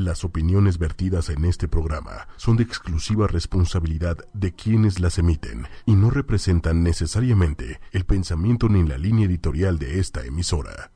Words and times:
Las 0.00 0.22
opiniones 0.22 0.78
vertidas 0.78 1.28
en 1.28 1.44
este 1.44 1.66
programa 1.66 2.28
son 2.36 2.56
de 2.56 2.62
exclusiva 2.62 3.26
responsabilidad 3.26 4.16
de 4.32 4.54
quienes 4.54 5.00
las 5.00 5.18
emiten 5.18 5.66
y 5.86 5.96
no 5.96 6.08
representan 6.10 6.84
necesariamente 6.84 7.80
el 7.90 8.04
pensamiento 8.04 8.68
ni 8.68 8.86
la 8.86 8.96
línea 8.96 9.26
editorial 9.26 9.80
de 9.80 9.98
esta 9.98 10.24
emisora. 10.24 10.92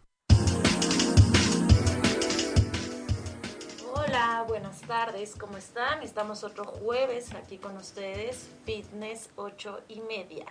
Hola, 3.92 4.44
buenas 4.46 4.80
tardes, 4.82 5.34
¿cómo 5.34 5.56
están? 5.56 6.04
Estamos 6.04 6.44
otro 6.44 6.64
jueves 6.64 7.34
aquí 7.34 7.58
con 7.58 7.76
ustedes, 7.76 8.52
Fitness 8.64 9.30
8 9.34 9.80
y 9.88 10.00
media. 10.02 10.44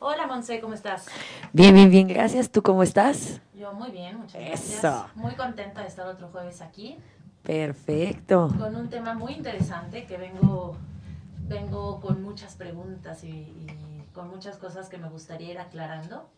Hola, 0.00 0.26
Monse, 0.26 0.60
¿cómo 0.60 0.74
estás? 0.74 1.06
Bien, 1.54 1.72
bien, 1.72 1.88
bien, 1.88 2.06
gracias. 2.06 2.50
¿Tú 2.50 2.62
cómo 2.62 2.82
estás? 2.82 3.40
Yo 3.54 3.72
muy 3.72 3.90
bien, 3.90 4.18
muchas 4.18 4.42
Eso. 4.42 4.80
gracias. 4.82 5.16
Muy 5.16 5.34
contenta 5.36 5.80
de 5.80 5.88
estar 5.88 6.06
otro 6.06 6.28
jueves 6.28 6.60
aquí 6.60 6.98
Perfecto. 7.44 8.48
con 8.58 8.74
un 8.76 8.88
tema 8.88 9.14
muy 9.14 9.34
interesante 9.34 10.06
que 10.06 10.16
vengo, 10.16 10.76
vengo 11.46 12.00
con 12.00 12.22
muchas 12.22 12.54
preguntas 12.56 13.22
y, 13.24 13.28
y 13.28 14.04
con 14.14 14.28
muchas 14.28 14.56
cosas 14.56 14.88
que 14.88 14.98
me 14.98 15.08
gustaría 15.08 15.50
ir 15.52 15.58
aclarando. 15.58 16.28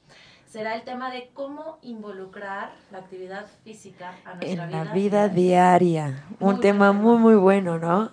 Será 0.46 0.74
el 0.74 0.82
tema 0.82 1.10
de 1.10 1.30
cómo 1.34 1.78
involucrar 1.82 2.70
la 2.90 2.98
actividad 2.98 3.46
física 3.64 4.14
a 4.24 4.34
nuestra 4.34 4.64
En 4.64 4.68
vida. 4.70 4.84
la 4.84 4.92
vida 4.92 5.28
diaria. 5.28 6.24
Muy 6.40 6.54
Un 6.54 6.60
tema 6.60 6.92
muy, 6.92 7.18
muy 7.18 7.34
bueno, 7.34 7.78
¿no? 7.78 8.10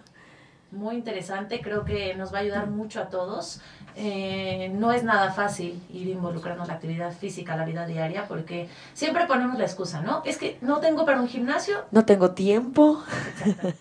muy 0.71 0.95
interesante, 0.95 1.61
creo 1.61 1.85
que 1.85 2.15
nos 2.15 2.33
va 2.33 2.39
a 2.39 2.41
ayudar 2.41 2.67
mucho 2.67 2.99
a 2.99 3.09
todos. 3.09 3.61
Eh, 3.95 4.71
no 4.73 4.91
es 4.91 5.03
nada 5.03 5.31
fácil 5.31 5.81
ir 5.91 6.07
involucrando 6.07 6.65
la 6.65 6.73
actividad 6.73 7.11
física 7.13 7.53
a 7.53 7.57
la 7.57 7.65
vida 7.65 7.85
diaria 7.85 8.27
porque 8.27 8.67
siempre 8.93 9.25
ponemos 9.25 9.57
la 9.57 9.65
excusa, 9.65 10.01
¿no? 10.01 10.21
Es 10.25 10.37
que 10.37 10.57
no 10.61 10.79
tengo 10.79 11.05
para 11.05 11.21
un 11.21 11.27
gimnasio, 11.27 11.85
No 11.91 12.05
tengo 12.05 12.31
tiempo, 12.31 13.03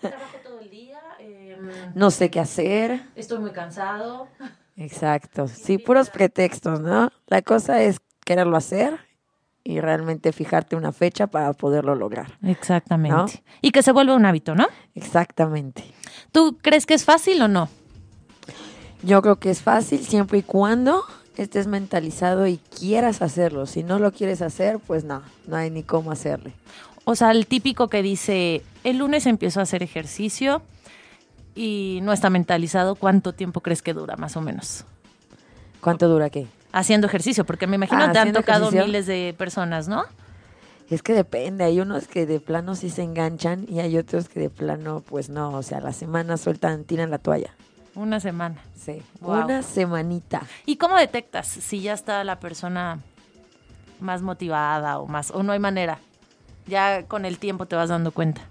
trabajo 0.01 0.37
todo 0.43 0.59
el 0.59 0.69
día, 0.69 0.99
eh, 1.19 1.57
no 1.95 2.11
sé 2.11 2.29
qué 2.29 2.39
hacer. 2.39 3.01
estoy 3.15 3.39
muy 3.39 3.51
cansado. 3.51 4.27
Exacto. 4.77 5.47
Sí, 5.47 5.77
puros 5.77 6.09
pretextos, 6.09 6.79
¿no? 6.81 7.09
La 7.27 7.41
cosa 7.41 7.81
es 7.81 7.99
quererlo 8.25 8.57
hacer 8.57 8.99
y 9.63 9.79
realmente 9.79 10.31
fijarte 10.33 10.75
una 10.75 10.91
fecha 10.91 11.27
para 11.27 11.53
poderlo 11.53 11.95
lograr. 11.95 12.37
Exactamente. 12.43 13.15
¿No? 13.15 13.25
Y 13.61 13.71
que 13.71 13.81
se 13.83 13.91
vuelva 13.91 14.15
un 14.15 14.25
hábito, 14.25 14.55
¿no? 14.55 14.67
Exactamente. 14.95 15.83
¿Tú 16.31 16.57
crees 16.61 16.85
que 16.85 16.93
es 16.95 17.05
fácil 17.05 17.41
o 17.41 17.47
no? 17.47 17.69
Yo 19.03 19.21
creo 19.21 19.35
que 19.37 19.49
es 19.49 19.61
fácil 19.61 20.05
siempre 20.05 20.39
y 20.39 20.43
cuando 20.43 21.03
estés 21.37 21.67
mentalizado 21.67 22.47
y 22.47 22.57
quieras 22.79 23.21
hacerlo. 23.21 23.65
Si 23.65 23.83
no 23.83 23.99
lo 23.99 24.11
quieres 24.11 24.41
hacer, 24.41 24.79
pues 24.79 25.03
no, 25.03 25.21
no 25.47 25.55
hay 25.57 25.69
ni 25.69 25.83
cómo 25.83 26.11
hacerle. 26.11 26.53
O 27.05 27.15
sea, 27.15 27.31
el 27.31 27.47
típico 27.47 27.89
que 27.89 28.01
dice, 28.01 28.63
el 28.83 28.97
lunes 28.99 29.25
empiezo 29.25 29.59
a 29.59 29.63
hacer 29.63 29.83
ejercicio 29.83 30.61
y 31.53 31.99
no 32.03 32.13
está 32.13 32.29
mentalizado, 32.29 32.95
¿cuánto 32.95 33.33
tiempo 33.33 33.61
crees 33.61 33.81
que 33.81 33.93
dura 33.93 34.15
más 34.15 34.37
o 34.37 34.41
menos? 34.41 34.85
¿Cuánto 35.81 36.07
dura 36.07 36.29
qué? 36.29 36.47
Haciendo 36.71 37.07
ejercicio, 37.07 37.45
porque 37.45 37.67
me 37.67 37.75
imagino 37.75 38.03
Ah, 38.05 38.11
te 38.11 38.19
han 38.19 38.31
tocado 38.31 38.69
ejercicio. 38.69 38.85
miles 38.85 39.05
de 39.05 39.35
personas, 39.37 39.87
¿no? 39.87 40.05
Es 40.89 41.03
que 41.03 41.13
depende, 41.13 41.63
hay 41.63 41.79
unos 41.79 42.07
que 42.07 42.25
de 42.25 42.39
plano 42.39 42.75
sí 42.75 42.89
se 42.89 43.03
enganchan 43.03 43.65
y 43.69 43.79
hay 43.79 43.97
otros 43.97 44.29
que 44.29 44.39
de 44.39 44.49
plano 44.49 45.03
pues 45.05 45.29
no, 45.29 45.51
o 45.51 45.63
sea, 45.63 45.81
la 45.81 45.91
semana 45.93 46.37
sueltan, 46.37 46.83
tiran 46.85 47.09
la 47.09 47.17
toalla. 47.17 47.53
Una 47.95 48.19
semana. 48.19 48.55
Sí, 48.75 49.01
Wow. 49.21 49.45
una 49.45 49.61
semanita. 49.61 50.41
¿Y 50.65 50.77
cómo 50.77 50.97
detectas 50.97 51.47
si 51.47 51.81
ya 51.81 51.93
está 51.93 52.23
la 52.23 52.39
persona 52.39 52.99
más 53.99 54.21
motivada 54.21 54.99
o 54.99 55.05
más 55.07 55.31
o 55.31 55.43
no 55.43 55.51
hay 55.53 55.59
manera? 55.59 55.99
Ya 56.67 57.03
con 57.03 57.25
el 57.25 57.37
tiempo 57.39 57.65
te 57.65 57.75
vas 57.75 57.89
dando 57.89 58.11
cuenta. 58.11 58.41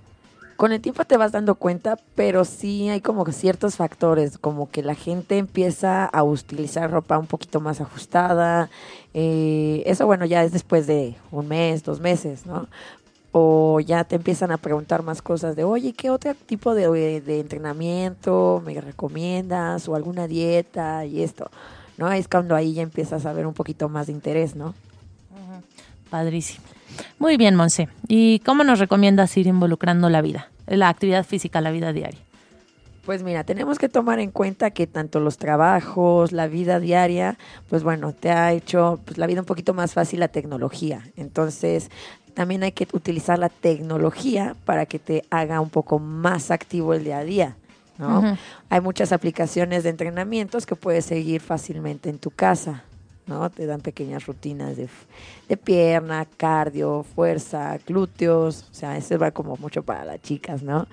Con 0.57 0.71
el 0.71 0.81
tiempo 0.81 1.05
te 1.05 1.17
vas 1.17 1.33
dando 1.33 1.57
cuenta, 1.57 1.99
pero 2.15 2.45
sí 2.45 2.89
hay 2.89 3.01
como 3.01 3.25
ciertos 3.33 3.77
factores, 3.77 4.39
como 4.39 4.71
que 4.71 4.83
la 4.83 4.95
gente 4.95 5.39
empieza 5.39 6.05
a 6.05 6.23
utilizar 6.23 6.89
ropa 6.91 7.19
un 7.19 7.27
poquito 7.27 7.61
más 7.61 7.81
ajustada. 7.81 8.71
eh, 9.15 9.83
eso, 9.87 10.07
bueno, 10.07 10.25
ya 10.25 10.45
es 10.45 10.53
después 10.53 10.87
de 10.87 11.17
un 11.33 11.49
mes, 11.49 11.83
dos 11.83 11.99
meses, 12.01 12.47
¿no? 12.47 12.69
O 13.33 13.81
ya 13.81 14.05
te 14.05 14.17
empiezan 14.17 14.53
a 14.53 14.59
preguntar 14.59 15.03
más 15.03 15.23
cosas 15.23 15.57
de, 15.57 15.65
oye, 15.65 15.95
¿qué 15.95 16.11
otro 16.11 16.35
tipo 16.35 16.75
de, 16.75 17.21
de 17.21 17.41
entrenamiento 17.41 18.63
me 18.65 18.79
recomiendas? 18.81 19.89
O 19.89 19.95
alguna 19.95 20.27
dieta 20.27 21.07
y 21.07 21.23
esto, 21.23 21.51
¿no? 21.97 22.13
Es 22.13 22.29
cuando 22.29 22.55
ahí 22.55 22.75
ya 22.75 22.83
empiezas 22.83 23.25
a 23.25 23.33
ver 23.33 23.47
un 23.47 23.55
poquito 23.55 23.89
más 23.89 24.07
de 24.07 24.13
interés, 24.13 24.55
¿no? 24.55 24.75
Padrísimo. 26.11 26.65
Muy 27.19 27.39
bien, 27.39 27.55
Monse. 27.55 27.89
¿Y 28.07 28.41
cómo 28.41 28.65
nos 28.65 28.79
recomiendas 28.79 29.35
ir 29.39 29.47
involucrando 29.47 30.11
la 30.11 30.21
vida, 30.21 30.51
la 30.67 30.91
actividad 30.91 31.25
física, 31.25 31.63
la 31.63 31.71
vida 31.71 31.95
diaria? 31.95 32.21
Pues 33.05 33.25
mira, 33.25 33.43
tenemos 33.43 33.81
que 33.81 33.89
tomar 33.89 34.21
en 34.21 34.31
cuenta 34.31 34.71
que 34.71 34.87
tanto 34.87 35.19
los 35.19 35.37
trabajos, 35.37 36.31
la 36.31 36.47
vida 36.47 36.79
diaria, 36.79 37.37
pues 37.69 37.83
bueno, 37.83 38.13
te 38.13 38.31
ha 38.31 38.53
hecho 38.53 39.01
pues, 39.05 39.19
la 39.19 39.27
vida 39.27 39.41
un 39.41 39.47
poquito 39.47 39.75
más 39.75 39.93
fácil 39.93 40.21
la 40.21 40.29
tecnología. 40.29 41.03
Entonces, 41.17 41.91
también 42.35 42.63
hay 42.63 42.73
que 42.73 42.87
utilizar 42.93 43.39
la 43.39 43.49
tecnología 43.49 44.57
para 44.65 44.87
que 44.87 44.99
te 44.99 45.25
haga 45.31 45.61
un 45.61 45.71
poco 45.71 45.99
más 45.99 46.51
activo 46.51 46.95
el 46.95 47.05
día 47.05 47.19
a 47.19 47.25
día. 47.25 47.57
¿no? 47.99 48.37
Hay 48.69 48.81
muchas 48.81 49.13
aplicaciones 49.13 49.85
de 49.85 49.91
entrenamientos 49.91 50.67
que 50.67 50.75
puedes 50.75 51.05
seguir 51.05 51.41
fácilmente 51.41 52.11
en 52.11 52.19
tu 52.19 52.31
casa. 52.31 52.85
¿no? 53.27 53.49
Te 53.51 53.67
dan 53.67 53.81
pequeñas 53.81 54.27
rutinas 54.27 54.77
de, 54.77 54.89
de 55.49 55.57
pierna, 55.57 56.27
cardio, 56.37 57.05
fuerza, 57.15 57.79
glúteos. 57.87 58.67
O 58.71 58.75
sea, 58.75 58.97
eso 58.97 59.19
va 59.19 59.31
como 59.31 59.57
mucho 59.57 59.83
para 59.83 60.05
las 60.05 60.21
chicas, 60.21 60.63
¿no? 60.63 60.87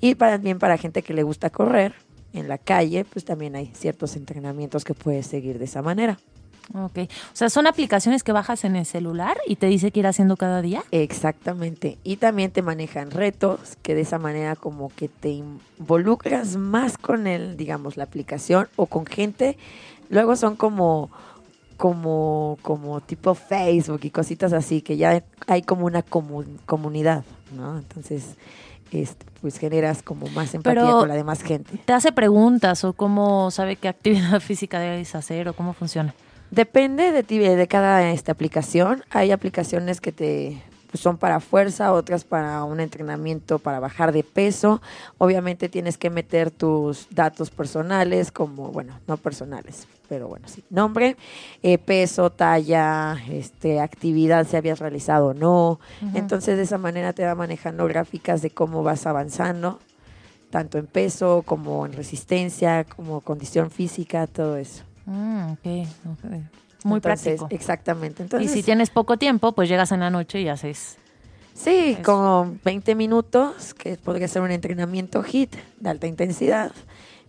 Y 0.00 0.14
también 0.14 0.58
para 0.58 0.78
gente 0.78 1.02
que 1.02 1.12
le 1.12 1.22
gusta 1.22 1.50
correr 1.50 1.94
en 2.32 2.48
la 2.48 2.58
calle, 2.58 3.04
pues 3.04 3.24
también 3.24 3.54
hay 3.54 3.70
ciertos 3.74 4.16
entrenamientos 4.16 4.84
que 4.84 4.94
puedes 4.94 5.26
seguir 5.26 5.58
de 5.58 5.66
esa 5.66 5.82
manera. 5.82 6.18
Ok. 6.72 6.98
O 6.98 7.36
sea, 7.36 7.50
son 7.50 7.66
aplicaciones 7.66 8.22
que 8.22 8.32
bajas 8.32 8.64
en 8.64 8.74
el 8.74 8.86
celular 8.86 9.36
y 9.46 9.56
te 9.56 9.66
dice 9.66 9.90
que 9.90 10.00
ir 10.00 10.06
haciendo 10.06 10.36
cada 10.36 10.62
día. 10.62 10.82
Exactamente. 10.92 11.98
Y 12.04 12.16
también 12.16 12.50
te 12.52 12.62
manejan 12.62 13.10
retos 13.10 13.76
que 13.82 13.94
de 13.94 14.00
esa 14.00 14.18
manera 14.18 14.56
como 14.56 14.88
que 14.88 15.08
te 15.08 15.28
involucras 15.30 16.56
más 16.56 16.96
con 16.96 17.26
el, 17.26 17.56
digamos, 17.56 17.96
la 17.96 18.04
aplicación 18.04 18.68
o 18.76 18.86
con 18.86 19.04
gente. 19.04 19.58
Luego 20.08 20.36
son 20.36 20.56
como 20.56 21.10
como 21.76 22.56
como 22.62 23.00
tipo 23.00 23.34
Facebook 23.34 24.00
y 24.04 24.10
cositas 24.10 24.52
así 24.52 24.80
que 24.80 24.96
ya 24.96 25.24
hay 25.48 25.62
como 25.62 25.86
una 25.86 26.04
comu- 26.04 26.46
comunidad, 26.66 27.24
¿no? 27.56 27.76
Entonces, 27.78 28.36
este, 28.92 29.26
pues 29.40 29.58
generas 29.58 30.02
como 30.02 30.28
más 30.28 30.54
empatía 30.54 30.82
Pero- 30.82 31.00
con 31.00 31.08
la 31.08 31.14
demás 31.16 31.42
gente. 31.42 31.76
¿Te 31.84 31.92
hace 31.92 32.12
preguntas 32.12 32.84
o 32.84 32.92
cómo 32.92 33.50
sabe 33.50 33.76
qué 33.76 33.88
actividad 33.88 34.40
física 34.40 34.78
debes 34.78 35.14
hacer 35.14 35.48
o 35.48 35.52
cómo 35.54 35.72
funciona? 35.72 36.14
Depende 36.54 37.10
de 37.10 37.24
ti, 37.24 37.38
de 37.38 37.66
cada 37.66 38.10
esta 38.12 38.30
aplicación. 38.30 39.02
Hay 39.10 39.32
aplicaciones 39.32 40.00
que 40.00 40.12
te 40.12 40.62
pues, 40.88 41.02
son 41.02 41.18
para 41.18 41.40
fuerza, 41.40 41.92
otras 41.92 42.22
para 42.22 42.62
un 42.62 42.78
entrenamiento 42.78 43.58
para 43.58 43.80
bajar 43.80 44.12
de 44.12 44.22
peso. 44.22 44.80
Obviamente 45.18 45.68
tienes 45.68 45.98
que 45.98 46.10
meter 46.10 46.52
tus 46.52 47.08
datos 47.10 47.50
personales, 47.50 48.30
como, 48.30 48.68
bueno, 48.68 49.00
no 49.08 49.16
personales, 49.16 49.88
pero 50.08 50.28
bueno, 50.28 50.46
sí. 50.46 50.62
Nombre, 50.70 51.16
eh, 51.64 51.78
peso, 51.78 52.30
talla, 52.30 53.16
este, 53.28 53.80
actividad, 53.80 54.46
si 54.46 54.56
habías 54.56 54.78
realizado 54.78 55.30
o 55.30 55.34
no. 55.34 55.80
Entonces, 56.14 56.56
de 56.56 56.62
esa 56.62 56.78
manera 56.78 57.12
te 57.12 57.24
va 57.24 57.34
manejando 57.34 57.84
gráficas 57.88 58.42
de 58.42 58.50
cómo 58.50 58.84
vas 58.84 59.08
avanzando, 59.08 59.80
tanto 60.50 60.78
en 60.78 60.86
peso 60.86 61.42
como 61.44 61.84
en 61.84 61.94
resistencia, 61.94 62.84
como 62.84 63.22
condición 63.22 63.72
física, 63.72 64.28
todo 64.28 64.56
eso. 64.56 64.84
Mm. 65.06 65.52
Muy 66.84 66.96
Entonces, 66.98 67.00
práctico. 67.00 67.46
Exactamente. 67.50 68.22
y 68.22 68.24
Entonces, 68.24 68.50
si 68.52 68.62
tienes 68.62 68.90
poco 68.90 69.16
tiempo, 69.16 69.52
pues 69.52 69.68
llegas 69.68 69.90
en 69.92 70.00
la 70.00 70.10
noche 70.10 70.40
y 70.40 70.48
haces. 70.48 70.96
sí, 71.54 71.92
eso. 71.92 72.02
como 72.02 72.54
20 72.64 72.94
minutos, 72.94 73.74
que 73.74 73.96
podría 73.96 74.28
ser 74.28 74.42
un 74.42 74.50
entrenamiento 74.50 75.22
HIT 75.22 75.54
de 75.80 75.88
alta 75.90 76.06
intensidad. 76.06 76.72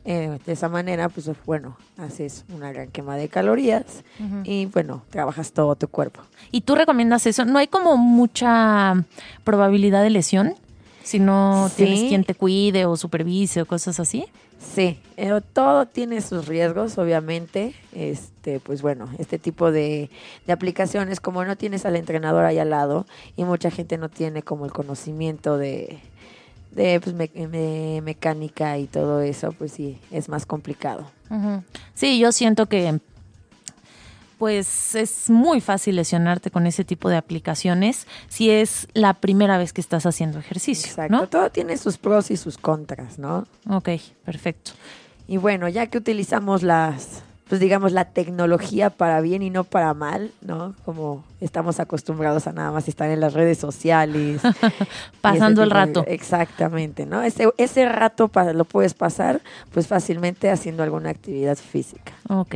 Eh, 0.08 0.38
de 0.46 0.54
esa 0.54 0.70
manera, 0.70 1.10
pues 1.10 1.28
bueno, 1.48 1.78
haces 1.98 2.46
una 2.54 2.72
gran 2.72 2.90
quema 2.90 3.16
de 3.18 3.28
calorías 3.28 4.04
y 4.44 4.68
bueno, 4.68 5.02
trabajas 5.10 5.52
todo 5.52 5.76
tu 5.76 5.88
cuerpo. 5.88 6.22
¿Y 6.52 6.62
tú 6.62 6.76
recomiendas 6.76 7.26
eso? 7.26 7.44
¿No 7.44 7.58
hay 7.58 7.68
como 7.68 7.98
mucha 7.98 9.04
probabilidad 9.44 10.04
de 10.04 10.12
lesión? 10.12 10.54
Si 11.02 11.18
no 11.18 11.70
Sí. 11.70 11.78
tienes 11.86 12.00
quien 12.10 12.24
te 12.24 12.36
cuide 12.36 12.86
o 12.86 12.98
supervise 12.98 13.62
o 13.62 13.66
cosas 13.66 14.00
así. 14.00 14.26
Sí, 14.74 15.00
eh, 15.18 15.40
todo 15.54 15.86
tiene 15.86 16.22
sus 16.22 16.48
riesgos, 16.48 16.98
obviamente. 16.98 17.74
Este, 17.94 18.60
pues 18.60 18.82
bueno, 18.82 19.10
este 19.20 19.38
tipo 19.40 19.72
de, 19.72 20.10
de 20.48 20.54
aplicaciones, 20.54 21.20
como 21.20 21.46
no 21.46 21.56
tienes 21.56 21.86
al 21.86 21.96
entrenador 21.96 22.44
ahí 22.46 22.60
al 22.60 22.70
lado 22.72 23.06
y 23.38 23.44
mucha 23.46 23.72
gente 23.72 23.98
no 23.98 24.10
tiene 24.10 24.42
como 24.44 24.66
el 24.66 24.72
conocimiento 24.74 25.58
de, 25.58 26.00
de 26.72 27.00
pues, 27.00 27.16
me- 27.16 27.32
me- 27.48 28.02
mecánica 28.02 28.78
y 28.78 28.88
todo 28.88 29.22
eso, 29.22 29.52
pues 29.54 29.72
sí, 29.72 29.98
es 30.12 30.28
más 30.30 30.46
complicado. 30.46 31.10
Sí, 31.94 32.20
yo 32.20 32.32
siento 32.32 32.66
que 32.66 33.00
pues 34.38 34.96
es 34.96 35.30
muy 35.30 35.62
fácil 35.62 35.96
lesionarte 35.96 36.52
con 36.52 36.68
ese 36.68 36.84
tipo 36.84 37.10
de 37.10 37.18
aplicaciones 37.18 38.08
si 38.28 38.50
es 38.50 38.88
la 38.94 39.14
primera 39.14 39.58
vez 39.58 39.74
que 39.74 39.82
estás 39.82 40.06
haciendo 40.06 40.40
ejercicio. 40.40 40.90
Exacto, 40.90 41.28
todo 41.28 41.50
tiene 41.50 41.78
sus 41.78 41.98
pros 41.98 42.32
y 42.32 42.38
sus 42.38 42.58
contras, 42.58 43.20
¿no? 43.20 43.46
Ok, 43.70 43.90
perfecto. 44.24 44.72
Y 45.28 45.38
bueno, 45.38 45.68
ya 45.68 45.88
que 45.88 45.98
utilizamos 45.98 46.62
las, 46.62 47.24
pues 47.48 47.60
digamos, 47.60 47.92
la 47.92 48.06
tecnología 48.06 48.90
para 48.90 49.22
bien 49.22 49.42
y 49.42 49.50
no 49.50 49.64
para 49.64 49.94
mal, 49.94 50.32
¿no? 50.42 50.76
Como 50.86 51.24
estamos 51.42 51.80
acostumbrados 51.80 52.46
a 52.48 52.52
nada 52.52 52.72
más 52.72 52.88
estar 52.88 53.10
en 53.10 53.20
las 53.20 53.34
redes 53.34 53.58
sociales. 53.58 54.42
Pasando 55.22 55.64
el 55.64 55.72
rato. 55.72 56.04
exactamente, 56.08 57.06
¿no? 57.06 57.24
Ese, 57.24 57.50
ese 57.58 57.90
rato 57.90 58.30
lo 58.54 58.66
puedes 58.66 58.94
pasar, 58.94 59.42
pues 59.72 59.88
fácilmente 59.88 60.52
haciendo 60.52 60.84
alguna 60.84 61.10
actividad 61.10 61.58
física. 61.58 62.14
Ok. 62.30 62.56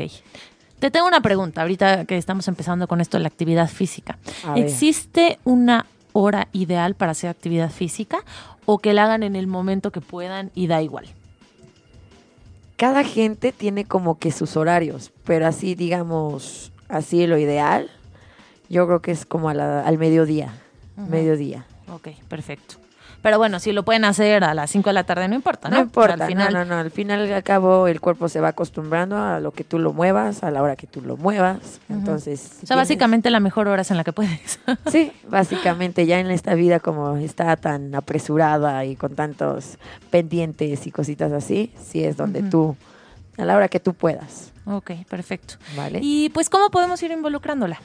Te 0.79 0.91
tengo 0.91 1.07
una 1.07 1.21
pregunta, 1.21 1.61
ahorita 1.61 2.05
que 2.05 2.17
estamos 2.17 2.47
empezando 2.47 2.87
con 2.87 3.01
esto 3.01 3.17
de 3.17 3.23
la 3.23 3.27
actividad 3.27 3.67
física. 3.67 4.17
¿Existe 4.55 5.37
una 5.43 5.85
hora 6.13 6.47
ideal 6.53 6.95
para 6.95 7.11
hacer 7.11 7.29
actividad 7.29 7.69
física 7.69 8.23
o 8.65 8.79
que 8.79 8.93
la 8.93 9.03
hagan 9.03 9.23
en 9.23 9.35
el 9.35 9.45
momento 9.47 9.91
que 9.91 9.99
puedan 9.99 10.51
y 10.55 10.67
da 10.67 10.81
igual? 10.81 11.05
Cada 12.77 13.03
gente 13.03 13.51
tiene 13.51 13.83
como 13.83 14.17
que 14.19 14.31
sus 14.31 14.55
horarios, 14.55 15.11
pero 15.25 15.45
así 15.47 15.75
digamos, 15.75 16.71
así 16.87 17.27
lo 17.27 17.37
ideal, 17.37 17.89
yo 18.69 18.87
creo 18.87 19.01
que 19.01 19.11
es 19.11 19.25
como 19.25 19.49
al 19.49 19.97
mediodía, 19.97 20.53
mediodía. 20.95 21.65
Ok, 21.91 22.07
perfecto. 22.29 22.75
Pero 23.21 23.37
bueno, 23.37 23.59
si 23.59 23.71
lo 23.71 23.83
pueden 23.83 24.05
hacer 24.05 24.43
a 24.43 24.53
las 24.53 24.71
5 24.71 24.89
de 24.89 24.93
la 24.93 25.03
tarde, 25.03 25.27
no 25.27 25.35
importa, 25.35 25.69
¿no? 25.69 25.77
No 25.77 25.83
importa, 25.83 26.13
al 26.13 26.27
final... 26.27 26.53
no, 26.53 26.59
no, 26.59 26.65
no. 26.65 26.75
Al 26.77 26.91
final 26.91 27.27
y 27.27 27.33
al 27.33 27.43
cabo 27.43 27.87
el 27.87 27.99
cuerpo 27.99 28.29
se 28.29 28.39
va 28.39 28.49
acostumbrando 28.49 29.17
a 29.17 29.39
lo 29.39 29.51
que 29.51 29.63
tú 29.63 29.77
lo 29.77 29.91
muevas, 29.91 30.43
a 30.43 30.51
la 30.51 30.63
hora 30.63 30.75
que 30.75 30.87
tú 30.87 31.01
lo 31.01 31.17
muevas. 31.17 31.81
Entonces... 31.89 32.59
o 32.63 32.65
sea, 32.65 32.75
básicamente 32.75 33.29
la 33.29 33.39
mejor 33.39 33.67
hora 33.67 33.81
es 33.81 33.91
en 33.91 33.97
la 33.97 34.03
que 34.03 34.13
puedes. 34.13 34.59
sí, 34.91 35.11
básicamente 35.27 36.05
ya 36.05 36.19
en 36.19 36.31
esta 36.31 36.53
vida 36.55 36.79
como 36.79 37.17
está 37.17 37.55
tan 37.57 37.93
apresurada 37.93 38.85
y 38.85 38.95
con 38.95 39.15
tantos 39.15 39.77
pendientes 40.09 40.87
y 40.87 40.91
cositas 40.91 41.31
así, 41.31 41.73
sí 41.81 42.03
es 42.03 42.15
donde 42.15 42.43
tú, 42.43 42.77
a 43.37 43.43
la 43.43 43.55
hora 43.55 43.67
que 43.67 43.79
tú 43.79 43.93
puedas. 43.93 44.53
Ok, 44.65 44.91
perfecto. 45.09 45.55
Vale. 45.75 45.99
Y 46.01 46.29
pues, 46.29 46.49
¿cómo 46.49 46.69
podemos 46.69 47.01
ir 47.03 47.11
involucrándola? 47.11 47.81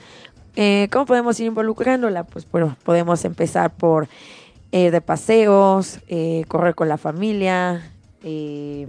Eh, 0.57 0.89
¿Cómo 0.93 1.07
podemos 1.07 1.39
ir 1.41 1.47
involucrándola? 1.47 2.25
Pues 2.25 2.49
bueno, 2.51 2.77
podemos 2.85 3.25
empezar 3.25 3.73
por 3.73 4.09
eh, 4.77 4.91
de 4.91 5.01
paseos, 5.01 6.01
eh, 6.09 6.45
correr 6.49 6.75
con 6.75 6.89
la 6.89 6.99
familia, 6.99 7.93
eh, 8.25 8.89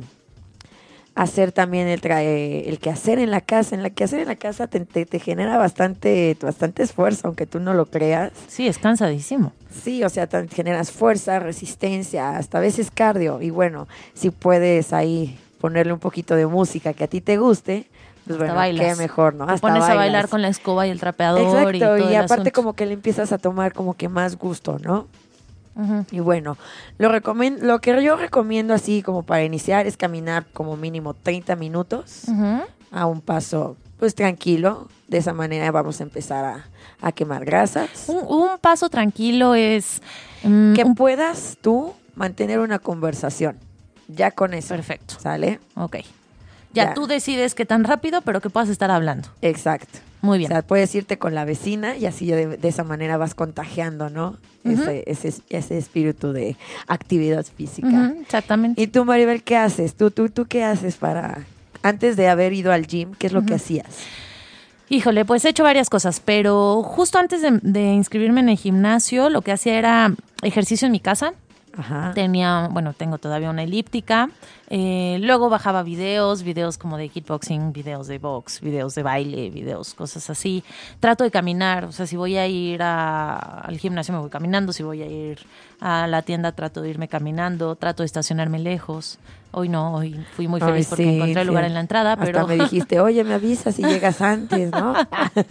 hacer 1.13 1.51
también 1.51 1.87
el, 1.87 2.03
el 2.03 2.79
quehacer 2.79 3.19
en 3.19 3.29
la 3.29 3.39
casa. 3.39 3.75
En 3.75 3.83
la 3.83 3.91
quehacer 3.91 4.21
en 4.21 4.27
la 4.27 4.35
casa 4.35 4.65
te, 4.65 4.79
te, 4.83 5.19
genera 5.19 5.59
bastante, 5.59 6.35
bastante 6.41 6.81
esfuerzo, 6.81 7.27
aunque 7.27 7.45
tú 7.45 7.59
no 7.59 7.75
lo 7.75 7.85
creas. 7.85 8.31
Sí, 8.47 8.67
es 8.67 8.79
cansadísimo. 8.79 9.53
Sí, 9.83 10.03
o 10.03 10.09
sea, 10.09 10.25
te 10.25 10.47
generas 10.47 10.89
fuerza, 10.91 11.37
resistencia, 11.37 12.35
hasta 12.35 12.57
a 12.57 12.61
veces 12.61 12.89
cardio. 12.89 13.39
Y 13.43 13.51
bueno, 13.51 13.87
si 14.15 14.31
puedes 14.31 14.91
ahí 14.91 15.37
ponerle 15.61 15.93
un 15.93 15.99
poquito 15.99 16.35
de 16.35 16.47
música 16.47 16.93
que 16.93 17.03
a 17.03 17.07
ti 17.07 17.21
te 17.21 17.37
guste, 17.37 17.85
pues 18.25 18.39
bueno, 18.39 18.55
qué 18.75 18.95
mejor, 18.95 19.35
¿no? 19.35 19.45
Te 19.45 19.59
pones 19.59 19.83
a 19.83 19.93
bailar 19.93 20.29
con 20.29 20.41
la 20.41 20.47
escoba 20.47 20.87
y 20.87 20.89
el 20.89 20.99
trapeador. 20.99 21.75
Exacto, 21.75 22.09
y, 22.09 22.15
aparte 22.15 22.51
como 22.51 22.73
que 22.73 22.87
le 22.87 22.93
empiezas 22.93 23.31
a 23.31 23.37
tomar 23.37 23.73
como 23.73 23.93
que 23.93 24.09
más 24.09 24.35
gusto, 24.35 24.79
¿no? 24.79 25.05
Y 26.11 26.19
bueno, 26.21 26.57
lo, 26.97 27.11
lo 27.11 27.79
que 27.81 28.03
yo 28.03 28.15
recomiendo 28.15 28.73
así 28.73 29.01
como 29.01 29.23
para 29.23 29.43
iniciar 29.43 29.87
es 29.87 29.97
caminar 29.97 30.45
como 30.53 30.77
mínimo 30.77 31.13
30 31.13 31.55
minutos 31.55 32.25
a 32.91 33.05
un 33.05 33.21
paso 33.21 33.75
pues 33.99 34.15
tranquilo. 34.15 34.87
De 35.07 35.17
esa 35.17 35.33
manera 35.33 35.69
vamos 35.71 35.99
a 35.99 36.03
empezar 36.03 36.63
a, 37.01 37.11
quemar 37.11 37.45
grasas. 37.45 38.07
Un, 38.07 38.57
paso 38.59 38.89
tranquilo 38.89 39.53
es... 39.53 40.01
Mm, 40.43 40.73
que 40.73 40.85
puedas 40.87 41.57
tú 41.61 41.93
mantener 42.15 42.59
una 42.59 42.79
conversación. 42.79 43.57
Ya 44.07 44.31
con 44.31 44.53
eso. 44.53 44.69
Perfecto. 44.69 45.15
¿Sale? 45.19 45.59
Ok. 45.75 45.97
Ya, 46.75 46.93
tú 46.93 47.07
decides 47.07 47.55
qué 47.55 47.65
tan 47.65 47.83
rápido, 47.83 48.21
pero 48.21 48.41
que 48.41 48.49
puedas 48.49 48.69
estar 48.69 48.91
hablando. 48.91 49.29
Exacto. 49.41 49.99
Muy 50.21 50.39
bien. 50.39 50.51
O 50.51 50.55
sea, 50.55 50.61
puedes 50.61 50.93
irte 50.95 51.17
con 51.17 51.35
la 51.35 51.45
vecina 51.45 51.95
y 51.95 52.05
así 52.05 52.25
de, 52.27 52.59
esa 52.63 52.83
manera 52.83 53.17
vas 53.17 53.35
contagiando, 53.35 54.09
¿no? 54.09 54.37
ese, 54.63 55.03
ese, 55.49 55.77
espíritu 55.77 56.33
de 56.33 56.57
actividad 56.87 57.45
física. 57.45 58.13
exactamente. 58.21 58.81
¿Y 58.81 58.87
tú, 58.87 59.05
Maribel, 59.05 59.43
qué 59.43 59.55
haces? 59.55 59.95
¿Tú, 59.95 60.09
tú, 60.09 60.29
¿Tú 60.29 60.45
qué 60.45 60.63
haces 60.63 60.97
para, 60.97 61.45
antes 61.83 62.17
de 62.17 62.27
haber 62.27 62.53
ido 62.53 62.71
al 62.71 62.87
gym, 62.87 63.13
qué 63.13 63.27
es 63.27 63.33
lo 63.33 63.45
que 63.45 63.53
hacías? 63.53 63.99
Híjole, 64.89 65.25
pues 65.25 65.45
he 65.45 65.49
hecho 65.49 65.63
varias 65.63 65.89
cosas, 65.89 66.19
pero 66.19 66.81
justo 66.83 67.19
antes 67.19 67.41
de, 67.41 67.59
de 67.61 67.93
inscribirme 67.93 68.39
en 68.39 68.49
el 68.49 68.57
gimnasio, 68.57 69.29
lo 69.29 69.41
que 69.41 69.51
hacía 69.51 69.77
era 69.77 70.13
ejercicio 70.41 70.87
en 70.87 70.91
mi 70.91 70.99
casa. 70.99 71.33
Tenía, 72.13 72.69
bueno, 72.71 72.93
tengo 72.93 73.17
todavía 73.17 73.49
una 73.49 73.63
elíptica. 73.63 74.29
Eh, 74.69 75.17
luego 75.21 75.49
bajaba 75.49 75.83
videos, 75.83 76.43
videos 76.43 76.77
como 76.77 76.97
de 76.97 77.09
kickboxing, 77.09 77.73
videos 77.73 78.07
de 78.07 78.17
box, 78.17 78.61
videos 78.61 78.95
de 78.95 79.03
baile, 79.03 79.49
videos, 79.49 79.93
cosas 79.93 80.29
así. 80.29 80.63
Trato 80.99 81.23
de 81.23 81.31
caminar, 81.31 81.85
o 81.85 81.91
sea, 81.91 82.07
si 82.07 82.15
voy 82.15 82.37
a 82.37 82.47
ir 82.47 82.81
al 82.81 83.77
gimnasio 83.77 84.13
me 84.13 84.19
voy 84.19 84.29
caminando, 84.29 84.73
si 84.73 84.83
voy 84.83 85.01
a 85.01 85.07
ir 85.07 85.39
a 85.79 86.07
la 86.07 86.21
tienda 86.21 86.53
trato 86.53 86.81
de 86.81 86.89
irme 86.89 87.07
caminando, 87.07 87.75
trato 87.75 88.03
de 88.03 88.07
estacionarme 88.07 88.59
lejos. 88.59 89.19
Hoy 89.57 89.69
no, 89.69 89.95
hoy 89.95 90.19
fui 90.35 90.49
muy 90.49 90.59
feliz 90.59 90.87
porque 90.89 91.15
encontré 91.15 91.41
el 91.41 91.47
lugar 91.47 91.63
en 91.63 91.73
la 91.73 91.79
entrada, 91.79 92.17
pero... 92.17 92.45
me 92.45 92.57
dijiste, 92.57 92.99
oye, 92.99 93.23
me 93.23 93.35
avisas 93.35 93.73
si 93.73 93.83
llegas 93.83 94.19
antes, 94.19 94.69
¿no? 94.69 94.93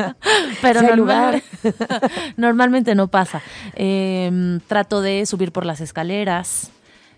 pero 0.60 0.82
normal, 0.82 1.42
normalmente 2.36 2.94
no 2.94 3.08
pasa. 3.08 3.40
Em, 3.72 4.60
trato 4.60 5.00
de 5.00 5.24
subir 5.24 5.52
por 5.52 5.64
las 5.64 5.80
escaleras, 5.80 6.70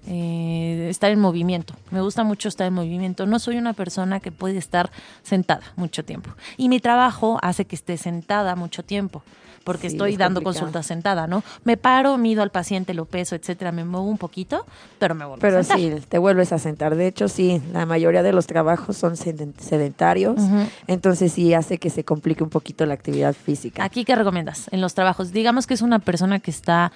eh, 0.06 0.86
estar 0.88 1.10
en 1.10 1.18
movimiento. 1.18 1.74
Me 1.90 2.00
gusta 2.02 2.22
mucho 2.22 2.48
estar 2.48 2.68
en 2.68 2.74
movimiento. 2.74 3.26
No 3.26 3.40
soy 3.40 3.56
una 3.56 3.72
persona 3.72 4.20
que 4.20 4.30
puede 4.30 4.58
estar 4.58 4.92
sentada 5.24 5.64
mucho 5.74 6.04
tiempo. 6.04 6.30
Y 6.56 6.68
mi 6.68 6.78
trabajo 6.78 7.40
hace 7.42 7.64
que 7.64 7.74
esté 7.74 7.96
sentada 7.96 8.54
mucho 8.54 8.84
tiempo 8.84 9.24
porque 9.66 9.88
estoy 9.88 10.16
dando 10.16 10.42
consultas 10.42 10.86
sentada, 10.86 11.26
¿no? 11.26 11.42
Me 11.64 11.76
paro, 11.76 12.16
mido 12.18 12.44
al 12.44 12.50
paciente, 12.50 12.94
lo 12.94 13.04
peso, 13.04 13.34
etcétera, 13.34 13.72
me 13.72 13.84
muevo 13.84 14.06
un 14.06 14.16
poquito, 14.16 14.64
pero 15.00 15.16
me 15.16 15.24
vuelvo 15.24 15.40
pero 15.40 15.58
a 15.58 15.64
sentar. 15.64 15.78
Pero 15.78 15.98
sí, 15.98 16.06
te 16.08 16.18
vuelves 16.18 16.52
a 16.52 16.60
sentar. 16.60 16.94
De 16.94 17.08
hecho, 17.08 17.26
sí, 17.26 17.60
la 17.72 17.84
mayoría 17.84 18.22
de 18.22 18.32
los 18.32 18.46
trabajos 18.46 18.96
son 18.96 19.16
sedentarios, 19.16 20.40
entonces 20.86 21.32
sí 21.32 21.52
hace 21.52 21.78
que 21.78 21.90
se 21.90 22.04
complique 22.04 22.44
un 22.44 22.50
poquito 22.50 22.86
la 22.86 22.94
actividad 22.94 23.34
física. 23.34 23.82
¿Aquí 23.82 24.04
qué 24.04 24.14
recomiendas 24.14 24.68
en 24.70 24.80
los 24.80 24.94
trabajos? 24.94 25.32
Digamos 25.32 25.66
que 25.66 25.74
es 25.74 25.82
una 25.82 25.98
persona 25.98 26.38
que 26.38 26.52
está 26.52 26.92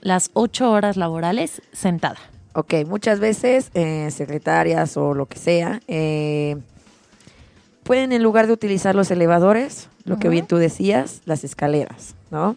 las 0.00 0.30
ocho 0.34 0.70
horas 0.70 0.96
laborales 0.96 1.62
sentada. 1.72 2.18
Ok, 2.52 2.74
muchas 2.86 3.18
veces 3.18 3.72
eh, 3.74 4.08
secretarias 4.12 4.96
o 4.96 5.14
lo 5.14 5.26
que 5.26 5.38
sea, 5.40 5.80
eh, 5.88 6.58
pueden 7.84 8.12
en 8.12 8.22
lugar 8.22 8.46
de 8.46 8.52
utilizar 8.52 8.94
los 8.94 9.10
elevadores, 9.10 9.88
lo 10.04 10.18
que 10.18 10.28
bien 10.28 10.46
tú 10.46 10.56
decías, 10.56 11.22
las 11.24 11.44
escaleras, 11.44 12.14
¿no? 12.30 12.56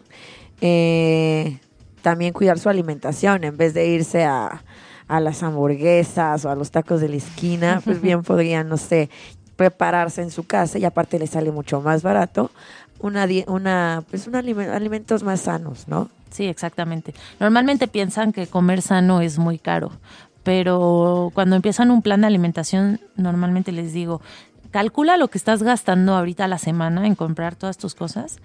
Eh, 0.60 1.58
también 2.02 2.32
cuidar 2.32 2.58
su 2.58 2.68
alimentación 2.68 3.44
en 3.44 3.56
vez 3.56 3.74
de 3.74 3.86
irse 3.86 4.24
a, 4.24 4.62
a, 5.06 5.20
las 5.20 5.42
hamburguesas 5.42 6.44
o 6.44 6.50
a 6.50 6.56
los 6.56 6.70
tacos 6.70 7.00
de 7.00 7.08
la 7.08 7.16
esquina, 7.16 7.80
pues 7.84 8.00
bien 8.02 8.22
podrían, 8.22 8.68
no 8.68 8.76
sé, 8.76 9.08
prepararse 9.56 10.22
en 10.22 10.30
su 10.30 10.44
casa 10.44 10.78
y 10.78 10.84
aparte 10.84 11.18
les 11.18 11.30
sale 11.30 11.52
mucho 11.52 11.80
más 11.80 12.02
barato 12.02 12.50
una, 13.00 13.26
una 13.46 14.04
pues 14.08 14.26
un 14.26 14.34
alimentos 14.34 15.22
más 15.22 15.42
sanos, 15.42 15.88
¿no? 15.88 16.10
Sí, 16.30 16.46
exactamente. 16.46 17.14
Normalmente 17.40 17.88
piensan 17.88 18.32
que 18.32 18.46
comer 18.46 18.82
sano 18.82 19.20
es 19.20 19.38
muy 19.38 19.58
caro, 19.58 19.92
pero 20.42 21.30
cuando 21.34 21.56
empiezan 21.56 21.90
un 21.90 22.02
plan 22.02 22.20
de 22.20 22.26
alimentación, 22.26 23.00
normalmente 23.16 23.72
les 23.72 23.92
digo, 23.92 24.20
calcula 24.70 25.16
lo 25.16 25.28
que 25.28 25.38
estás 25.38 25.62
gastando 25.62 26.14
ahorita 26.14 26.44
a 26.44 26.48
la 26.48 26.58
semana 26.58 27.06
en 27.06 27.14
comprar 27.14 27.56
todas 27.56 27.78
tus 27.78 27.94
cosas 27.94 28.38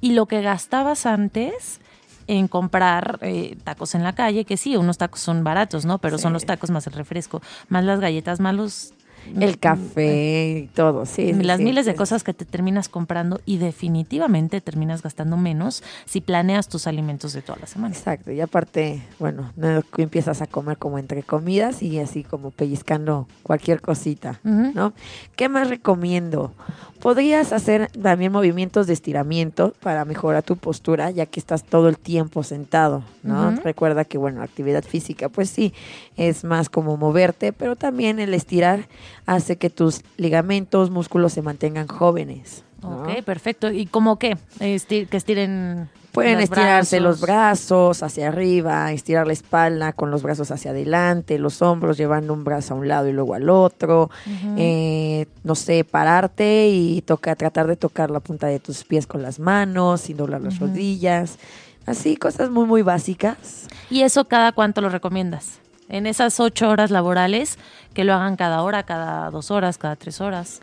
y 0.00 0.12
lo 0.12 0.26
que 0.26 0.42
gastabas 0.42 1.06
antes 1.06 1.80
en 2.26 2.46
comprar 2.46 3.18
eh, 3.22 3.56
tacos 3.64 3.94
en 3.94 4.04
la 4.04 4.14
calle, 4.14 4.44
que 4.44 4.56
sí, 4.56 4.76
unos 4.76 4.98
tacos 4.98 5.20
son 5.20 5.44
baratos, 5.44 5.86
¿no? 5.86 5.98
Pero 5.98 6.18
son 6.18 6.34
los 6.34 6.44
tacos 6.44 6.70
más 6.70 6.86
el 6.86 6.92
refresco, 6.92 7.40
más 7.68 7.84
las 7.84 8.00
galletas, 8.00 8.38
más 8.38 8.54
los 8.54 8.92
el 9.38 9.58
café 9.58 10.64
y 10.64 10.66
todo, 10.68 11.06
sí. 11.06 11.32
Las 11.32 11.60
miles 11.60 11.86
de 11.86 11.94
cosas 11.94 12.24
que 12.24 12.34
te 12.34 12.44
terminas 12.44 12.88
comprando 12.88 13.40
y 13.44 13.58
definitivamente 13.58 14.60
terminas 14.60 15.02
gastando 15.02 15.36
menos 15.36 15.82
si 16.04 16.20
planeas 16.20 16.68
tus 16.68 16.86
alimentos 16.86 17.32
de 17.32 17.42
toda 17.42 17.58
la 17.58 17.66
semana. 17.66 17.94
Exacto, 17.94 18.32
y 18.32 18.40
aparte, 18.40 19.02
bueno, 19.18 19.52
empiezas 19.96 20.42
a 20.42 20.46
comer 20.46 20.78
como 20.78 20.98
entre 20.98 21.22
comidas 21.22 21.82
y 21.82 21.98
así 21.98 22.24
como 22.24 22.50
pellizcando 22.50 23.28
cualquier 23.42 23.80
cosita, 23.80 24.40
¿no? 24.42 24.92
¿Qué 25.36 25.48
más 25.48 25.68
recomiendo? 25.68 26.52
Podrías 27.00 27.52
hacer 27.52 27.90
también 27.92 28.32
movimientos 28.32 28.88
de 28.88 28.92
estiramiento 28.92 29.72
para 29.80 30.04
mejorar 30.04 30.42
tu 30.42 30.56
postura, 30.56 31.10
ya 31.10 31.26
que 31.26 31.38
estás 31.38 31.62
todo 31.62 31.88
el 31.88 31.96
tiempo 31.96 32.42
sentado, 32.42 33.04
¿no? 33.22 33.52
Recuerda 33.56 34.04
que, 34.04 34.18
bueno, 34.18 34.42
actividad 34.42 34.82
física, 34.82 35.28
pues 35.28 35.48
sí, 35.48 35.72
es 36.16 36.42
más 36.44 36.68
como 36.68 36.96
moverte, 36.96 37.52
pero 37.52 37.76
también 37.76 38.18
el 38.18 38.34
estirar 38.34 38.88
hace 39.28 39.56
que 39.56 39.68
tus 39.68 40.00
ligamentos, 40.16 40.90
músculos 40.90 41.34
se 41.34 41.42
mantengan 41.42 41.86
jóvenes, 41.86 42.64
¿no? 42.82 43.02
Ok, 43.02 43.22
perfecto. 43.24 43.70
¿Y 43.70 43.84
cómo 43.84 44.18
qué? 44.18 44.38
Que 44.58 45.06
estiren 45.10 45.90
Pueden 46.12 46.36
los 46.36 46.44
estirarse 46.44 46.98
los 46.98 47.20
brazos. 47.20 48.00
brazos 48.00 48.02
hacia 48.02 48.28
arriba, 48.28 48.90
estirar 48.90 49.26
la 49.26 49.34
espalda 49.34 49.92
con 49.92 50.10
los 50.10 50.22
brazos 50.22 50.50
hacia 50.50 50.70
adelante, 50.70 51.38
los 51.38 51.60
hombros 51.60 51.98
llevando 51.98 52.32
un 52.32 52.42
brazo 52.42 52.72
a 52.72 52.78
un 52.78 52.88
lado 52.88 53.06
y 53.06 53.12
luego 53.12 53.34
al 53.34 53.50
otro. 53.50 54.10
Eh, 54.56 55.26
no 55.44 55.54
sé, 55.54 55.84
pararte 55.84 56.68
y 56.68 57.02
toca, 57.02 57.36
tratar 57.36 57.66
de 57.66 57.76
tocar 57.76 58.10
la 58.10 58.20
punta 58.20 58.46
de 58.46 58.60
tus 58.60 58.84
pies 58.84 59.06
con 59.06 59.20
las 59.20 59.38
manos, 59.38 60.00
sin 60.00 60.16
doblar 60.16 60.40
las 60.40 60.58
rodillas. 60.58 61.38
Así, 61.84 62.16
cosas 62.16 62.48
muy, 62.48 62.64
muy 62.64 62.80
básicas. 62.80 63.68
¿Y 63.90 64.00
eso 64.02 64.24
cada 64.24 64.52
cuánto 64.52 64.80
lo 64.80 64.88
recomiendas? 64.88 65.60
En 65.88 66.06
esas 66.06 66.38
ocho 66.40 66.68
horas 66.68 66.90
laborales, 66.90 67.58
que 67.94 68.04
lo 68.04 68.14
hagan 68.14 68.36
cada 68.36 68.62
hora, 68.62 68.82
cada 68.82 69.30
dos 69.30 69.50
horas, 69.50 69.78
cada 69.78 69.96
tres 69.96 70.20
horas. 70.20 70.60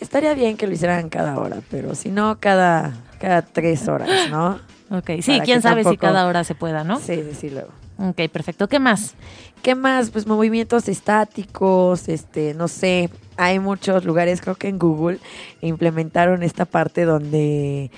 Estaría 0.00 0.34
bien 0.34 0.56
que 0.56 0.66
lo 0.66 0.72
hicieran 0.72 1.08
cada 1.08 1.38
hora, 1.38 1.58
pero 1.70 1.94
si 1.94 2.10
no, 2.10 2.38
cada, 2.40 2.92
cada 3.20 3.42
tres 3.42 3.88
horas, 3.88 4.30
¿no? 4.30 4.60
Ok, 4.92 5.22
sí, 5.22 5.32
Para 5.32 5.44
quién 5.44 5.62
sabe 5.62 5.84
si 5.84 5.96
cada 5.96 6.26
hora 6.26 6.44
se 6.44 6.54
pueda, 6.54 6.84
¿no? 6.84 7.00
Sí, 7.00 7.14
sí, 7.14 7.32
sí, 7.32 7.48
luego. 7.48 7.70
Ok, 7.96 8.28
perfecto. 8.30 8.68
¿Qué 8.68 8.78
más? 8.78 9.14
¿Qué 9.62 9.74
más? 9.74 10.10
Pues 10.10 10.26
movimientos 10.26 10.86
estáticos, 10.86 12.08
este, 12.10 12.52
no 12.52 12.68
sé, 12.68 13.08
hay 13.38 13.58
muchos 13.58 14.04
lugares, 14.04 14.42
creo 14.42 14.54
que 14.56 14.68
en 14.68 14.78
Google 14.78 15.18
implementaron 15.62 16.42
esta 16.42 16.66
parte 16.66 17.04
donde 17.04 17.90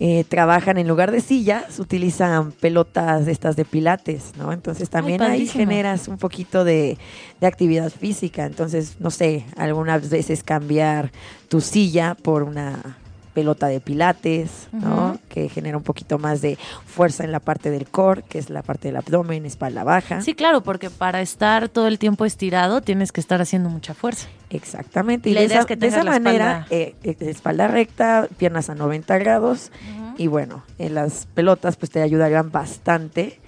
eh, 0.00 0.24
trabajan 0.28 0.76
en 0.78 0.88
lugar 0.88 1.12
de 1.12 1.20
sillas, 1.20 1.78
utilizan 1.78 2.50
pelotas 2.52 3.28
estas 3.28 3.54
de 3.54 3.64
pilates, 3.64 4.32
¿no? 4.36 4.52
Entonces 4.52 4.90
también 4.90 5.22
ahí 5.22 5.46
generas 5.46 6.08
un 6.08 6.18
poquito 6.18 6.64
de, 6.64 6.98
de 7.40 7.46
actividad 7.46 7.90
física. 7.90 8.44
Entonces, 8.44 8.96
no 8.98 9.10
sé, 9.10 9.44
algunas 9.56 10.10
veces 10.10 10.42
cambiar 10.42 11.12
tu 11.48 11.60
silla 11.60 12.16
por 12.20 12.42
una 12.42 12.98
pelota 13.34 13.66
de 13.66 13.80
pilates, 13.80 14.68
¿no? 14.72 15.18
Que 15.28 15.48
genera 15.48 15.76
un 15.76 15.82
poquito 15.82 16.18
más 16.18 16.40
de 16.40 16.56
fuerza 16.86 17.24
en 17.24 17.32
la 17.32 17.40
parte 17.40 17.70
del 17.70 17.86
core, 17.88 18.22
que 18.28 18.38
es 18.38 18.48
la 18.48 18.62
parte 18.62 18.88
del 18.88 18.96
abdomen, 18.96 19.44
espalda 19.44 19.82
baja. 19.84 20.22
Sí, 20.22 20.34
claro, 20.34 20.62
porque 20.62 20.88
para 20.88 21.20
estar 21.20 21.68
todo 21.68 21.88
el 21.88 21.98
tiempo 21.98 22.24
estirado 22.24 22.80
tienes 22.80 23.10
que 23.12 23.20
estar 23.20 23.40
haciendo 23.42 23.68
mucha 23.68 23.92
fuerza. 23.92 24.28
Exactamente. 24.50 25.28
Y 25.28 25.32
Y 25.32 25.34
la 25.34 25.40
de 25.40 25.46
idea 25.46 25.56
esa, 25.56 25.60
es 25.62 25.66
que 25.66 25.76
de 25.76 25.86
esa 25.88 26.04
la 26.04 26.12
manera, 26.12 26.60
espalda- 26.60 26.66
eh, 26.70 26.94
eh, 27.02 27.16
espalda 27.30 27.68
recta, 27.68 28.28
piernas 28.38 28.70
a 28.70 28.74
90 28.74 29.18
grados. 29.18 29.72
Y 30.16 30.28
bueno, 30.28 30.62
en 30.78 30.94
las 30.94 31.26
pelotas 31.34 31.76
pues 31.76 31.90
te 31.90 32.00
ayudarían 32.00 32.52
bastante 32.52 33.40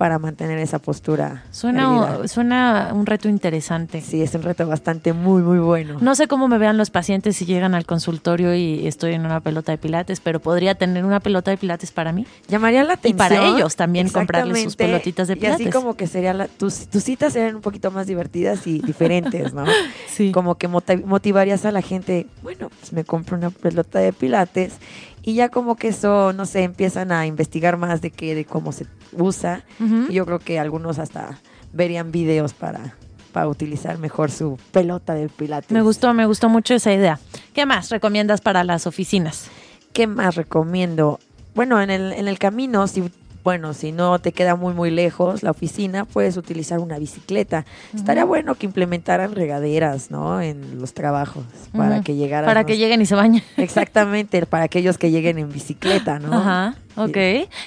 para 0.00 0.18
mantener 0.18 0.58
esa 0.60 0.78
postura. 0.78 1.44
Suena, 1.50 2.26
suena 2.26 2.88
un 2.94 3.04
reto 3.04 3.28
interesante. 3.28 4.00
Sí, 4.00 4.22
es 4.22 4.34
un 4.34 4.40
reto 4.42 4.66
bastante 4.66 5.12
muy, 5.12 5.42
muy 5.42 5.58
bueno. 5.58 5.98
No 6.00 6.14
sé 6.14 6.26
cómo 6.26 6.48
me 6.48 6.56
vean 6.56 6.78
los 6.78 6.88
pacientes 6.88 7.36
si 7.36 7.44
llegan 7.44 7.74
al 7.74 7.84
consultorio 7.84 8.54
y 8.54 8.86
estoy 8.86 9.12
en 9.12 9.26
una 9.26 9.40
pelota 9.40 9.72
de 9.72 9.76
pilates, 9.76 10.20
pero 10.20 10.40
podría 10.40 10.74
tener 10.74 11.04
una 11.04 11.20
pelota 11.20 11.50
de 11.50 11.58
pilates 11.58 11.90
para 11.90 12.12
mí. 12.12 12.26
Llamaría 12.48 12.82
la 12.82 12.92
Y 12.92 12.94
atención. 12.94 13.18
para 13.18 13.46
ellos 13.48 13.76
también 13.76 14.08
comprarles 14.08 14.62
sus 14.62 14.74
pelotitas 14.76 15.28
de 15.28 15.34
Y 15.34 15.44
así 15.44 15.64
pilates. 15.64 15.74
como 15.74 15.94
que 15.94 16.06
sería 16.06 16.32
la, 16.32 16.48
tus, 16.48 16.86
tus 16.86 17.04
citas 17.04 17.34
serían 17.34 17.56
un 17.56 17.60
poquito 17.60 17.90
más 17.90 18.06
divertidas 18.06 18.66
y 18.66 18.78
diferentes, 18.78 19.52
¿no? 19.52 19.66
Sí. 20.08 20.32
Como 20.32 20.54
que 20.56 20.66
moti- 20.68 21.04
motivarías 21.04 21.64
a 21.66 21.72
la 21.72 21.82
gente, 21.82 22.26
bueno, 22.42 22.70
pues 22.80 22.92
me 22.94 23.04
compro 23.04 23.36
una 23.36 23.50
pelota 23.50 23.98
de 23.98 24.12
pilates 24.14 24.74
y 25.22 25.34
ya 25.34 25.48
como 25.48 25.76
que 25.76 25.88
eso, 25.88 26.32
no 26.32 26.46
sé, 26.46 26.62
empiezan 26.62 27.12
a 27.12 27.26
investigar 27.26 27.76
más 27.76 28.00
de 28.00 28.10
qué, 28.10 28.34
de 28.34 28.44
cómo 28.44 28.72
se 28.72 28.86
usa. 29.12 29.64
Y 30.08 30.14
yo 30.14 30.24
creo 30.26 30.38
que 30.38 30.58
algunos 30.58 30.98
hasta 30.98 31.38
verían 31.72 32.10
videos 32.10 32.54
para, 32.54 32.94
para 33.32 33.48
utilizar 33.48 33.98
mejor 33.98 34.30
su 34.30 34.58
pelota 34.72 35.14
de 35.14 35.28
pilates. 35.28 35.70
Me 35.70 35.82
gustó, 35.82 36.14
me 36.14 36.26
gustó 36.26 36.48
mucho 36.48 36.74
esa 36.74 36.92
idea. 36.92 37.18
¿Qué 37.52 37.66
más 37.66 37.90
recomiendas 37.90 38.40
para 38.40 38.64
las 38.64 38.86
oficinas? 38.86 39.48
¿Qué 39.92 40.06
más 40.06 40.36
recomiendo? 40.36 41.20
Bueno, 41.54 41.80
en 41.80 41.90
el, 41.90 42.12
en 42.12 42.28
el 42.28 42.38
camino, 42.38 42.86
si 42.86 43.10
bueno, 43.42 43.74
si 43.74 43.92
no 43.92 44.18
te 44.18 44.32
queda 44.32 44.56
muy 44.56 44.74
muy 44.74 44.90
lejos 44.90 45.42
la 45.42 45.50
oficina, 45.50 46.04
puedes 46.04 46.36
utilizar 46.36 46.78
una 46.78 46.98
bicicleta. 46.98 47.64
Estaría 47.94 48.24
bueno 48.24 48.54
que 48.54 48.66
implementaran 48.66 49.34
regaderas, 49.34 50.10
¿no? 50.10 50.40
En 50.40 50.80
los 50.80 50.94
trabajos 50.94 51.44
para 51.76 52.02
que 52.02 52.16
llegaran. 52.16 52.46
Para 52.46 52.64
que 52.64 52.76
lleguen 52.76 53.00
y 53.02 53.06
se 53.06 53.14
bañen. 53.14 53.42
Exactamente, 53.56 54.44
para 54.46 54.64
aquellos 54.64 54.98
que 54.98 55.10
lleguen 55.10 55.38
en 55.38 55.50
bicicleta, 55.50 56.18
¿no? 56.18 56.34
Ajá, 56.34 56.76
ok. 56.96 57.12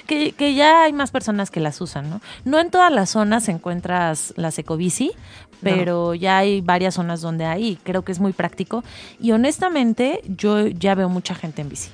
Que, 0.06 0.34
que 0.36 0.54
ya 0.54 0.84
hay 0.84 0.92
más 0.92 1.10
personas 1.10 1.50
que 1.50 1.60
las 1.60 1.80
usan, 1.80 2.10
¿no? 2.10 2.20
No 2.44 2.60
en 2.60 2.70
todas 2.70 2.92
las 2.92 3.10
zonas 3.10 3.48
encuentras 3.48 4.32
las 4.36 4.58
ecobici, 4.58 5.12
pero 5.62 6.14
ya 6.14 6.38
hay 6.38 6.60
varias 6.60 6.94
zonas 6.94 7.20
donde 7.20 7.44
hay 7.46 7.66
y 7.68 7.76
creo 7.76 8.02
que 8.02 8.12
es 8.12 8.20
muy 8.20 8.32
práctico. 8.32 8.84
Y 9.18 9.32
honestamente, 9.32 10.20
yo 10.26 10.66
ya 10.66 10.94
veo 10.94 11.08
mucha 11.08 11.34
gente 11.34 11.62
en 11.62 11.68
bici. 11.68 11.90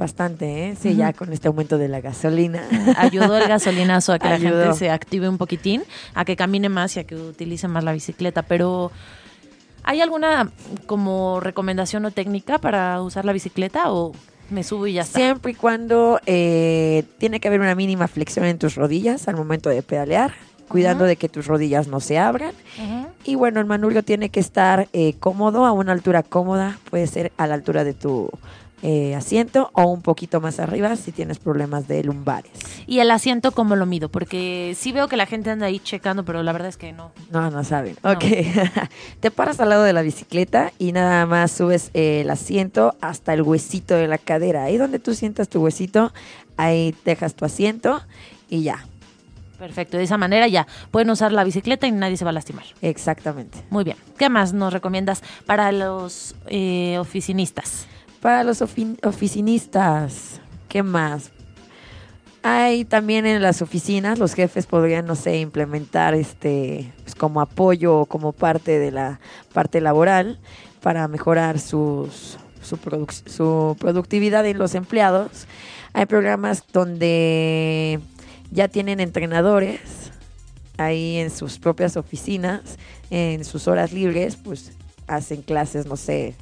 Bastante, 0.00 0.70
¿eh? 0.70 0.76
Sí, 0.80 0.96
ya 0.96 1.12
con 1.12 1.30
este 1.30 1.46
aumento 1.48 1.76
de 1.76 1.86
la 1.86 2.00
gasolina. 2.00 2.62
Ayudó 2.96 3.36
el 3.36 3.46
gasolinazo 3.46 4.14
a 4.14 4.18
que 4.18 4.30
la 4.30 4.36
Ayudó. 4.36 4.62
gente 4.62 4.78
se 4.78 4.88
active 4.88 5.28
un 5.28 5.36
poquitín, 5.36 5.82
a 6.14 6.24
que 6.24 6.36
camine 6.36 6.70
más 6.70 6.96
y 6.96 7.00
a 7.00 7.04
que 7.04 7.14
utilice 7.16 7.68
más 7.68 7.84
la 7.84 7.92
bicicleta. 7.92 8.40
Pero, 8.40 8.90
¿hay 9.82 10.00
alguna 10.00 10.52
como 10.86 11.40
recomendación 11.40 12.06
o 12.06 12.12
técnica 12.12 12.56
para 12.56 13.02
usar 13.02 13.26
la 13.26 13.34
bicicleta 13.34 13.92
o 13.92 14.12
me 14.48 14.64
subo 14.64 14.86
y 14.86 14.94
ya 14.94 15.02
está? 15.02 15.18
Siempre 15.18 15.52
y 15.52 15.54
cuando 15.54 16.18
eh, 16.24 17.04
tiene 17.18 17.38
que 17.38 17.48
haber 17.48 17.60
una 17.60 17.74
mínima 17.74 18.08
flexión 18.08 18.46
en 18.46 18.58
tus 18.58 18.76
rodillas 18.76 19.28
al 19.28 19.36
momento 19.36 19.68
de 19.68 19.82
pedalear, 19.82 20.32
cuidando 20.68 21.04
Ajá. 21.04 21.08
de 21.10 21.16
que 21.16 21.28
tus 21.28 21.46
rodillas 21.46 21.88
no 21.88 22.00
se 22.00 22.16
abran. 22.18 22.52
Ujú. 22.82 23.06
Y 23.24 23.34
bueno, 23.34 23.60
el 23.60 23.66
manubrio 23.66 24.02
tiene 24.02 24.30
que 24.30 24.40
estar 24.40 24.88
eh, 24.94 25.12
cómodo, 25.20 25.66
a 25.66 25.72
una 25.72 25.92
altura 25.92 26.22
cómoda, 26.22 26.78
puede 26.88 27.06
ser 27.06 27.32
a 27.36 27.46
la 27.46 27.52
altura 27.52 27.84
de 27.84 27.92
tu 27.92 28.30
eh, 28.82 29.14
asiento 29.14 29.70
o 29.74 29.84
un 29.84 30.02
poquito 30.02 30.40
más 30.40 30.58
arriba 30.58 30.96
si 30.96 31.12
tienes 31.12 31.38
problemas 31.38 31.86
de 31.86 32.02
lumbares. 32.02 32.52
Y 32.86 33.00
el 33.00 33.10
asiento, 33.10 33.52
¿cómo 33.52 33.76
lo 33.76 33.86
mido? 33.86 34.08
Porque 34.08 34.74
sí 34.76 34.92
veo 34.92 35.06
que 35.08 35.16
la 35.16 35.26
gente 35.26 35.50
anda 35.50 35.66
ahí 35.66 35.80
checando, 35.80 36.24
pero 36.24 36.42
la 36.42 36.52
verdad 36.52 36.68
es 36.68 36.76
que 36.76 36.92
no. 36.92 37.12
No, 37.30 37.50
no 37.50 37.62
saben. 37.64 37.96
No. 38.02 38.12
Ok. 38.12 38.24
Te 39.20 39.30
paras 39.30 39.60
al 39.60 39.68
lado 39.68 39.82
de 39.82 39.92
la 39.92 40.02
bicicleta 40.02 40.72
y 40.78 40.92
nada 40.92 41.26
más 41.26 41.52
subes 41.52 41.90
eh, 41.94 42.22
el 42.22 42.30
asiento 42.30 42.96
hasta 43.00 43.34
el 43.34 43.42
huesito 43.42 43.94
de 43.94 44.08
la 44.08 44.18
cadera. 44.18 44.64
Ahí 44.64 44.76
donde 44.76 44.98
tú 44.98 45.14
sientas 45.14 45.48
tu 45.48 45.62
huesito, 45.62 46.12
ahí 46.56 46.94
dejas 47.04 47.34
tu 47.34 47.44
asiento 47.44 48.00
y 48.48 48.62
ya. 48.62 48.86
Perfecto, 49.58 49.98
de 49.98 50.04
esa 50.04 50.16
manera 50.16 50.48
ya 50.48 50.66
pueden 50.90 51.10
usar 51.10 51.32
la 51.32 51.44
bicicleta 51.44 51.86
y 51.86 51.92
nadie 51.92 52.16
se 52.16 52.24
va 52.24 52.30
a 52.30 52.32
lastimar. 52.32 52.64
Exactamente. 52.80 53.58
Muy 53.68 53.84
bien. 53.84 53.98
¿Qué 54.16 54.30
más 54.30 54.54
nos 54.54 54.72
recomiendas 54.72 55.22
para 55.44 55.70
los 55.70 56.34
eh, 56.46 56.96
oficinistas? 56.98 57.86
Para 58.20 58.44
los 58.44 58.60
ofi- 58.60 58.98
oficinistas, 59.06 60.40
¿qué 60.68 60.82
más? 60.82 61.30
Hay 62.42 62.84
también 62.84 63.26
en 63.26 63.42
las 63.42 63.60
oficinas, 63.62 64.18
los 64.18 64.34
jefes 64.34 64.66
podrían, 64.66 65.06
no 65.06 65.14
sé, 65.14 65.38
implementar 65.40 66.14
este 66.14 66.92
pues, 67.02 67.14
como 67.14 67.40
apoyo 67.40 68.00
o 68.00 68.06
como 68.06 68.32
parte 68.32 68.78
de 68.78 68.90
la 68.90 69.20
parte 69.52 69.80
laboral 69.80 70.38
para 70.82 71.06
mejorar 71.08 71.58
sus, 71.58 72.38
su, 72.62 72.76
produc- 72.78 73.28
su 73.28 73.76
productividad 73.78 74.46
en 74.46 74.58
los 74.58 74.74
empleados. 74.74 75.46
Hay 75.92 76.06
programas 76.06 76.64
donde 76.72 78.00
ya 78.50 78.68
tienen 78.68 79.00
entrenadores 79.00 79.80
ahí 80.78 81.16
en 81.16 81.30
sus 81.30 81.58
propias 81.58 81.98
oficinas, 81.98 82.78
en 83.10 83.44
sus 83.44 83.68
horas 83.68 83.92
libres, 83.92 84.36
pues 84.36 84.72
hacen 85.06 85.42
clases, 85.42 85.84
no 85.84 85.96
sé, 85.96 86.34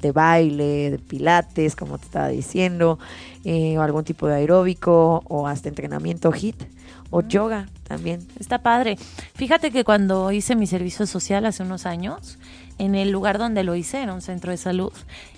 de 0.00 0.12
baile, 0.12 0.90
de 0.90 0.98
pilates, 0.98 1.76
como 1.76 1.98
te 1.98 2.06
estaba 2.06 2.28
diciendo, 2.28 2.98
eh, 3.44 3.76
o 3.78 3.82
algún 3.82 4.04
tipo 4.04 4.26
de 4.26 4.36
aeróbico, 4.36 5.22
o 5.28 5.46
hasta 5.46 5.68
entrenamiento 5.68 6.32
HIT, 6.32 6.62
o 7.10 7.22
yoga 7.22 7.68
también. 7.86 8.26
Está 8.38 8.58
padre. 8.58 8.96
Fíjate 9.34 9.70
que 9.70 9.84
cuando 9.84 10.30
hice 10.32 10.54
mi 10.54 10.66
servicio 10.66 11.06
social 11.06 11.46
hace 11.46 11.62
unos 11.62 11.86
años, 11.86 12.38
en 12.78 12.94
el 12.94 13.10
lugar 13.10 13.38
donde 13.38 13.64
lo 13.64 13.74
hice, 13.74 14.02
era 14.02 14.14
un 14.14 14.22
centro 14.22 14.50
de 14.50 14.56
salud, 14.56 14.92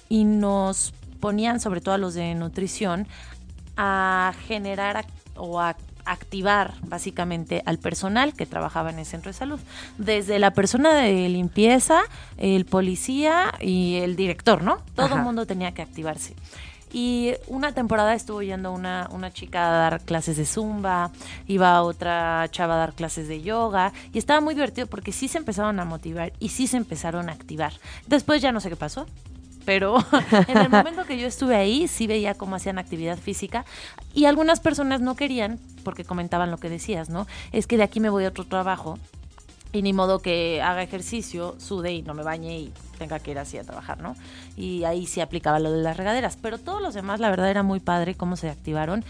y 0.09 0.25
nos 0.25 0.93
ponían, 1.21 1.61
sobre 1.61 1.81
todo 1.81 1.95
a 1.95 1.99
los 1.99 2.15
de 2.15 2.35
nutrición, 2.35 3.07
a 3.77 4.35
generar 4.47 5.07
o 5.37 5.61
a 5.61 5.77
activar 6.11 6.75
básicamente 6.83 7.63
al 7.67 7.79
personal 7.79 8.35
que 8.35 8.47
trabajaba 8.47 8.91
en 8.91 8.99
el 8.99 9.07
centro 9.07 9.31
de 9.31 9.39
salud, 9.39 9.61
desde 9.99 10.39
la 10.39 10.53
persona 10.53 10.95
de 10.95 11.29
limpieza, 11.29 12.01
el 12.37 12.65
policía 12.65 13.55
y 13.61 13.97
el 13.97 14.17
director, 14.17 14.63
¿no? 14.63 14.79
Todo 14.95 15.17
el 15.17 15.23
mundo 15.23 15.47
tenía 15.47 15.73
que 15.73 15.83
activarse. 15.83 16.35
Y 16.93 17.35
una 17.47 17.73
temporada 17.73 18.15
estuvo 18.15 18.43
yendo 18.43 18.73
una, 18.73 19.09
una 19.13 19.33
chica 19.33 19.69
a 19.69 19.71
dar 19.71 20.01
clases 20.01 20.37
de 20.37 20.45
zumba, 20.45 21.13
iba 21.47 21.83
otra 21.83 22.49
chava 22.51 22.75
a 22.75 22.79
dar 22.79 22.95
clases 22.95 23.29
de 23.29 23.43
yoga, 23.43 23.93
y 24.13 24.19
estaba 24.19 24.41
muy 24.41 24.55
divertido 24.55 24.89
porque 24.89 25.13
sí 25.13 25.29
se 25.29 25.39
empezaron 25.39 25.79
a 25.79 25.85
motivar 25.85 26.33
y 26.41 26.49
sí 26.49 26.67
se 26.67 26.77
empezaron 26.77 27.29
a 27.29 27.33
activar. 27.33 27.73
Después 28.09 28.43
ya 28.43 28.51
no 28.51 28.59
sé 28.59 28.71
qué 28.71 28.77
pasó, 28.77 29.07
pero 29.65 29.97
en 30.49 30.59
el 30.59 30.69
momento 30.69 31.05
que 31.05 31.19
yo 31.19 31.27
estuve 31.27 31.57
ahí 31.57 31.89
sí 31.89 32.07
veía 32.07 32.35
cómo 32.35 32.57
hacían 32.57 32.79
actividad 32.79 33.19
física 33.19 33.65
y 34.15 34.25
algunas 34.25 34.61
personas 34.61 35.01
no 35.01 35.17
querían 35.17 35.59
porque 35.85 36.05
comentaban 36.05 36.51
lo 36.51 36.59
que 36.59 36.69
decías, 36.69 37.09
¿no? 37.09 37.27
Es 37.53 37.67
que 37.67 37.77
de 37.77 37.83
aquí 37.83 38.01
me 38.01 38.11
voy 38.11 38.25
a 38.25 38.29
otro 38.29 38.45
trabajo 38.45 38.99
y 39.73 39.83
ni 39.83 39.93
modo 39.93 40.21
que 40.21 40.61
haga 40.63 40.83
ejercicio, 40.83 41.55
sude 41.59 41.93
y 41.93 42.03
no 42.03 42.15
me 42.15 42.23
bañe 42.23 42.59
y 42.59 42.73
tenga 43.01 43.19
que 43.19 43.31
ir 43.31 43.39
así 43.39 43.57
a 43.57 43.65
trabajar, 43.65 44.03
¿no? 44.03 44.15
Y 44.59 44.85
ahí 44.85 45.07
sí 45.07 45.23
aplicaba 45.23 45.59
lo 45.59 45.73
de 45.73 45.83
las 45.83 45.97
regaderas, 45.97 46.37
pero 46.41 46.59
todos 46.59 46.83
los 46.83 46.93
demás, 46.93 47.19
la 47.19 47.31
verdad, 47.31 47.49
era 47.51 47.63
muy 47.63 47.81
padre 47.81 48.15
cómo 48.15 48.37
se 48.37 48.51
activaron. 48.51 49.05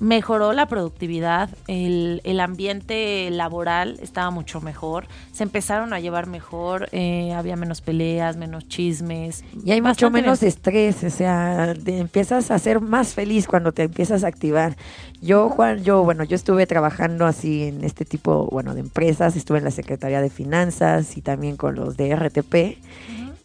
Mejoró 0.00 0.54
la 0.54 0.66
productividad, 0.66 1.50
el, 1.68 2.22
el 2.24 2.40
ambiente 2.40 3.28
laboral 3.30 3.98
estaba 4.00 4.30
mucho 4.30 4.62
mejor, 4.62 5.06
se 5.32 5.42
empezaron 5.42 5.92
a 5.92 6.00
llevar 6.00 6.26
mejor, 6.26 6.88
eh, 6.92 7.34
había 7.34 7.54
menos 7.54 7.82
peleas, 7.82 8.38
menos 8.38 8.66
chismes. 8.66 9.44
Y 9.62 9.72
hay 9.72 9.82
mucho 9.82 10.10
menos 10.10 10.40
bien. 10.40 10.48
estrés, 10.48 11.04
o 11.04 11.10
sea, 11.10 11.74
te 11.74 11.98
empiezas 11.98 12.50
a 12.50 12.58
ser 12.58 12.80
más 12.80 13.12
feliz 13.12 13.46
cuando 13.46 13.72
te 13.72 13.82
empiezas 13.82 14.24
a 14.24 14.28
activar. 14.28 14.74
Yo, 15.20 15.50
Juan, 15.50 15.84
yo, 15.84 16.02
bueno, 16.02 16.24
yo 16.24 16.34
estuve 16.34 16.66
trabajando 16.66 17.26
así 17.26 17.64
en 17.64 17.84
este 17.84 18.04
tipo, 18.04 18.48
bueno, 18.50 18.74
de 18.74 18.80
empresas, 18.80 19.36
estuve 19.36 19.58
en 19.58 19.64
la 19.64 19.70
Secretaría 19.70 20.22
de 20.22 20.30
Finanzas 20.30 21.16
y 21.16 21.22
también 21.22 21.56
con 21.56 21.74
los 21.74 21.96
de 21.96 22.14
RTP. 22.16 22.78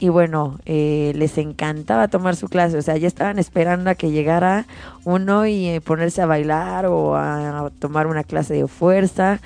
Y 0.01 0.07
bueno, 0.07 0.59
eh, 0.65 1.11
les 1.15 1.37
encantaba 1.37 2.07
tomar 2.07 2.37
su 2.37 2.47
clase, 2.47 2.77
o 2.77 2.81
sea, 2.81 2.95
ya 2.95 3.07
estaban 3.07 3.37
esperando 3.37 3.89
a 3.89 3.95
que 3.95 4.11
llegara 4.11 4.65
uno 5.03 5.45
y 5.45 5.67
eh, 5.67 5.81
ponerse 5.81 6.21
a 6.21 6.25
bailar 6.25 6.85
o 6.85 7.17
a, 7.17 7.69
tomar 7.79 8.07
una 8.07 8.23
clase 8.23 8.53
de 8.53 8.67
fuerza. 8.69 9.41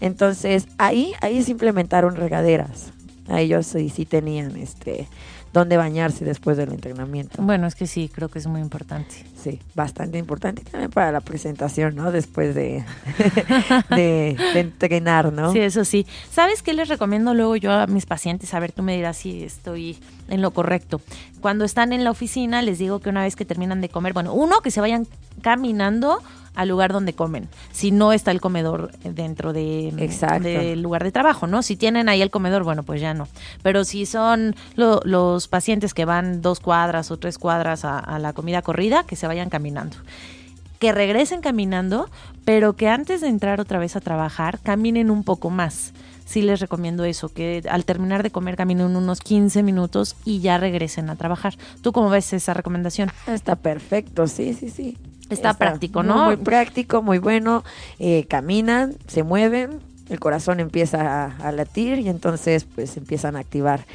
Entonces, 0.00 0.66
ahí, 0.76 1.12
ahí 1.20 1.40
se 1.44 1.52
implementaron 1.52 2.16
regaderas. 2.16 2.92
A 3.28 3.40
ellos 3.40 3.66
sí, 3.66 3.90
sí 3.90 4.04
tenían 4.04 4.56
este 4.56 5.06
dónde 5.52 5.76
bañarse 5.76 6.24
después 6.24 6.56
del 6.56 6.72
entrenamiento. 6.72 7.42
Bueno, 7.42 7.66
es 7.66 7.74
que 7.74 7.86
sí, 7.86 8.10
creo 8.12 8.28
que 8.28 8.38
es 8.38 8.46
muy 8.46 8.60
importante. 8.60 9.14
Sí, 9.36 9.60
bastante 9.74 10.18
importante 10.18 10.62
también 10.62 10.90
para 10.90 11.12
la 11.12 11.20
presentación, 11.20 11.94
¿no? 11.94 12.12
Después 12.12 12.54
de, 12.54 12.84
de, 13.90 14.36
de 14.54 14.60
entrenar, 14.60 15.32
¿no? 15.32 15.52
Sí, 15.52 15.58
eso 15.60 15.84
sí. 15.84 16.06
¿Sabes 16.30 16.62
qué 16.62 16.72
les 16.72 16.88
recomiendo 16.88 17.34
luego 17.34 17.56
yo 17.56 17.72
a 17.72 17.86
mis 17.86 18.06
pacientes? 18.06 18.54
A 18.54 18.60
ver, 18.60 18.72
tú 18.72 18.82
me 18.82 18.96
dirás 18.96 19.16
si 19.16 19.44
estoy 19.44 19.98
en 20.32 20.42
lo 20.42 20.50
correcto. 20.50 21.00
Cuando 21.40 21.64
están 21.64 21.92
en 21.92 22.02
la 22.04 22.10
oficina, 22.10 22.62
les 22.62 22.78
digo 22.78 22.98
que 23.00 23.08
una 23.10 23.22
vez 23.22 23.36
que 23.36 23.44
terminan 23.44 23.80
de 23.80 23.88
comer, 23.88 24.12
bueno, 24.12 24.32
uno, 24.34 24.60
que 24.60 24.70
se 24.70 24.80
vayan 24.80 25.06
caminando 25.42 26.18
al 26.54 26.68
lugar 26.68 26.92
donde 26.92 27.14
comen. 27.14 27.48
Si 27.70 27.90
no 27.92 28.12
está 28.12 28.30
el 28.30 28.40
comedor 28.40 28.90
dentro 29.04 29.52
de, 29.52 29.88
Exacto. 29.98 30.42
del 30.48 30.82
lugar 30.82 31.02
de 31.02 31.10
trabajo, 31.10 31.46
¿no? 31.46 31.62
Si 31.62 31.76
tienen 31.76 32.08
ahí 32.08 32.20
el 32.20 32.30
comedor, 32.30 32.62
bueno, 32.62 32.82
pues 32.82 33.00
ya 33.00 33.14
no. 33.14 33.26
Pero 33.62 33.84
si 33.84 34.04
son 34.06 34.54
lo- 34.76 35.00
los 35.04 35.48
pacientes 35.48 35.94
que 35.94 36.04
van 36.04 36.42
dos 36.42 36.60
cuadras 36.60 37.10
o 37.10 37.16
tres 37.16 37.38
cuadras 37.38 37.84
a, 37.86 37.98
a 37.98 38.18
la 38.18 38.32
comida 38.34 38.60
corrida, 38.62 39.04
que 39.04 39.16
se 39.16 39.26
vayan 39.26 39.50
caminando 39.50 39.96
que 40.78 40.90
regresen 40.90 41.42
caminando, 41.42 42.10
pero 42.44 42.72
que 42.72 42.88
antes 42.88 43.20
de 43.20 43.28
entrar 43.28 43.60
otra 43.60 43.78
vez 43.78 43.94
a 43.94 44.00
trabajar, 44.00 44.58
caminen 44.64 45.12
un 45.12 45.22
poco 45.22 45.48
más. 45.48 45.92
Sí 46.24 46.42
les 46.42 46.60
recomiendo 46.60 47.04
eso, 47.04 47.28
que 47.28 47.62
al 47.68 47.84
terminar 47.84 48.22
de 48.22 48.30
comer 48.30 48.56
caminen 48.56 48.96
unos 48.96 49.20
15 49.20 49.62
minutos 49.62 50.16
y 50.24 50.40
ya 50.40 50.58
regresen 50.58 51.10
a 51.10 51.16
trabajar. 51.16 51.54
¿Tú 51.82 51.92
cómo 51.92 52.10
ves 52.10 52.32
esa 52.32 52.54
recomendación? 52.54 53.10
Está 53.26 53.56
perfecto, 53.56 54.26
sí, 54.26 54.54
sí, 54.54 54.70
sí. 54.70 54.98
Está 55.30 55.54
práctico, 55.54 56.00
muy, 56.00 56.08
¿no? 56.08 56.24
Muy, 56.26 56.36
práctico, 56.36 57.02
muy 57.02 57.18
bueno. 57.18 57.64
Eh, 57.98 58.26
caminan, 58.28 58.94
se 59.06 59.22
mueven, 59.22 59.80
el 60.08 60.20
corazón 60.20 60.60
empieza 60.60 61.24
a, 61.24 61.36
a 61.48 61.52
latir 61.52 61.98
y 61.98 62.08
entonces 62.08 62.64
pues 62.64 62.96
empiezan 62.96 63.36
a 63.36 63.40
activar. 63.40 63.86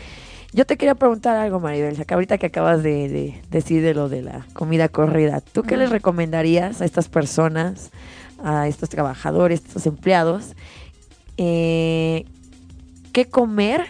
Yo 0.54 0.66
te 0.66 0.78
quería 0.78 0.96
preguntar 0.96 1.36
algo, 1.36 1.60
Maribel, 1.60 2.04
que 2.06 2.14
ahorita 2.14 2.38
que 2.38 2.48
acabas 2.48 2.82
de, 2.82 3.10
de 3.10 3.42
decir 3.52 3.84
de 3.84 3.94
lo 3.94 4.10
de 4.10 4.22
la 4.22 4.48
comida 4.54 4.88
corrida, 4.90 5.42
¿tú 5.42 5.64
qué 5.64 5.78
les 5.78 5.90
recomendarías 5.90 6.82
a 6.82 6.86
estas 6.86 7.10
personas, 7.10 7.92
a 8.44 8.68
estos 8.68 8.90
trabajadores, 8.90 9.62
estos 9.66 9.86
empleados, 9.86 10.56
eh, 11.38 12.26
qué 13.14 13.26
comer 13.26 13.86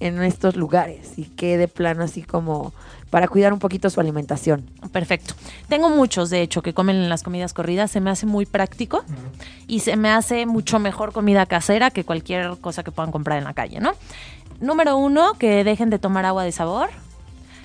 en 0.00 0.22
estos 0.22 0.56
lugares 0.56 1.18
y 1.18 1.24
qué 1.24 1.56
de 1.56 1.68
plano 1.68 2.02
así 2.02 2.22
como 2.22 2.72
para 3.10 3.28
cuidar 3.28 3.52
un 3.52 3.58
poquito 3.58 3.90
su 3.90 4.00
alimentación? 4.00 4.64
Perfecto. 4.90 5.34
Tengo 5.68 5.90
muchos, 5.90 6.30
de 6.30 6.40
hecho, 6.40 6.62
que 6.62 6.72
comen 6.72 6.96
en 6.96 7.08
las 7.08 7.22
comidas 7.22 7.52
corridas. 7.52 7.90
Se 7.90 8.00
me 8.00 8.10
hace 8.10 8.26
muy 8.26 8.46
práctico 8.46 9.04
y 9.66 9.80
se 9.80 9.96
me 9.96 10.10
hace 10.10 10.46
mucho 10.46 10.78
mejor 10.78 11.12
comida 11.12 11.46
casera 11.46 11.90
que 11.90 12.04
cualquier 12.04 12.56
cosa 12.58 12.82
que 12.82 12.90
puedan 12.90 13.12
comprar 13.12 13.38
en 13.38 13.44
la 13.44 13.52
calle, 13.52 13.80
¿no? 13.80 13.92
Número 14.60 14.96
uno, 14.96 15.34
que 15.34 15.62
dejen 15.62 15.90
de 15.90 15.98
tomar 15.98 16.24
agua 16.24 16.44
de 16.44 16.52
sabor. 16.52 16.88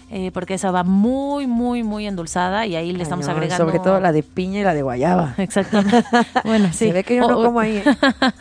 Eh, 0.09 0.31
porque 0.31 0.53
esa 0.53 0.71
va 0.71 0.83
muy, 0.83 1.47
muy, 1.47 1.83
muy 1.83 2.07
endulzada 2.07 2.65
y 2.65 2.75
ahí 2.75 2.93
le 2.93 3.03
estamos 3.03 3.27
agregando. 3.27 3.65
Sobre 3.65 3.79
todo 3.79 3.99
la 3.99 4.13
de 4.13 4.23
piña 4.23 4.61
y 4.61 4.63
la 4.63 4.73
de 4.73 4.81
guayaba. 4.81 5.35
Exactamente. 5.37 6.03
Bueno, 6.43 6.69
sí. 6.71 6.87
Se 6.87 6.93
ve 6.93 7.03
que 7.03 7.15
yo 7.17 7.27
no 7.27 7.35
como 7.43 7.59
ahí. 7.59 7.83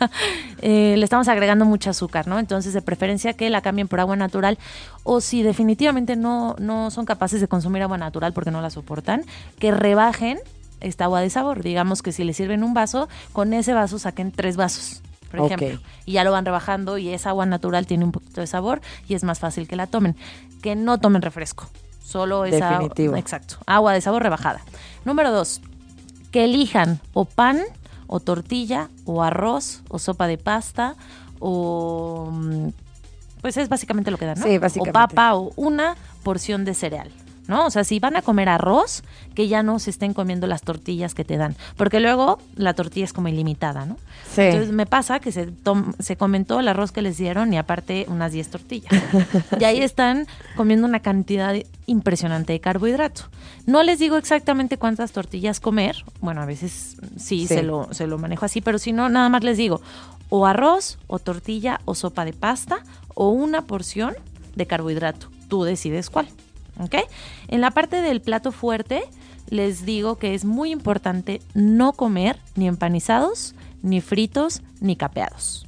eh, 0.61 0.95
le 0.97 1.03
estamos 1.03 1.27
agregando 1.27 1.65
mucho 1.65 1.89
azúcar, 1.89 2.27
¿no? 2.27 2.39
Entonces, 2.39 2.73
de 2.73 2.81
preferencia 2.81 3.33
que 3.33 3.49
la 3.49 3.61
cambien 3.61 3.87
por 3.87 3.99
agua 3.99 4.15
natural. 4.15 4.57
O 5.03 5.19
si 5.19 5.43
definitivamente 5.43 6.15
no, 6.15 6.55
no 6.59 6.89
son 6.91 7.05
capaces 7.05 7.41
de 7.41 7.47
consumir 7.47 7.81
agua 7.81 7.97
natural 7.97 8.33
porque 8.33 8.51
no 8.51 8.61
la 8.61 8.69
soportan, 8.69 9.23
que 9.59 9.71
rebajen 9.71 10.39
esta 10.79 11.05
agua 11.05 11.21
de 11.21 11.29
sabor. 11.29 11.63
Digamos 11.63 12.01
que 12.01 12.11
si 12.11 12.23
le 12.23 12.33
sirven 12.33 12.63
un 12.63 12.73
vaso, 12.73 13.09
con 13.33 13.53
ese 13.53 13.73
vaso 13.73 13.99
saquen 13.99 14.31
tres 14.31 14.55
vasos. 14.55 15.01
Por 15.29 15.41
ejemplo, 15.41 15.79
y 16.05 16.13
ya 16.13 16.23
lo 16.23 16.31
van 16.31 16.45
rebajando 16.45 16.97
y 16.97 17.09
esa 17.09 17.29
agua 17.29 17.45
natural 17.45 17.85
tiene 17.85 18.05
un 18.05 18.11
poquito 18.11 18.41
de 18.41 18.47
sabor 18.47 18.81
y 19.07 19.13
es 19.13 19.23
más 19.23 19.39
fácil 19.39 19.67
que 19.67 19.75
la 19.75 19.87
tomen. 19.87 20.15
Que 20.61 20.75
no 20.75 20.99
tomen 20.99 21.21
refresco, 21.21 21.69
solo 22.03 22.45
esa 22.45 22.71
Definitivo. 22.71 23.15
exacto, 23.15 23.57
agua 23.65 23.93
de 23.93 24.01
sabor 24.01 24.23
rebajada. 24.23 24.61
Número 25.05 25.31
dos, 25.31 25.61
que 26.31 26.45
elijan 26.45 26.99
o 27.13 27.25
pan 27.25 27.61
o 28.07 28.19
tortilla 28.19 28.89
o 29.05 29.21
arroz 29.21 29.81
o 29.89 29.99
sopa 29.99 30.27
de 30.27 30.37
pasta 30.37 30.95
o 31.39 32.29
mm, 32.31 32.69
pues 33.41 33.57
es 33.57 33.69
básicamente 33.69 34.11
lo 34.11 34.17
que 34.17 34.25
dan, 34.25 34.39
¿no? 34.39 34.45
Sí, 34.45 34.57
básicamente. 34.57 34.89
O 34.89 34.93
papa 34.93 35.35
o 35.35 35.51
una 35.55 35.95
porción 36.23 36.65
de 36.65 36.73
cereal. 36.73 37.11
¿No? 37.47 37.65
O 37.65 37.69
sea, 37.69 37.83
si 37.83 37.99
van 37.99 38.15
a 38.17 38.21
comer 38.21 38.49
arroz, 38.49 39.03
que 39.33 39.47
ya 39.47 39.63
no 39.63 39.79
se 39.79 39.89
estén 39.89 40.13
comiendo 40.13 40.47
las 40.47 40.61
tortillas 40.63 41.13
que 41.13 41.23
te 41.23 41.37
dan. 41.37 41.55
Porque 41.77 41.99
luego 41.99 42.39
la 42.55 42.73
tortilla 42.73 43.05
es 43.05 43.13
como 43.13 43.29
ilimitada, 43.29 43.85
¿no? 43.85 43.97
Sí. 44.33 44.41
Entonces 44.41 44.71
me 44.71 44.85
pasa 44.85 45.19
que 45.19 45.31
se, 45.31 45.49
se 45.99 46.17
comentó 46.17 46.59
el 46.59 46.67
arroz 46.67 46.91
que 46.91 47.01
les 47.01 47.17
dieron 47.17 47.53
y 47.53 47.57
aparte 47.57 48.05
unas 48.09 48.31
10 48.33 48.49
tortillas. 48.49 48.93
y 49.59 49.63
ahí 49.63 49.81
están 49.81 50.27
comiendo 50.55 50.85
una 50.85 50.99
cantidad 50.99 51.55
impresionante 51.85 52.53
de 52.53 52.59
carbohidrato. 52.59 53.23
No 53.65 53.83
les 53.83 53.99
digo 53.99 54.17
exactamente 54.17 54.77
cuántas 54.77 55.13
tortillas 55.13 55.59
comer. 55.59 56.03
Bueno, 56.19 56.41
a 56.41 56.45
veces 56.45 56.97
sí, 57.17 57.37
Sí. 57.37 57.47
Se, 57.47 57.63
lo, 57.63 57.93
se 57.93 58.07
lo 58.07 58.17
manejo 58.17 58.45
así, 58.45 58.61
pero 58.61 58.79
si 58.79 58.91
no, 58.91 59.09
nada 59.09 59.29
más 59.29 59.43
les 59.43 59.57
digo 59.57 59.81
o 60.29 60.45
arroz, 60.45 60.97
o 61.07 61.19
tortilla, 61.19 61.79
o 61.85 61.95
sopa 61.95 62.25
de 62.25 62.33
pasta, 62.33 62.79
o 63.13 63.29
una 63.29 63.63
porción 63.63 64.15
de 64.55 64.67
carbohidrato. 64.67 65.29
Tú 65.47 65.63
decides 65.63 66.09
cuál. 66.09 66.27
¿Ok? 66.79 66.95
En 67.47 67.61
la 67.61 67.71
parte 67.71 68.01
del 68.01 68.21
plato 68.21 68.51
fuerte, 68.51 69.03
les 69.49 69.85
digo 69.85 70.17
que 70.17 70.33
es 70.33 70.45
muy 70.45 70.71
importante 70.71 71.41
no 71.53 71.93
comer 71.93 72.39
ni 72.55 72.67
empanizados, 72.67 73.55
ni 73.81 74.01
fritos, 74.01 74.61
ni 74.79 74.95
capeados. 74.95 75.67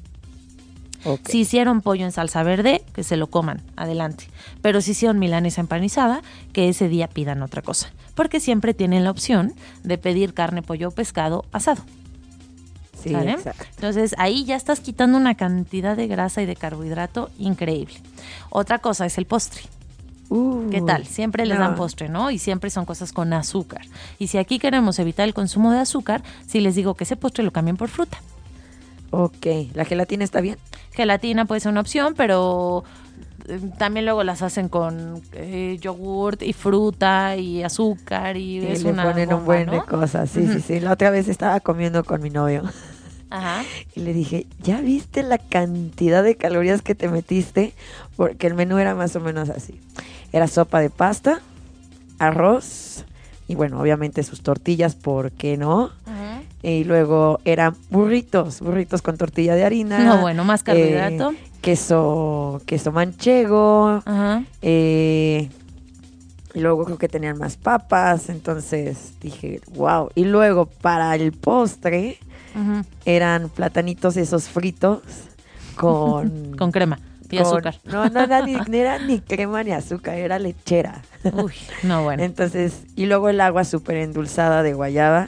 Si 1.25 1.39
hicieron 1.39 1.81
pollo 1.81 2.05
en 2.05 2.11
salsa 2.11 2.43
verde, 2.43 2.83
que 2.93 3.03
se 3.03 3.15
lo 3.15 3.27
coman, 3.27 3.61
adelante. 3.77 4.29
Pero 4.61 4.81
si 4.81 4.91
hicieron 4.91 5.17
milanesa 5.17 5.61
empanizada, 5.61 6.21
que 6.51 6.67
ese 6.67 6.89
día 6.89 7.07
pidan 7.07 7.41
otra 7.41 7.61
cosa. 7.61 7.91
Porque 8.15 8.41
siempre 8.41 8.73
tienen 8.73 9.05
la 9.05 9.11
opción 9.11 9.53
de 9.83 9.97
pedir 9.97 10.33
carne, 10.33 10.61
pollo 10.61 10.89
o 10.89 10.91
pescado 10.91 11.45
asado. 11.53 11.83
Sí. 13.01 13.15
Entonces 13.15 14.13
ahí 14.17 14.43
ya 14.43 14.57
estás 14.57 14.81
quitando 14.81 15.17
una 15.17 15.35
cantidad 15.35 15.95
de 15.95 16.07
grasa 16.07 16.41
y 16.41 16.45
de 16.45 16.57
carbohidrato 16.57 17.29
increíble. 17.39 17.95
Otra 18.49 18.79
cosa 18.79 19.05
es 19.05 19.17
el 19.17 19.25
postre. 19.25 19.61
¿Qué 20.71 20.81
tal? 20.81 21.05
Siempre 21.07 21.45
les 21.45 21.57
dan 21.57 21.75
postre, 21.75 22.07
¿no? 22.09 22.29
Y 22.29 22.37
siempre 22.37 22.69
son 22.69 22.85
cosas 22.85 23.13
con 23.13 23.33
azúcar. 23.33 23.81
Y 24.19 24.27
si 24.27 24.37
aquí 24.37 24.59
queremos 24.59 24.99
evitar 24.99 25.27
el 25.27 25.33
consumo 25.33 25.71
de 25.71 25.79
azúcar, 25.79 26.21
si 26.47 26.59
les 26.59 26.75
digo 26.75 26.93
que 26.93 27.03
ese 27.03 27.15
postre 27.15 27.43
lo 27.43 27.51
cambien 27.51 27.77
por 27.77 27.89
fruta. 27.89 28.19
Ok, 29.11 29.47
¿la 29.73 29.85
gelatina 29.85 30.23
está 30.23 30.39
bien? 30.39 30.57
Gelatina 30.93 31.45
puede 31.45 31.61
ser 31.61 31.71
una 31.71 31.81
opción, 31.81 32.13
pero 32.15 32.83
eh, 33.47 33.59
también 33.79 34.05
luego 34.05 34.23
las 34.23 34.43
hacen 34.43 34.69
con 34.69 35.21
eh, 35.33 35.79
yogurt 35.81 36.43
y 36.43 36.53
fruta 36.53 37.35
y 37.35 37.63
azúcar 37.63 38.37
y 38.37 38.61
Sí, 38.61 38.67
es 38.67 38.83
le 38.83 38.91
una 38.91 39.03
ponen 39.05 39.33
un 39.33 39.45
buen 39.45 39.67
de 39.69 39.77
¿no? 39.77 39.85
cosas. 39.87 40.29
Sí, 40.29 40.45
sí, 40.47 40.61
sí. 40.61 40.79
La 40.79 40.91
otra 40.93 41.09
vez 41.09 41.27
estaba 41.27 41.59
comiendo 41.59 42.03
con 42.03 42.21
mi 42.21 42.29
novio 42.29 42.63
Ajá. 43.31 43.63
y 43.95 44.01
le 44.01 44.13
dije, 44.13 44.45
¿ya 44.61 44.79
viste 44.81 45.23
la 45.23 45.39
cantidad 45.39 46.21
de 46.23 46.35
calorías 46.35 46.83
que 46.83 46.93
te 46.93 47.07
metiste? 47.09 47.73
Porque 48.15 48.45
el 48.45 48.53
menú 48.53 48.77
era 48.77 48.93
más 48.93 49.15
o 49.15 49.19
menos 49.19 49.49
así. 49.49 49.79
Era 50.31 50.47
sopa 50.47 50.79
de 50.79 50.89
pasta, 50.89 51.41
arroz 52.19 53.05
y 53.47 53.55
bueno, 53.55 53.79
obviamente 53.81 54.21
sus 54.23 54.41
tortillas, 54.41 54.95
¿por 54.95 55.31
qué 55.31 55.57
no? 55.57 55.91
Y 56.61 56.83
luego 56.83 57.39
eran 57.45 57.75
burritos, 57.89 58.59
burritos 58.59 59.01
con 59.01 59.17
tortilla 59.17 59.55
de 59.55 59.63
harina. 59.63 59.99
No, 59.99 60.21
bueno, 60.21 60.43
más 60.43 60.61
carbohidrato. 60.61 61.31
eh, 61.31 61.37
queso, 61.61 62.61
queso 62.65 62.91
manchego. 62.91 64.03
Eh, 64.61 65.49
y 66.53 66.59
luego 66.59 66.83
creo 66.85 66.97
que 66.97 67.07
tenían 67.07 67.37
más 67.37 67.55
papas. 67.57 68.29
Entonces 68.29 69.13
dije, 69.21 69.61
wow. 69.73 70.09
Y 70.15 70.25
luego 70.25 70.65
para 70.65 71.15
el 71.15 71.31
postre 71.31 72.17
eran 73.05 73.49
platanitos 73.49 74.17
esos 74.17 74.49
fritos 74.49 75.01
con, 75.75 76.53
Con 76.57 76.71
crema. 76.71 76.99
Y 77.29 77.37
azúcar. 77.37 77.75
No, 77.85 78.09
no, 78.09 78.21
era 78.21 78.41
ni, 78.45 78.55
era 78.77 78.99
ni 78.99 79.19
crema 79.19 79.63
ni 79.63 79.71
azúcar, 79.71 80.15
era 80.15 80.39
lechera. 80.39 81.01
Uy, 81.33 81.53
no, 81.83 82.03
bueno. 82.03 82.23
Entonces, 82.23 82.83
y 82.95 83.05
luego 83.05 83.29
el 83.29 83.39
agua 83.41 83.63
súper 83.63 83.97
endulzada 83.97 84.63
de 84.63 84.73
guayaba. 84.73 85.27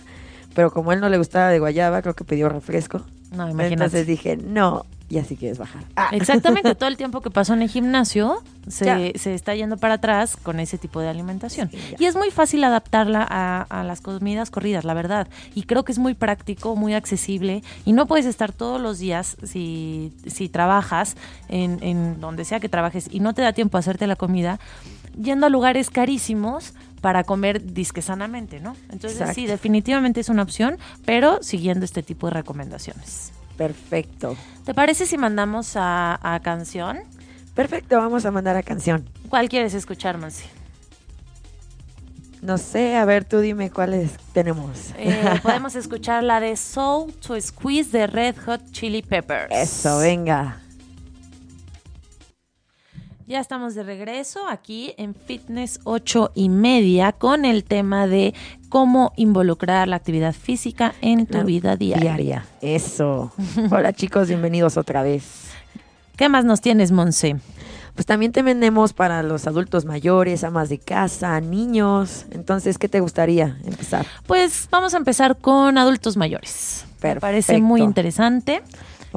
Pero 0.54 0.72
como 0.72 0.92
a 0.92 0.94
él 0.96 1.00
no 1.00 1.10
le 1.10 1.18
gustaba 1.18 1.50
de 1.50 1.60
guayaba, 1.60 2.02
creo 2.02 2.14
que 2.14 2.24
pidió 2.24 2.50
refresco. 2.50 3.02
No, 3.32 3.50
imagínate. 3.50 3.74
Entonces 3.74 4.08
dije, 4.08 4.36
no, 4.36 4.86
y 5.12 5.18
así 5.20 5.36
quieres 5.36 5.58
bajar. 5.58 5.84
Ah. 5.96 6.10
Exactamente, 6.14 6.74
todo 6.74 6.88
el 6.90 6.96
tiempo 6.98 7.22
que 7.22 7.30
pasó 7.30 7.54
en 7.54 7.62
el 7.62 7.70
gimnasio 7.70 8.42
se, 8.68 8.86
Ya. 8.86 8.98
se 9.20 9.34
está 9.36 9.54
yendo 9.54 9.76
para 9.78 9.96
atrás 9.96 10.38
con 10.38 10.60
ese 10.60 10.78
tipo 10.78 11.02
de 11.02 11.10
alimentación. 11.10 11.70
Sí, 11.70 11.78
ya. 11.92 11.98
y 12.00 12.06
es 12.06 12.16
muy 12.16 12.32
fácil 12.32 12.64
adaptarla 12.64 13.28
a, 13.30 13.62
a 13.64 13.84
las 13.84 14.00
comidas 14.02 14.50
corridas, 14.50 14.86
la 14.86 14.94
verdad. 14.94 15.28
Y 15.54 15.64
creo 15.64 15.84
que 15.84 15.92
es 15.92 16.00
muy 16.00 16.14
práctico, 16.14 16.76
muy 16.76 16.94
accesible. 16.94 17.62
Y 17.86 17.92
no 17.94 18.06
puedes 18.08 18.26
estar 18.26 18.54
todos 18.54 18.80
los 18.80 18.98
días, 19.00 19.36
si, 19.44 20.14
si 20.26 20.48
trabajas 20.48 21.18
en, 21.50 21.80
en 21.84 22.22
donde 22.22 22.46
sea 22.46 22.60
que 22.62 22.70
trabajes 22.70 23.08
y 23.12 23.20
no 23.20 23.34
te 23.34 23.42
da 23.42 23.52
tiempo 23.54 23.78
a 23.78 23.82
hacerte 23.82 24.08
la 24.08 24.16
comida, 24.16 24.60
yendo 25.22 25.46
a 25.46 25.50
lugares 25.50 25.90
carísimos 25.90 26.74
para 27.02 27.24
comer 27.24 27.74
disque 27.74 28.02
sanamente, 28.02 28.60
¿no? 28.60 28.76
Entonces 28.92 29.14
Exacto. 29.20 29.34
sí, 29.34 29.48
definitivamente 29.48 30.20
es 30.22 30.30
una 30.30 30.44
opción, 30.44 30.78
pero 31.04 31.40
siguiendo 31.42 31.84
este 31.84 32.04
tipo 32.04 32.28
de 32.28 32.34
recomendaciones. 32.34 33.32
Perfecto. 33.58 34.36
¿Te 34.66 34.74
parece 34.74 35.06
si 35.06 35.18
mandamos 35.18 35.74
a, 35.76 36.20
a 36.22 36.40
canción? 36.42 37.00
Perfecto, 37.56 37.98
vamos 37.98 38.26
a 38.26 38.32
mandar 38.32 38.56
a 38.56 38.64
canción. 38.64 39.08
¿Cuál 39.30 39.50
quieres 39.50 39.74
escuchar, 39.74 40.18
Mansi? 40.18 40.46
No 42.42 42.58
sé, 42.58 42.96
a 42.96 43.06
ver, 43.06 43.24
tú 43.24 43.40
dime 43.40 43.70
cuáles 43.70 44.14
tenemos. 44.34 44.94
Eh, 44.98 45.40
podemos 45.44 45.76
escuchar 45.76 46.24
la 46.24 46.40
de 46.40 46.58
Soul 46.58 47.14
to 47.14 47.40
Squeeze 47.40 47.92
de 47.96 48.08
Red 48.08 48.36
Hot 48.46 48.72
Chili 48.72 49.04
Peppers. 49.04 49.52
Eso, 49.52 50.00
venga. 50.00 50.61
Ya 53.32 53.40
estamos 53.40 53.76
de 53.76 53.84
regreso 53.84 54.42
aquí 54.50 54.94
en 54.98 55.16
Fitness 55.16 55.80
8 55.86 56.34
y 56.36 56.50
media 56.50 57.14
con 57.14 57.46
el 57.46 57.64
tema 57.64 58.06
de 58.06 58.34
cómo 58.68 59.14
involucrar 59.16 59.88
la 59.88 59.96
actividad 59.96 60.34
física 60.34 60.94
en 61.00 61.26
tu 61.26 61.38
La 61.38 61.44
vida 61.46 61.78
diaria. 61.78 62.02
Diaria. 62.02 62.46
Eso. 62.60 63.32
Hola 63.72 63.94
chicos, 63.94 64.28
bienvenidos 64.28 64.76
otra 64.76 65.02
vez. 65.02 65.50
¿Qué 66.18 66.28
más 66.28 66.44
nos 66.44 66.60
tienes, 66.60 66.92
Monse? 66.92 67.38
Pues 67.94 68.06
también 68.06 68.34
te 68.34 68.42
vendemos 68.42 68.92
para 68.92 69.24
los 69.24 69.48
adultos 69.48 69.86
mayores, 69.86 70.44
amas 70.44 70.68
de 70.68 70.80
casa, 70.80 71.40
niños. 71.40 72.26
Entonces, 72.32 72.78
¿qué 72.78 72.90
te 72.90 73.00
gustaría 73.00 73.58
empezar? 73.64 74.06
Pues 74.28 74.68
vamos 74.70 74.94
a 74.94 74.98
empezar 74.98 75.38
con 75.38 75.78
adultos 75.78 76.18
mayores. 76.18 76.84
Me 77.02 77.16
parece 77.16 77.54
Perfecto. 77.54 77.66
muy 77.66 77.82
interesante 77.82 78.62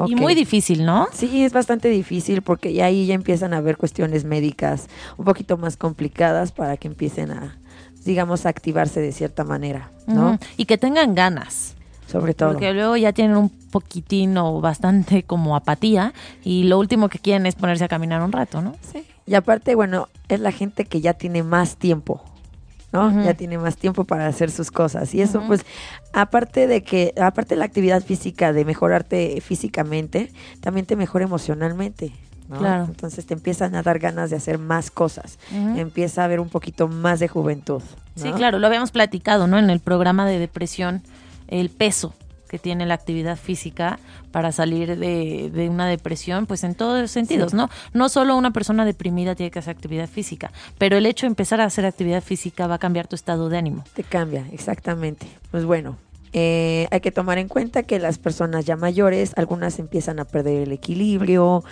y 0.07 0.14
muy 0.16 0.35
difícil, 0.35 0.85
¿no? 0.85 1.09
Sí, 1.12 1.44
es 1.44 1.52
bastante 1.52 1.88
difícil 1.88 2.42
porque 2.42 2.72
ya 2.72 2.87
ahí 2.87 3.07
ya 3.07 3.14
empiezan 3.14 3.54
a 3.54 3.59
haber 3.59 3.76
cuestiones 3.76 4.24
médicas 4.24 4.88
un 5.16 5.24
poquito 5.24 5.57
más 5.57 5.76
complicadas 5.76 6.52
para 6.52 6.76
que 6.76 6.88
empiecen 6.88 7.30
a, 7.30 7.59
digamos, 8.04 8.46
a 8.46 8.48
activarse 8.48 9.00
de 9.00 9.12
cierta 9.12 9.44
manera, 9.44 9.90
¿no? 10.07 10.38
Y 10.57 10.64
que 10.64 10.78
tengan 10.78 11.14
ganas. 11.14 11.74
Sobre 12.07 12.35
todo. 12.35 12.52
Porque 12.52 12.72
luego 12.72 12.96
ya 12.96 13.12
tienen 13.12 13.37
un 13.37 13.48
poquitín 13.48 14.37
o 14.37 14.61
bastante 14.61 15.22
como 15.22 15.57
apatía 15.57 16.12
y 16.44 16.64
lo 16.64 16.78
último 16.78 17.09
que 17.09 17.18
quieren 17.18 17.46
es 17.46 17.54
ponerse 17.54 17.85
a 17.85 17.88
caminar 17.88 18.22
un 18.22 18.30
rato, 18.30 18.61
¿no? 18.61 18.76
Sí. 18.92 19.04
Y 19.26 19.35
aparte, 19.35 19.74
bueno, 19.74 20.09
es 20.28 20.38
la 20.38 20.52
gente 20.52 20.85
que 20.85 21.00
ya 21.00 21.14
tiene 21.14 21.42
más 21.42 21.76
tiempo, 21.76 22.22
¿no? 22.94 23.24
Ya 23.24 23.35
tiene 23.35 23.59
más 23.59 23.76
tiempo 23.76 24.04
para 24.04 24.28
hacer 24.28 24.50
sus 24.50 24.70
cosas. 24.70 25.12
Y 25.14 25.20
eso, 25.20 25.42
pues, 25.46 25.66
aparte 26.12 26.68
de 26.68 26.85
que, 26.85 27.12
aparte 27.20 27.54
de 27.54 27.59
la 27.59 27.64
actividad 27.64 28.02
física, 28.02 28.52
de 28.52 28.64
mejorarte 28.64 29.40
físicamente, 29.40 30.30
también 30.61 30.87
te 30.87 30.94
mejora 30.94 31.24
emocionalmente. 31.24 32.12
¿no? 32.48 32.59
Claro. 32.59 32.85
Entonces 32.85 33.26
te 33.26 33.35
empiezan 33.35 33.74
a 33.74 33.83
dar 33.83 33.98
ganas 33.98 34.30
de 34.30 34.37
hacer 34.37 34.59
más 34.59 34.90
cosas. 34.92 35.38
Empieza 35.50 36.22
a 36.22 36.26
haber 36.26 36.38
un 36.38 36.48
poquito 36.48 36.87
más 36.87 37.18
de 37.18 37.26
juventud. 37.26 37.83
Sí, 38.14 38.30
claro, 38.33 38.61
lo 38.61 38.66
habíamos 38.68 38.92
platicado, 38.92 39.48
¿no? 39.48 39.59
En 39.59 39.70
el 39.70 39.80
programa 39.80 40.24
de 40.24 40.38
depresión, 40.38 41.02
el 41.48 41.70
peso 41.70 42.14
que 42.48 42.59
tiene 42.59 42.87
la 42.87 42.94
actividad 42.94 43.37
física 43.37 43.98
para 44.30 44.52
salir 44.52 44.96
de, 44.98 45.50
de 45.52 45.68
una 45.68 45.87
depresión, 45.88 46.46
pues 46.46 46.64
en 46.64 46.74
todos 46.74 47.00
los 47.00 47.11
sentidos, 47.11 47.52
Sí. 47.52 47.57
¿no? 47.57 47.68
No 47.92 48.09
solo 48.09 48.37
una 48.37 48.52
persona 48.52 48.85
deprimida 48.85 49.35
tiene 49.35 49.50
que 49.50 49.59
hacer 49.59 49.74
actividad 49.76 50.09
física, 50.09 50.50
pero 50.78 50.96
el 50.96 51.07
hecho 51.07 51.26
de 51.26 51.28
empezar 51.28 51.61
a 51.61 51.64
hacer 51.64 51.85
actividad 51.87 52.22
física 52.22 52.66
va 52.66 52.76
a 52.76 52.78
cambiar 52.78 53.07
tu 53.09 53.14
estado 53.16 53.48
de 53.48 53.59
ánimo. 53.59 53.85
Te 53.94 54.04
cambia, 54.04 54.46
exactamente. 54.52 55.26
Pues 55.50 55.64
bueno, 55.64 55.96
eh, 56.33 56.88
hay 56.90 57.00
que 57.00 57.12
tomar 57.12 57.38
en 57.38 57.46
cuenta 57.48 57.85
que 57.85 57.98
las 58.00 58.18
personas 58.18 58.64
ya 58.64 58.76
mayores, 58.76 59.33
algunas 59.37 59.78
empiezan 59.78 60.18
a 60.18 60.24
perder 60.24 60.62
el 60.64 60.72
equilibrio, 60.72 61.62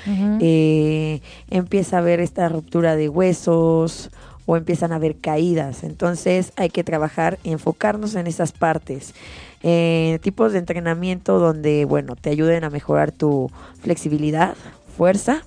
eh, 0.40 1.20
empieza 1.50 1.96
a 1.96 1.98
haber 2.00 2.20
esta 2.20 2.48
ruptura 2.48 2.96
de 2.96 3.08
huesos 3.08 4.10
o 4.46 4.56
empiezan 4.56 4.92
a 4.92 4.96
haber 4.96 5.16
caídas. 5.16 5.82
Entonces 5.84 6.52
hay 6.56 6.70
que 6.70 6.84
trabajar, 6.84 7.38
enfocarnos 7.44 8.14
en 8.14 8.26
esas 8.26 8.52
partes. 8.52 9.14
Eh, 9.62 10.18
tipos 10.22 10.52
de 10.52 10.58
entrenamiento 10.58 11.38
donde, 11.38 11.84
bueno, 11.84 12.16
te 12.16 12.30
ayuden 12.30 12.64
a 12.64 12.70
mejorar 12.70 13.12
tu 13.12 13.50
flexibilidad, 13.80 14.56
fuerza 14.96 15.42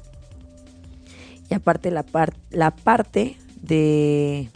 y 1.49 1.53
aparte 1.53 1.91
la, 1.91 2.03
par- 2.03 2.33
la 2.49 2.71
parte 2.71 3.37
de, 3.61 4.49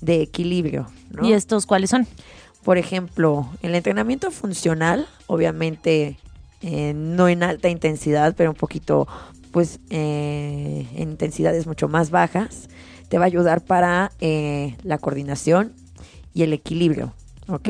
de 0.00 0.22
equilibrio. 0.22 0.86
¿no? 1.10 1.26
¿Y 1.28 1.32
estos 1.34 1.66
cuáles 1.66 1.90
son? 1.90 2.06
Por 2.64 2.78
ejemplo, 2.78 3.48
el 3.62 3.74
entrenamiento 3.74 4.30
funcional, 4.30 5.06
obviamente 5.26 6.18
eh, 6.62 6.92
no 6.94 7.28
en 7.28 7.42
alta 7.42 7.68
intensidad, 7.68 8.34
pero 8.36 8.50
un 8.50 8.56
poquito, 8.56 9.06
pues, 9.50 9.78
eh, 9.90 10.86
en 10.94 11.10
intensidades 11.10 11.66
mucho 11.66 11.88
más 11.88 12.10
bajas, 12.10 12.68
te 13.08 13.18
va 13.18 13.24
a 13.24 13.26
ayudar 13.26 13.60
para 13.62 14.12
eh, 14.20 14.76
la 14.84 14.98
coordinación 14.98 15.72
y 16.34 16.42
el 16.44 16.52
equilibrio, 16.52 17.12
¿ok? 17.48 17.68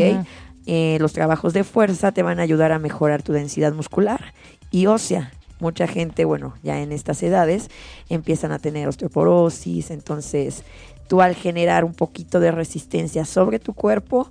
Eh, 0.66 0.99
los 1.01 1.12
trabajos 1.12 1.53
de 1.53 1.64
fuerza 1.64 2.12
te 2.12 2.23
van 2.23 2.38
a 2.38 2.42
ayudar 2.42 2.73
a 2.73 2.79
mejorar 2.79 3.23
tu 3.23 3.33
densidad 3.33 3.73
muscular 3.73 4.35
y 4.70 4.87
ósea. 4.87 5.33
Mucha 5.59 5.87
gente, 5.87 6.25
bueno, 6.25 6.55
ya 6.62 6.81
en 6.81 6.92
estas 6.92 7.23
edades 7.23 7.68
empiezan 8.09 8.53
a 8.53 8.59
tener 8.59 8.88
osteoporosis, 8.88 9.90
entonces 9.90 10.64
tú 11.07 11.20
al 11.20 11.35
generar 11.35 11.85
un 11.85 11.92
poquito 11.92 12.40
de 12.40 12.51
resistencia 12.51 13.25
sobre 13.25 13.59
tu 13.59 13.75
cuerpo, 13.75 14.31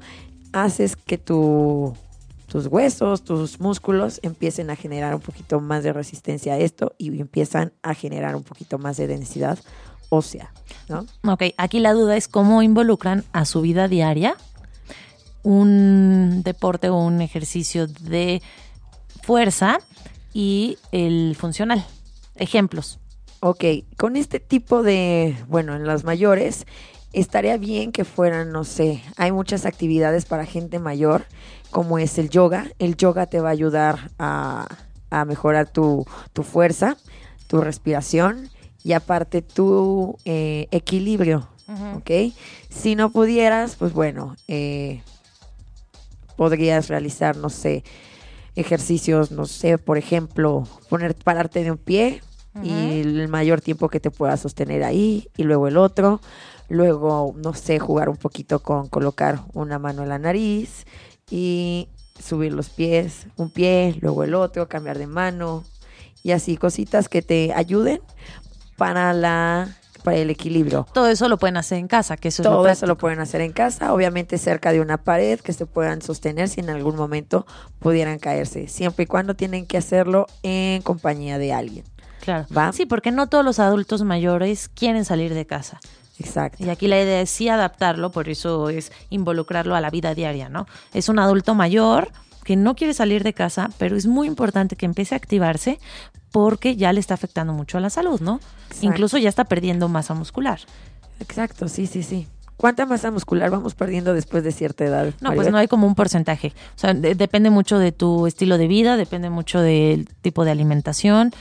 haces 0.54 0.96
que 0.96 1.18
tu, 1.18 1.94
tus 2.48 2.68
huesos, 2.68 3.24
tus 3.24 3.60
músculos 3.60 4.20
empiecen 4.24 4.70
a 4.70 4.76
generar 4.76 5.14
un 5.14 5.22
poquito 5.22 5.60
más 5.60 5.84
de 5.84 5.94
resistencia 5.94 6.54
a 6.54 6.58
esto 6.58 6.94
y 6.98 7.20
empiezan 7.22 7.74
a 7.84 7.94
generar 7.94 8.36
un 8.36 8.44
poquito 8.44 8.78
más 8.80 8.98
de 8.98 9.08
densidad 9.08 9.60
ósea, 10.10 10.52
¿no? 10.88 11.06
Ok, 11.32 11.44
aquí 11.58 11.80
la 11.80 11.94
duda 11.94 12.18
es 12.18 12.28
cómo 12.28 12.64
involucran 12.64 13.24
a 13.32 13.46
su 13.46 13.62
vida 13.62 13.88
diaria 13.88 14.36
un 15.44 16.42
deporte 16.44 16.90
o 16.90 16.98
un 16.98 17.22
ejercicio 17.22 17.88
de 17.88 18.42
fuerza 19.24 19.80
y 20.34 20.78
el 20.92 21.36
funcional. 21.38 21.86
Ejemplos. 22.36 23.00
Ok, 23.42 23.64
con 23.98 24.16
este 24.16 24.40
tipo 24.40 24.84
de, 24.84 25.36
bueno, 25.48 25.76
en 25.76 25.88
las 25.88 26.04
mayores, 26.04 26.66
estaría 27.14 27.58
bien 27.58 27.92
que 27.92 28.06
fueran, 28.06 28.52
no 28.52 28.64
sé, 28.64 29.02
hay 29.16 29.32
muchas 29.32 29.66
actividades 29.66 30.26
para 30.26 30.46
gente 30.46 30.80
mayor, 30.80 31.26
como 31.72 32.00
es 32.00 32.18
el 32.18 32.30
yoga. 32.30 32.68
El 32.80 32.98
yoga 32.98 33.28
te 33.28 33.40
va 33.40 33.50
a 33.50 33.54
ayudar 33.54 34.12
a, 34.20 34.68
a 35.10 35.26
mejorar 35.26 35.70
tu, 35.70 36.06
tu 36.34 36.44
fuerza, 36.44 36.98
tu 37.48 37.62
respiración 37.62 38.50
y 38.84 38.94
aparte 38.94 39.42
tu 39.42 40.18
eh, 40.26 40.68
equilibrio, 40.72 41.48
¿ok? 41.96 42.34
Si 42.70 42.96
no 42.96 43.10
pudieras, 43.12 43.76
pues 43.76 43.94
bueno, 43.94 44.36
eh, 44.48 45.02
podrías 46.40 46.88
realizar, 46.88 47.36
no 47.36 47.50
sé, 47.50 47.84
ejercicios, 48.56 49.30
no 49.30 49.46
sé, 49.46 49.78
por 49.78 49.98
ejemplo, 49.98 50.64
poner, 50.90 51.14
pararte 51.14 51.66
de 51.66 51.72
un 51.72 51.78
pie 51.78 52.22
y 52.64 53.02
el 53.02 53.28
mayor 53.28 53.60
tiempo 53.60 53.90
que 53.90 54.00
te 54.00 54.10
puedas 54.10 54.40
sostener 54.40 54.86
ahí 54.86 55.28
y 55.36 55.44
luego 55.44 55.68
el 55.68 55.76
otro. 55.76 56.22
Luego, 56.70 57.36
no 57.36 57.54
sé, 57.54 57.78
jugar 57.80 58.08
un 58.08 58.16
poquito 58.16 58.60
con 58.60 58.88
colocar 58.88 59.42
una 59.52 59.80
mano 59.80 60.04
en 60.04 60.08
la 60.08 60.18
nariz 60.18 60.86
y 61.30 61.90
subir 62.18 62.54
los 62.54 62.70
pies, 62.70 63.28
un 63.36 63.50
pie, 63.50 63.98
luego 64.00 64.24
el 64.24 64.34
otro, 64.34 64.70
cambiar 64.70 64.98
de 64.98 65.08
mano 65.08 65.66
y 66.24 66.32
así 66.32 66.56
cositas 66.56 67.10
que 67.10 67.22
te 67.22 67.52
ayuden 67.54 68.00
para 68.78 69.12
la 69.12 69.76
para 70.10 70.22
el 70.22 70.30
equilibrio. 70.30 70.88
Todo 70.94 71.08
eso 71.08 71.30
lo 71.30 71.38
pueden 71.38 71.58
hacer 71.58 71.78
en 71.78 71.88
casa, 71.88 72.18
que 72.18 72.30
eso 72.30 72.42
es 72.42 72.48
Todo 72.48 72.64
lo 72.64 72.70
eso 72.70 72.86
lo 72.86 72.98
pueden 72.98 73.20
hacer 73.20 73.42
en 73.42 73.52
casa, 73.52 73.94
obviamente 73.94 74.38
cerca 74.38 74.72
de 74.72 74.82
una 74.82 74.98
pared 74.98 75.40
que 75.40 75.54
se 75.54 75.66
puedan 75.66 76.02
sostener 76.02 76.50
si 76.50 76.62
en 76.62 76.70
algún 76.70 76.96
momento 76.96 77.46
pudieran 77.80 78.20
caerse, 78.20 78.68
siempre 78.68 79.04
y 79.04 79.08
cuando 79.08 79.36
tienen 79.36 79.66
que 79.66 79.78
hacerlo 79.78 80.26
en 80.44 80.82
compañía 80.82 81.38
de 81.38 81.54
alguien. 81.54 81.86
Claro. 82.22 82.46
¿Va? 82.56 82.72
Sí, 82.74 82.86
porque 82.86 83.12
no 83.12 83.28
todos 83.28 83.46
los 83.46 83.60
adultos 83.60 84.04
mayores 84.04 84.70
quieren 84.70 85.06
salir 85.06 85.34
de 85.34 85.46
casa. 85.46 85.80
Exacto. 86.20 86.64
Y 86.64 86.70
aquí 86.70 86.88
la 86.88 87.02
idea 87.02 87.22
es 87.22 87.30
sí 87.30 87.48
adaptarlo, 87.48 88.12
por 88.12 88.28
eso 88.28 88.70
es 88.70 88.92
involucrarlo 89.10 89.76
a 89.76 89.82
la 89.82 89.90
vida 89.90 90.14
diaria, 90.14 90.50
¿no? 90.50 90.68
Es 90.94 91.08
un 91.08 91.18
adulto 91.18 91.56
mayor 91.56 92.12
que 92.44 92.56
no 92.56 92.76
quiere 92.76 92.94
salir 92.94 93.24
de 93.24 93.34
casa, 93.34 93.70
pero 93.78 93.96
es 93.96 94.06
muy 94.06 94.28
importante 94.28 94.76
que 94.76 94.86
empiece 94.86 95.16
a 95.16 95.18
activarse 95.18 95.80
porque 96.32 96.76
ya 96.76 96.94
le 96.94 97.00
está 97.00 97.14
afectando 97.16 97.54
mucho 97.54 97.78
a 97.78 97.82
la 97.82 97.90
salud, 97.90 98.20
¿no? 98.22 98.40
Exacto. 98.68 98.86
Incluso 98.88 99.18
ya 99.18 99.30
está 99.30 99.46
perdiendo 99.46 99.90
masa 99.90 100.14
muscular. 100.14 100.60
Exacto, 101.20 101.68
sí, 101.68 101.88
sí, 101.88 102.04
sí. 102.04 102.28
¿Cuánta 102.58 102.86
masa 102.86 103.10
muscular 103.10 103.50
vamos 103.50 103.74
perdiendo 103.74 104.14
después 104.14 104.44
de 104.44 104.52
cierta 104.52 104.84
edad? 104.84 105.14
No, 105.22 105.34
pues 105.34 105.50
no 105.50 105.58
hay 105.58 105.70
como 105.70 105.88
un 105.88 105.96
porcentaje. 105.96 106.54
O 106.76 106.80
sea, 106.80 106.94
de- 106.94 107.16
depende 107.16 107.50
mucho 107.50 107.80
de 107.80 107.94
tu 107.94 108.28
estilo 108.28 108.58
de 108.58 108.68
vida, 108.68 108.98
depende 108.98 109.30
mucho 109.30 109.62
del 109.62 110.10
tipo 110.22 110.44
de 110.44 110.52
alimentación, 110.52 111.32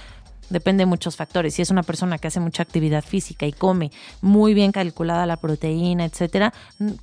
depende 0.51 0.83
de 0.83 0.87
muchos 0.87 1.17
factores. 1.17 1.55
Si 1.55 1.63
es 1.63 1.71
una 1.71 1.83
persona 1.83 2.19
que 2.19 2.29
hace 2.29 2.41
mucha 2.41 2.63
actividad 2.63 3.05
física 3.05 3.47
y 3.47 3.53
come 3.53 3.91
muy 4.21 4.55
bien 4.55 4.73
calculada 4.73 5.27
la 5.27 5.37
proteína, 5.37 6.05
etcétera, 6.05 6.53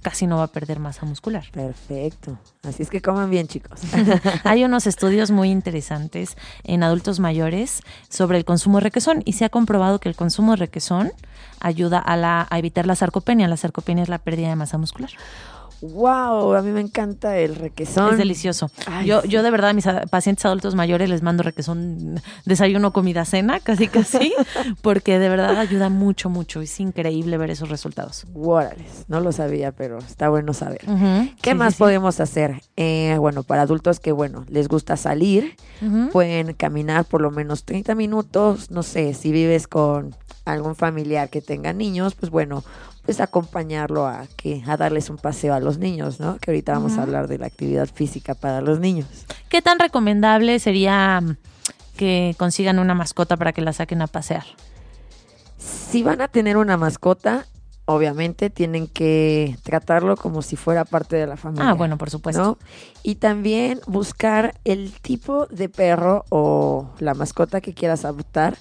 casi 0.01 0.27
no 0.27 0.38
va 0.38 0.43
a 0.43 0.47
perder 0.47 0.79
masa 0.79 1.05
muscular. 1.05 1.45
Perfecto. 1.51 2.38
Así 2.63 2.84
es 2.84 2.89
que 2.89 3.01
coman 3.01 3.29
bien, 3.29 3.47
chicos. 3.47 3.81
Hay 4.43 4.63
unos 4.63 4.88
estudios 4.88 5.31
muy 5.31 5.51
interesantes 5.51 6.38
en 6.63 6.84
adultos 6.84 7.19
mayores 7.19 7.81
sobre 8.10 8.38
el 8.38 8.45
consumo 8.45 8.77
de 8.77 8.86
requesón 8.86 9.21
y 9.25 9.34
se 9.34 9.45
ha 9.45 9.49
comprobado 9.49 9.99
que 9.99 10.10
el 10.10 10.15
consumo 10.15 10.51
de 10.51 10.58
requesón 10.58 11.12
ayuda 11.60 11.99
a, 11.99 12.15
la, 12.17 12.47
a 12.49 12.60
evitar 12.60 12.86
la 12.86 12.95
sarcopenia. 12.95 13.47
La 13.47 13.58
sarcopenia 13.58 14.03
es 14.03 14.10
la 14.10 14.19
pérdida 14.19 14.49
de 14.49 14.55
masa 14.55 14.77
muscular. 14.77 15.12
Wow, 15.81 16.53
a 16.55 16.61
mí 16.61 16.71
me 16.71 16.81
encanta 16.81 17.38
el 17.38 17.55
requesón. 17.55 18.11
Es 18.13 18.17
delicioso. 18.17 18.69
Ay, 18.88 19.07
yo, 19.07 19.21
sí. 19.21 19.29
yo 19.29 19.43
de 19.43 19.51
verdad 19.51 19.71
a 19.71 19.73
mis 19.73 19.85
pacientes 20.09 20.45
adultos 20.45 20.75
mayores 20.75 21.09
les 21.09 21.21
mando 21.21 21.43
requesón 21.43 22.21
desayuno, 22.45 22.91
comida, 22.91 23.25
cena, 23.25 23.59
casi 23.59 23.88
casi, 23.88 24.33
porque 24.81 25.19
de 25.19 25.29
verdad 25.29 25.57
ayuda 25.57 25.89
mucho, 25.89 26.29
mucho. 26.29 26.61
Es 26.61 26.79
increíble 26.79 27.38
ver 27.38 27.49
esos 27.51 27.69
resultados. 27.69 28.25
Órales, 28.33 29.05
no 29.07 29.19
lo 29.19 29.31
sabía, 29.31 29.71
pero 29.71 29.99
está 29.99 30.29
bueno 30.29 30.53
saber. 30.53 30.81
¿Qué 31.41 31.51
Sí, 31.51 31.55
más 31.55 31.73
sí, 31.73 31.79
podemos 31.79 32.19
hacer? 32.19 32.61
Eh, 32.77 33.15
bueno, 33.19 33.43
para 33.43 33.63
adultos 33.63 33.99
que, 33.99 34.11
bueno, 34.11 34.45
les 34.49 34.67
gusta 34.67 34.97
salir, 34.97 35.55
pueden 36.11 36.53
caminar 36.53 37.05
por 37.05 37.21
lo 37.21 37.31
menos 37.31 37.63
30 37.65 37.95
minutos. 37.95 38.71
No 38.71 38.83
sé, 38.83 39.13
si 39.13 39.31
vives 39.31 39.67
con 39.67 40.15
algún 40.45 40.75
familiar 40.75 41.29
que 41.29 41.41
tenga 41.41 41.73
niños, 41.73 42.15
pues 42.15 42.31
bueno, 42.31 42.63
pues 43.05 43.19
acompañarlo 43.21 44.07
a 44.07 44.25
que 44.35 44.63
a 44.65 44.77
darles 44.77 45.09
un 45.09 45.17
paseo 45.17 45.53
a 45.53 45.59
los 45.59 45.77
niños, 45.77 46.19
¿no? 46.19 46.37
Que 46.39 46.51
ahorita 46.51 46.73
vamos 46.73 46.97
a 46.97 47.03
hablar 47.03 47.27
de 47.27 47.37
la 47.37 47.45
actividad 47.45 47.87
física 47.87 48.33
para 48.33 48.61
los 48.61 48.79
niños. 48.79 49.07
¿Qué 49.47 49.61
tan 49.61 49.79
recomendable 49.79 50.59
sería 50.59 51.21
mm, 51.21 51.37
que 51.95 52.35
consigan 52.37 52.79
una 52.79 52.95
mascota 52.95 53.37
para 53.37 53.53
que 53.53 53.61
la 53.61 53.73
saquen 53.73 54.01
a 54.01 54.07
pasear? 54.07 54.45
Si 55.57 56.01
van 56.01 56.21
a 56.21 56.27
tener 56.27 56.57
una 56.57 56.77
mascota, 56.77 57.45
obviamente 57.85 58.49
tienen 58.49 58.87
que 58.87 59.55
tratarlo 59.63 60.17
como 60.17 60.41
si 60.41 60.55
fuera 60.55 60.83
parte 60.83 61.15
de 61.15 61.27
la 61.27 61.37
familia. 61.37 61.69
Ah, 61.69 61.73
bueno, 61.73 61.97
por 61.99 62.09
supuesto. 62.09 62.41
¿no? 62.41 62.57
Y 63.03 63.15
también 63.15 63.79
buscar 63.85 64.55
el 64.65 64.91
tipo 65.01 65.45
de 65.47 65.69
perro 65.69 66.25
o 66.29 66.89
la 66.99 67.13
mascota 67.13 67.61
que 67.61 67.73
quieras 67.73 68.03
adoptar 68.03 68.57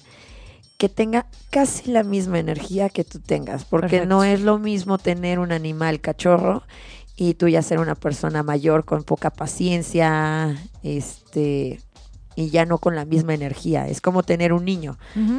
que 0.77 0.89
tenga 0.89 1.25
casi 1.51 1.91
la 1.91 2.03
misma 2.03 2.39
energía 2.39 2.89
que 2.89 3.03
tú 3.03 3.19
tengas, 3.19 3.65
porque 3.65 3.87
Perfecto. 3.87 4.07
no 4.07 4.23
es 4.23 4.41
lo 4.41 4.59
mismo 4.59 4.97
tener 4.97 5.39
un 5.39 5.51
animal 5.51 6.01
cachorro 6.01 6.63
y 7.15 7.35
tú 7.35 7.47
ya 7.47 7.61
ser 7.61 7.79
una 7.79 7.95
persona 7.95 8.43
mayor 8.43 8.83
con 8.83 9.03
poca 9.03 9.29
paciencia, 9.29 10.55
este 10.83 11.79
y 12.37 12.49
ya 12.49 12.65
no 12.65 12.79
con 12.79 12.95
la 12.95 13.05
misma 13.05 13.33
energía, 13.33 13.87
es 13.87 14.01
como 14.01 14.21
tener 14.21 14.51
un 14.51 14.65
niño. 14.65 14.97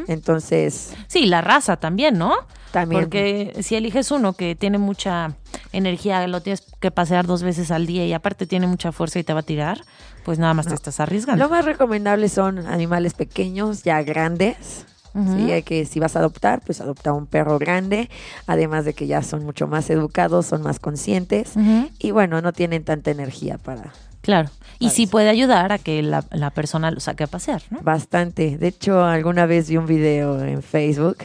Entonces, 0.08 0.94
Sí, 1.08 1.26
la 1.26 1.42
raza 1.42 1.76
también, 1.76 2.16
¿no? 2.16 2.34
también 2.72 3.02
Porque 3.02 3.58
si 3.60 3.74
eliges 3.74 4.10
uno 4.10 4.32
que 4.32 4.54
tiene 4.54 4.78
mucha 4.78 5.36
energía, 5.72 6.26
lo 6.26 6.40
tienes 6.40 6.62
que 6.80 6.90
pasear 6.90 7.26
dos 7.26 7.42
veces 7.42 7.70
al 7.70 7.86
día 7.86 8.06
y 8.06 8.12
aparte 8.14 8.46
tiene 8.46 8.66
mucha 8.66 8.92
fuerza 8.92 9.18
y 9.18 9.24
te 9.24 9.34
va 9.34 9.40
a 9.40 9.42
tirar, 9.42 9.82
pues 10.24 10.38
nada 10.38 10.54
más 10.54 10.66
te 10.66 10.74
estás 10.74 10.98
arriesgando. 11.00 11.44
Lo 11.44 11.50
más 11.50 11.66
recomendable 11.66 12.30
son 12.30 12.66
animales 12.66 13.12
pequeños, 13.12 13.82
ya 13.82 14.02
grandes. 14.02 14.86
Sí, 15.24 15.50
hay 15.50 15.62
que 15.62 15.84
si 15.86 15.98
vas 15.98 16.14
a 16.16 16.18
adoptar, 16.18 16.60
pues 16.64 16.80
adopta 16.80 17.12
un 17.12 17.26
perro 17.26 17.58
grande, 17.58 18.10
además 18.46 18.84
de 18.84 18.92
que 18.92 19.06
ya 19.06 19.22
son 19.22 19.44
mucho 19.44 19.66
más 19.66 19.88
educados, 19.88 20.46
son 20.46 20.62
más 20.62 20.78
conscientes 20.78 21.54
y 21.98 22.10
bueno, 22.10 22.42
no 22.42 22.52
tienen 22.52 22.84
tanta 22.84 23.10
energía 23.10 23.56
para 23.58 23.92
Claro. 24.20 24.50
Y 24.80 24.90
sí 24.90 25.06
puede 25.06 25.28
ayudar 25.28 25.70
a 25.72 25.78
que 25.78 26.02
la, 26.02 26.24
la 26.32 26.50
persona 26.50 26.90
lo 26.90 26.98
saque 26.98 27.24
a 27.24 27.26
pasear, 27.28 27.62
¿no? 27.70 27.78
bastante. 27.80 28.58
De 28.58 28.66
hecho, 28.66 29.04
alguna 29.04 29.46
vez 29.46 29.70
vi 29.70 29.76
un 29.76 29.86
video 29.86 30.44
en 30.44 30.62
Facebook 30.62 31.18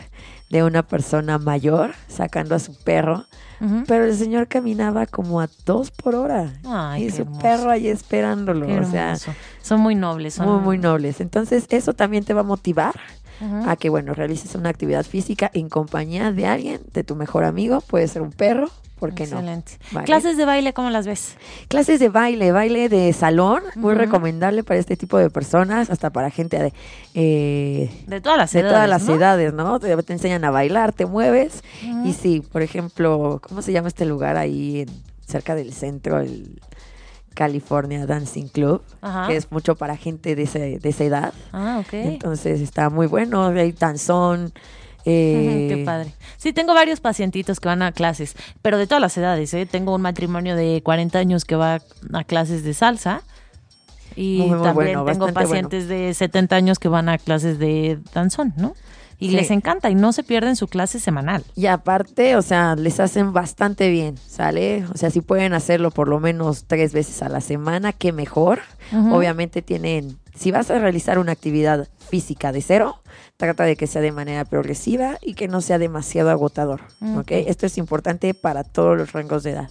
de 0.52 0.64
una 0.64 0.84
persona 0.84 1.38
mayor 1.40 1.94
sacando 2.08 2.54
a 2.54 2.60
su 2.60 2.76
perro, 2.76 3.26
pero 3.88 4.06
el 4.06 4.16
señor 4.16 4.48
caminaba 4.48 5.06
como 5.06 5.40
a 5.42 5.48
dos 5.66 5.92
por 5.92 6.16
hora 6.16 6.52
Ay, 6.64 7.06
y 7.06 7.10
su 7.12 7.24
hermoso. 7.24 7.42
perro 7.42 7.70
ahí 7.72 7.88
esperándolo. 7.88 8.68
Qué 8.68 8.80
o 8.80 8.86
sea, 8.90 9.16
son 9.62 9.82
muy 9.82 9.96
nobles. 9.96 10.36
Son 10.36 10.48
muy, 10.48 10.60
muy 10.62 10.78
nobles. 10.78 11.22
Entonces, 11.22 11.66
eso 11.70 11.94
también 11.94 12.24
te 12.24 12.34
va 12.34 12.42
a 12.42 12.44
motivar 12.44 13.00
A 13.68 13.76
que, 13.76 13.90
bueno, 13.90 14.14
realices 14.14 14.54
una 14.56 14.70
actividad 14.70 15.04
física 15.06 15.50
en 15.54 15.68
compañía 15.70 16.32
de 16.32 16.46
alguien, 16.46 16.82
de 16.94 17.04
tu 17.04 17.16
mejor 17.16 17.44
amigo, 17.44 17.82
puede 17.82 18.08
ser 18.08 18.22
un 18.22 18.32
perro, 18.32 18.70
¿por 19.00 19.16
qué 19.16 19.26
no? 19.26 19.38
Vale. 19.92 20.06
Clases 20.06 20.38
de 20.38 20.46
baile, 20.46 20.74
¿cómo 20.74 20.92
las 20.92 21.08
ves? 21.08 21.36
Clases 21.68 22.00
de 22.00 22.10
baile, 22.10 22.52
baile 22.52 22.88
de 22.88 23.12
salón, 23.14 23.64
muy 23.76 23.96
recomendable 23.96 24.64
para 24.64 24.80
este 24.80 24.96
tipo 24.96 25.18
de 25.18 25.30
personas, 25.32 25.90
hasta 25.90 26.12
para 26.12 26.30
gente 26.30 26.60
de, 26.62 26.74
eh, 27.16 27.90
De 28.08 28.22
todas 28.22 28.38
las 28.38 28.52
de 28.54 28.60
edades. 28.60 28.74
todas 28.76 28.90
las 28.90 29.04
¿no? 29.08 29.16
edades, 29.16 29.54
¿no? 29.54 29.80
Te, 29.80 29.96
te 30.04 30.14
enseñan 30.14 30.44
a 30.46 30.52
bailar, 30.52 30.94
te 30.94 31.06
mueves. 31.06 31.64
Y 32.06 32.14
sí, 32.14 32.42
por 32.52 32.62
ejemplo, 32.62 33.42
¿cómo 33.48 33.62
se 33.64 33.72
llama 33.72 33.88
este 33.88 34.06
lugar 34.06 34.38
ahí 34.38 34.82
en- 34.82 34.90
cerca 35.26 35.56
del 35.56 35.74
centro? 35.74 36.20
El 36.20 36.62
California 37.34 38.06
Dancing 38.06 38.48
Club, 38.48 38.82
Ajá. 39.02 39.28
que 39.28 39.36
es 39.38 39.52
mucho 39.52 39.76
para 39.76 39.96
gente 39.98 40.36
de, 40.36 40.44
ese- 40.44 40.80
de 40.80 40.90
esa 40.90 41.04
edad. 41.04 41.34
Ah, 41.54 41.78
ok. 41.80 41.94
Entonces 41.94 42.62
está 42.62 42.90
muy 42.90 43.08
bueno, 43.08 43.48
hay 43.48 43.72
danzón. 43.72 44.52
eh, 45.06 45.68
Qué 45.76 45.84
padre. 45.86 46.14
Sí, 46.38 46.54
tengo 46.54 46.74
varios 46.74 47.00
pacientitos 47.00 47.60
que 47.60 47.68
van 47.70 47.82
a 47.82 47.92
clases, 47.92 48.36
pero 48.62 48.78
de 48.78 48.86
todas 48.88 49.02
las 49.02 49.18
edades. 49.18 49.54
¿eh? 49.54 49.66
Tengo 49.66 49.96
un 49.96 50.02
matrimonio 50.02 50.56
de 50.56 50.82
40 50.84 51.18
años 51.20 51.46
que 51.46 51.56
va 51.56 51.80
a 52.14 52.24
clases 52.24 52.64
de 52.64 52.74
salsa. 52.74 53.22
Y 54.16 54.40
Muy, 54.40 54.50
muy 54.50 54.62
también 54.64 55.00
bueno, 55.00 55.06
tengo 55.06 55.32
pacientes 55.34 55.88
de 55.88 56.14
70 56.14 56.56
años 56.58 56.80
que 56.80 56.90
van 56.90 57.08
a 57.08 57.18
clases 57.18 57.60
de 57.60 57.98
danzón, 58.14 58.54
¿no? 58.58 58.74
Y 59.22 59.30
Sí. 59.30 59.36
les 59.36 59.52
encanta 59.52 59.90
y 59.92 59.96
no 59.96 60.12
se 60.14 60.24
pierden 60.24 60.56
su 60.56 60.68
clase 60.68 61.00
semanal. 61.00 61.44
Y 61.56 61.68
aparte, 61.68 62.36
o 62.36 62.42
sea, 62.42 62.76
les 62.76 63.00
hacen 63.00 63.34
bastante 63.34 63.90
bien, 63.90 64.16
¿sale? 64.28 64.84
O 64.94 64.98
sea, 64.98 65.12
si 65.12 65.22
pueden 65.22 65.54
hacerlo 65.54 65.92
por 65.92 66.08
lo 66.08 66.20
menos 66.20 66.64
tres 66.66 66.92
veces 66.92 67.22
a 67.22 67.30
la 67.30 67.40
semana, 67.40 67.94
qué 67.94 68.12
mejor. 68.12 68.62
Obviamente 69.12 69.62
tienen, 69.62 70.18
si 70.36 70.52
vas 70.52 70.72
a 70.72 70.80
realizar 70.80 71.20
una 71.20 71.32
actividad 71.32 71.88
física 72.10 72.52
de 72.52 72.62
cero, 72.62 73.02
trata 73.38 73.64
de 73.64 73.76
que 73.76 73.88
sea 73.88 74.02
de 74.02 74.12
manera 74.12 74.46
progresiva 74.46 75.18
y 75.22 75.34
que 75.34 75.48
no 75.48 75.62
sea 75.62 75.78
demasiado 75.80 76.30
agotador. 76.30 76.82
Ok. 77.18 77.32
Esto 77.32 77.66
es 77.66 77.78
importante 77.78 78.34
para 78.34 78.64
todos 78.64 78.98
los 78.98 79.12
rangos 79.14 79.44
de 79.44 79.52
edad, 79.52 79.70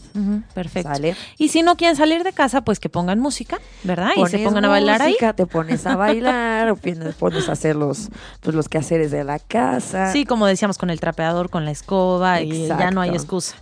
perfecto. 0.55 0.93
¿sale? 0.93 1.17
Y 1.39 1.49
si 1.49 1.63
no 1.63 1.77
quieren 1.77 1.97
salir 1.97 2.25
de 2.25 2.33
casa, 2.33 2.63
pues 2.63 2.81
que 2.81 2.89
pongan 2.89 3.21
música, 3.21 3.59
¿verdad? 3.85 4.11
y 4.17 4.27
se 4.27 4.39
pongan 4.41 4.65
a 4.65 4.69
bailar 4.69 5.03
ahí. 5.03 5.17
Te 5.37 5.47
pones 5.47 5.87
a 5.87 5.97
bailar, 5.97 6.71
o 6.71 6.77
pones, 6.77 7.49
a 7.49 7.53
hacer 7.53 7.77
los, 7.77 8.09
pues, 8.41 8.57
los 8.57 8.69
quehaceres 8.69 9.11
de 9.11 9.25
la 9.25 9.39
casa. 9.39 10.13
Sí, 10.13 10.25
como 10.25 10.47
decíamos, 10.47 10.79
con 10.79 10.91
el 10.91 10.99
trapeador, 11.01 11.51
con 11.51 11.65
la 11.65 11.71
escoba, 11.71 12.41
y 12.41 12.67
ya 12.67 12.91
no 12.91 13.01
hay 13.01 13.11
excusa. 13.11 13.57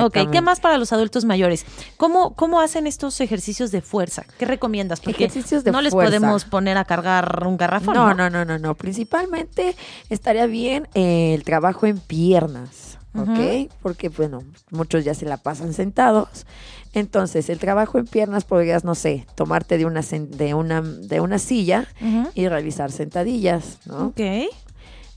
Ok. 0.00 0.30
¿qué 0.30 0.40
más 0.40 0.60
para 0.60 0.78
los 0.78 0.92
adultos 0.92 1.24
mayores? 1.24 1.64
¿Cómo, 1.96 2.34
¿Cómo 2.34 2.60
hacen 2.60 2.86
estos 2.86 3.20
ejercicios 3.20 3.70
de 3.70 3.80
fuerza? 3.80 4.24
¿Qué 4.38 4.44
recomiendas? 4.44 5.00
Porque 5.00 5.24
Ejercicios 5.24 5.64
de 5.64 5.72
no 5.72 5.80
les 5.80 5.92
fuerza. 5.92 6.10
podemos 6.10 6.44
poner 6.44 6.76
a 6.76 6.84
cargar 6.84 7.44
un 7.46 7.56
garrafón. 7.56 7.94
No, 7.94 8.14
No, 8.14 8.30
no, 8.30 8.30
no, 8.30 8.44
no, 8.44 8.58
no. 8.58 8.74
Principalmente 8.74 9.74
estaría 10.10 10.46
bien 10.46 10.88
eh, 10.94 11.34
el 11.34 11.44
trabajo 11.44 11.86
en 11.86 11.98
piernas, 11.98 12.98
¿ok? 13.16 13.70
Porque, 13.82 14.08
bueno, 14.08 14.42
muchos 14.70 15.04
ya 15.04 15.14
se 15.14 15.24
la 15.26 15.36
pasan 15.38 15.72
sentados. 15.72 16.46
Entonces, 16.92 17.48
el 17.50 17.58
trabajo 17.58 17.98
en 17.98 18.06
piernas 18.06 18.44
podrías, 18.44 18.84
no 18.84 18.94
sé, 18.94 19.26
tomarte 19.34 19.78
de 19.78 19.84
una, 19.86 20.00
de 20.02 20.54
una, 20.54 20.80
de 20.82 21.20
una 21.20 21.38
silla 21.40 21.88
y 22.34 22.46
realizar 22.48 22.92
sentadillas, 22.92 23.78
¿no? 23.86 24.06
Ok. 24.08 24.20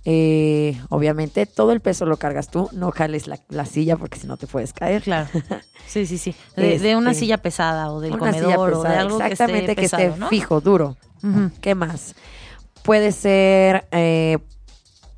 Eh, 0.10 0.80
obviamente, 0.88 1.46
todo 1.46 1.74
el 1.74 1.82
peso 1.82 2.06
lo 2.06 2.15
cargas 2.15 2.50
tú, 2.50 2.70
no 2.72 2.91
jales 2.91 3.28
la, 3.28 3.41
la 3.50 3.65
silla 3.65 3.98
porque 3.98 4.17
si 4.17 4.26
no 4.26 4.38
te 4.38 4.48
puedes 4.48 4.72
caer. 4.72 5.04
Claro. 5.04 5.28
Sí, 5.86 6.06
sí, 6.06 6.17
sí. 6.17 6.36
De, 6.58 6.80
de 6.80 6.98
una 6.98 7.12
Este, 7.12 7.22
silla 7.22 7.38
pesada 7.38 7.91
o 7.91 8.02
del 8.02 8.12
Una 8.12 8.20
comedor 8.20 8.74
o 8.74 8.82
de 8.84 8.84
pesada, 8.89 9.00
algo 9.00 9.22
exactamente, 9.22 9.76
que 9.76 9.86
esté, 9.86 9.98
pesado, 9.98 10.17
¿no? 10.17 10.28
fijo, 10.28 10.60
duro. 10.60 10.98
¿Qué 11.62 11.76
más? 11.76 12.13
Puede 12.84 13.13
ser, 13.13 13.88
eh, 13.91 14.38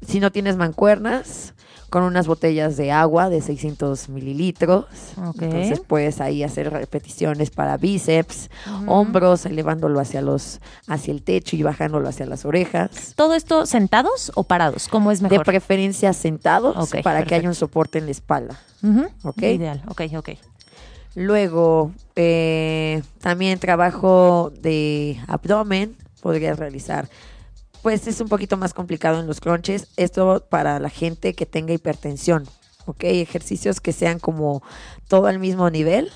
si 0.06 0.20
no 0.20 0.32
tienes 0.32 0.58
mancuernas, 0.58 1.56
con 1.90 2.04
unas 2.04 2.28
botellas 2.28 2.78
de 2.78 2.92
agua 2.92 3.30
de 3.30 3.42
600 3.42 4.10
mililitros. 4.10 4.86
Ok. 5.18 5.42
Entonces 5.42 5.82
puedes 5.86 6.22
ahí 6.22 6.44
hacer 6.44 6.72
repeticiones 6.72 7.50
para 7.50 7.78
bíceps, 7.78 8.50
hombros, 8.88 9.46
elevándolo 9.46 10.00
hacia 10.00 10.22
los, 10.22 10.60
hacia 10.88 11.12
el 11.12 11.22
techo 11.24 11.56
y 11.56 11.64
bajándolo 11.64 12.08
hacia 12.08 12.26
las 12.26 12.46
orejas. 12.46 13.14
¿Todo 13.16 13.34
esto 13.36 13.66
sentados 13.66 14.32
o 14.36 14.44
parados? 14.44 14.88
¿Cómo 14.88 15.12
es 15.12 15.22
De 15.22 15.30
mejor? 15.30 15.46
preferencia 15.46 16.14
sentados 16.14 16.90
para 17.04 17.24
que 17.26 17.36
haya 17.36 17.48
un 17.50 17.56
soporte 17.56 17.98
en 18.00 18.06
la 18.06 18.12
espalda. 18.12 18.60
Ujú. 18.84 19.08
Ok. 19.24 19.42
Ideal. 19.44 19.82
Ok, 19.88 20.02
ok. 20.16 20.30
Luego, 21.16 21.92
eh, 22.16 23.02
también 23.20 23.60
trabajo 23.60 24.52
de 24.62 25.20
abdomen. 25.28 25.96
Podrías 26.22 26.60
realizar 26.60 27.10
pues 27.82 28.08
es 28.08 28.20
un 28.22 28.28
poquito 28.28 28.58
más 28.58 28.74
complicado 28.74 29.20
en 29.20 29.28
los 29.28 29.40
crunches. 29.40 29.88
Esto 29.98 30.46
para 30.50 30.80
la 30.80 30.90
gente 30.90 31.34
que 31.34 31.46
tenga 31.46 31.74
hipertensión, 31.74 32.46
¿ok? 32.86 33.04
Ejercicios 33.06 33.80
que 33.82 33.94
sean 33.94 34.20
como 34.20 34.62
todo 35.08 35.28
al 35.28 35.40
mismo 35.40 35.70
nivel, 35.70 36.12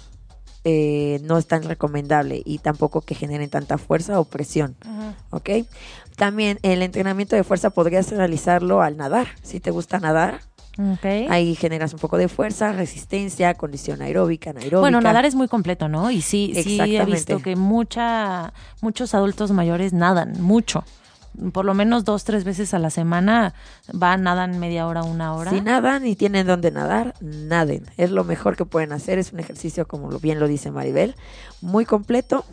eh, 0.65 1.19
no 1.23 1.37
es 1.37 1.45
tan 1.47 1.63
recomendable 1.63 2.41
y 2.45 2.59
tampoco 2.59 3.01
que 3.01 3.15
generen 3.15 3.49
tanta 3.49 3.77
fuerza 3.77 4.19
o 4.19 4.23
presión, 4.23 4.77
¿ok? 5.29 5.49
También 6.15 6.59
el 6.61 6.81
entrenamiento 6.81 7.35
de 7.35 7.43
fuerza 7.43 7.69
podrías 7.71 8.09
realizarlo 8.11 8.81
al 8.81 8.95
nadar, 8.95 9.27
si 9.41 9.59
te 9.59 9.71
gusta 9.71 9.99
nadar. 9.99 10.39
Ok. 10.79 11.05
Ahí 11.29 11.53
generas 11.55 11.93
un 11.93 11.99
poco 11.99 12.17
de 12.17 12.27
fuerza, 12.29 12.71
resistencia, 12.71 13.53
condición 13.53 14.01
aeróbica, 14.01 14.51
anaeróbica. 14.51 14.79
Bueno, 14.79 15.01
nadar 15.01 15.25
es 15.25 15.35
muy 15.35 15.47
completo, 15.47 15.87
¿no? 15.87 16.09
Y 16.09 16.21
sí, 16.21 16.53
sí 16.63 16.79
he 16.79 17.05
visto 17.05 17.39
que 17.39 17.55
mucha, 17.55 18.53
muchos 18.81 19.13
adultos 19.13 19.51
mayores 19.51 19.93
nadan 19.93 20.41
mucho. 20.41 20.83
Por 21.51 21.65
lo 21.65 21.73
menos 21.73 22.05
dos, 22.05 22.23
tres 22.25 22.43
veces 22.43 22.73
a 22.73 22.79
la 22.79 22.89
semana 22.91 23.53
van, 23.91 24.21
nadan 24.23 24.59
media 24.59 24.85
hora, 24.87 25.03
una 25.03 25.33
hora. 25.33 25.51
Si 25.51 25.61
nadan 25.61 26.05
y 26.05 26.15
tienen 26.15 26.45
donde 26.45 26.69
nadar, 26.71 27.15
naden. 27.21 27.85
Es 27.97 28.11
lo 28.11 28.23
mejor 28.23 28.55
que 28.55 28.65
pueden 28.65 28.91
hacer. 28.91 29.17
Es 29.17 29.33
un 29.33 29.39
ejercicio, 29.39 29.87
como 29.87 30.11
lo- 30.11 30.19
bien 30.19 30.39
lo 30.39 30.47
dice 30.47 30.69
Maribel, 30.71 31.15
muy 31.61 31.85
completo 31.85 32.45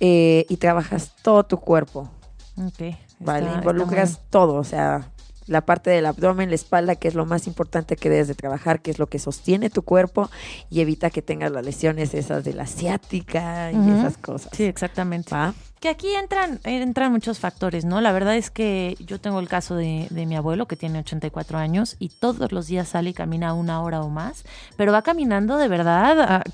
eh, 0.00 0.44
y 0.48 0.56
trabajas 0.58 1.12
todo 1.22 1.44
tu 1.44 1.58
cuerpo. 1.60 2.10
Ok, 2.56 2.94
¿vale? 3.20 3.46
está- 3.46 3.58
Involucras 3.58 4.10
muy- 4.18 4.20
todo, 4.30 4.54
o 4.54 4.64
sea, 4.64 5.10
la 5.46 5.66
parte 5.66 5.90
del 5.90 6.06
abdomen, 6.06 6.48
la 6.48 6.54
espalda, 6.54 6.96
que 6.96 7.08
es 7.08 7.14
lo 7.14 7.26
más 7.26 7.46
importante 7.46 7.96
que 7.96 8.10
debes 8.10 8.28
de 8.28 8.34
trabajar, 8.34 8.80
que 8.80 8.90
es 8.90 8.98
lo 8.98 9.06
que 9.08 9.18
sostiene 9.18 9.70
tu 9.70 9.82
cuerpo 9.82 10.30
y 10.70 10.80
evita 10.80 11.10
que 11.10 11.22
tengas 11.22 11.52
las 11.52 11.64
lesiones 11.64 12.14
esas 12.14 12.44
de 12.44 12.54
la 12.54 12.66
ciática 12.66 13.70
y 13.72 13.90
esas 13.90 14.16
cosas. 14.16 14.50
Sí, 14.54 14.64
exactamente. 14.64 15.34
¿va? 15.34 15.54
Que 15.80 15.90
aquí 15.90 16.08
entran, 16.14 16.60
entran 16.64 17.12
muchos 17.12 17.38
factores, 17.38 17.84
¿no? 17.84 18.00
La 18.00 18.12
verdad 18.12 18.36
es 18.36 18.50
que 18.50 18.96
yo 19.00 19.20
tengo 19.20 19.38
el 19.40 19.48
caso 19.48 19.76
de, 19.76 20.06
de 20.10 20.26
mi 20.26 20.36
abuelo 20.36 20.66
que 20.66 20.76
tiene 20.76 21.00
84 21.00 21.58
años 21.58 21.96
y 21.98 22.08
todos 22.08 22.52
los 22.52 22.66
días 22.66 22.88
sale 22.88 23.10
y 23.10 23.14
camina 23.14 23.52
una 23.52 23.82
hora 23.82 24.00
o 24.00 24.08
más, 24.08 24.44
pero 24.76 24.92
va 24.92 25.02
caminando 25.02 25.58
de 25.58 25.68
verdad 25.68 26.20
ah, 26.20 26.44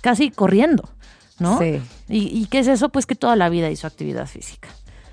casi 0.00 0.30
corriendo, 0.30 0.88
¿no? 1.38 1.58
Sí. 1.58 1.80
¿Y, 2.08 2.40
¿Y 2.40 2.46
qué 2.46 2.58
es 2.58 2.66
eso? 2.66 2.88
Pues 2.88 3.06
que 3.06 3.14
toda 3.14 3.36
la 3.36 3.48
vida 3.48 3.70
hizo 3.70 3.86
actividad 3.86 4.26
física. 4.26 4.68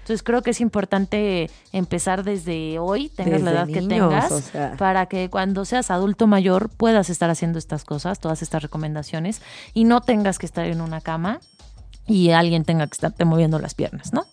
Entonces 0.07 0.23
creo 0.23 0.41
que 0.41 0.51
es 0.51 0.61
importante 0.61 1.51
empezar 1.73 2.23
desde 2.23 2.79
hoy, 2.79 3.09
tengas 3.09 3.41
la 3.41 3.51
edad 3.51 3.67
que 3.67 3.81
tengas, 3.81 4.31
o 4.31 4.39
sea. 4.39 4.77
para 4.77 5.07
que 5.07 5.29
cuando 5.29 5.65
seas 5.65 5.91
adulto 5.91 6.27
mayor 6.27 6.69
puedas 6.69 7.09
estar 7.09 7.29
haciendo 7.29 7.59
estas 7.59 7.83
cosas, 7.83 8.21
todas 8.21 8.41
estas 8.41 8.63
recomendaciones, 8.63 9.41
y 9.73 9.83
no 9.83 9.99
tengas 9.99 10.39
que 10.39 10.45
estar 10.45 10.65
en 10.65 10.79
una 10.79 11.01
cama 11.01 11.41
y 12.05 12.29
alguien 12.29 12.63
tenga 12.63 12.87
que 12.87 12.93
estarte 12.93 13.25
moviendo 13.25 13.59
las 13.59 13.73
piernas, 13.73 14.13
¿no? 14.13 14.25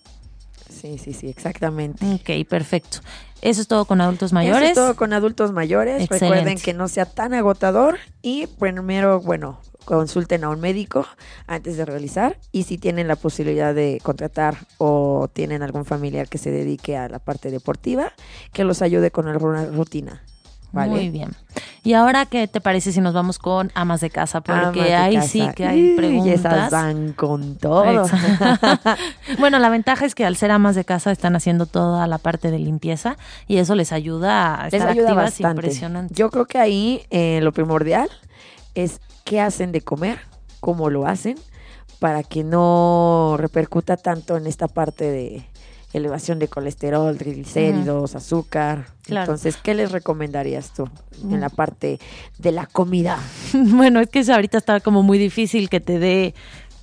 Sí, 0.70 0.96
sí, 0.96 1.12
sí, 1.12 1.26
exactamente. 1.26 2.06
Ok, 2.06 2.46
perfecto. 2.48 2.98
Eso 3.42 3.60
es 3.60 3.66
todo 3.66 3.84
con 3.84 4.00
adultos 4.00 4.32
mayores. 4.32 4.70
Eso 4.70 4.80
es 4.80 4.86
todo 4.86 4.94
con 4.94 5.12
adultos 5.12 5.50
mayores. 5.50 6.02
Excelente. 6.02 6.36
Recuerden 6.36 6.58
que 6.60 6.72
no 6.72 6.86
sea 6.86 7.06
tan 7.06 7.34
agotador 7.34 7.98
y 8.22 8.46
primero, 8.46 9.20
bueno, 9.20 9.58
consulten 9.84 10.44
a 10.44 10.48
un 10.50 10.60
médico 10.60 11.06
antes 11.46 11.76
de 11.76 11.84
realizar 11.84 12.36
y 12.52 12.62
si 12.64 12.78
tienen 12.78 13.08
la 13.08 13.16
posibilidad 13.16 13.74
de 13.74 14.00
contratar 14.02 14.56
o 14.78 15.28
tienen 15.32 15.62
algún 15.62 15.84
familiar 15.84 16.28
que 16.28 16.38
se 16.38 16.50
dedique 16.50 16.96
a 16.96 17.08
la 17.08 17.18
parte 17.18 17.50
deportiva, 17.50 18.12
que 18.52 18.64
los 18.64 18.82
ayude 18.82 19.10
con 19.10 19.28
alguna 19.28 19.66
rutina. 19.66 20.22
¿Vale? 20.72 20.90
Muy 20.90 21.08
bien. 21.08 21.30
Y 21.84 21.92
ahora, 21.92 22.26
¿qué 22.26 22.48
te 22.48 22.60
parece 22.60 22.90
si 22.90 23.00
nos 23.00 23.14
vamos 23.14 23.38
con 23.38 23.70
amas 23.76 24.00
de 24.00 24.10
casa? 24.10 24.40
Porque 24.40 24.82
de 24.82 24.94
ahí 24.96 25.14
casa. 25.14 25.28
sí 25.28 25.48
que 25.54 25.64
hay 25.66 25.92
Y 25.92 25.94
preguntas. 25.96 26.34
esas 26.40 26.70
van 26.72 27.12
con 27.12 27.54
todo. 27.58 28.08
Bueno, 29.38 29.60
la 29.60 29.68
ventaja 29.68 30.04
es 30.04 30.16
que 30.16 30.24
al 30.24 30.34
ser 30.36 30.50
amas 30.50 30.74
de 30.74 30.84
casa 30.84 31.12
están 31.12 31.36
haciendo 31.36 31.66
toda 31.66 32.06
la 32.08 32.18
parte 32.18 32.50
de 32.50 32.58
limpieza 32.58 33.16
y 33.46 33.58
eso 33.58 33.76
les 33.76 33.92
ayuda 33.92 34.54
a 34.56 34.64
Les 34.64 34.74
estar 34.74 34.88
ayuda 34.90 35.04
activas 35.10 35.24
bastante. 35.26 35.56
impresionante. 35.60 36.14
Yo 36.14 36.30
creo 36.30 36.46
que 36.46 36.58
ahí 36.58 37.02
eh, 37.10 37.38
lo 37.42 37.52
primordial 37.52 38.08
es 38.74 39.00
qué 39.24 39.40
hacen 39.40 39.72
de 39.72 39.80
comer, 39.80 40.20
cómo 40.60 40.90
lo 40.90 41.06
hacen, 41.06 41.36
para 41.98 42.22
que 42.22 42.44
no 42.44 43.36
repercuta 43.38 43.96
tanto 43.96 44.36
en 44.36 44.46
esta 44.46 44.68
parte 44.68 45.10
de 45.10 45.46
elevación 45.92 46.40
de 46.40 46.48
colesterol, 46.48 47.16
triglicéridos, 47.16 48.16
azúcar. 48.16 48.86
Claro. 49.02 49.22
Entonces, 49.22 49.56
¿qué 49.56 49.74
les 49.74 49.92
recomendarías 49.92 50.72
tú 50.72 50.88
Mm. 51.22 51.34
en 51.34 51.40
la 51.40 51.48
parte 51.50 52.00
de 52.38 52.50
la 52.52 52.66
comida? 52.66 53.16
bueno, 53.54 54.00
es 54.00 54.08
que 54.08 54.20
ahorita 54.30 54.58
está 54.58 54.80
como 54.80 55.02
muy 55.04 55.18
difícil 55.18 55.68
que 55.70 55.78
te 55.80 56.00
dé 56.00 56.34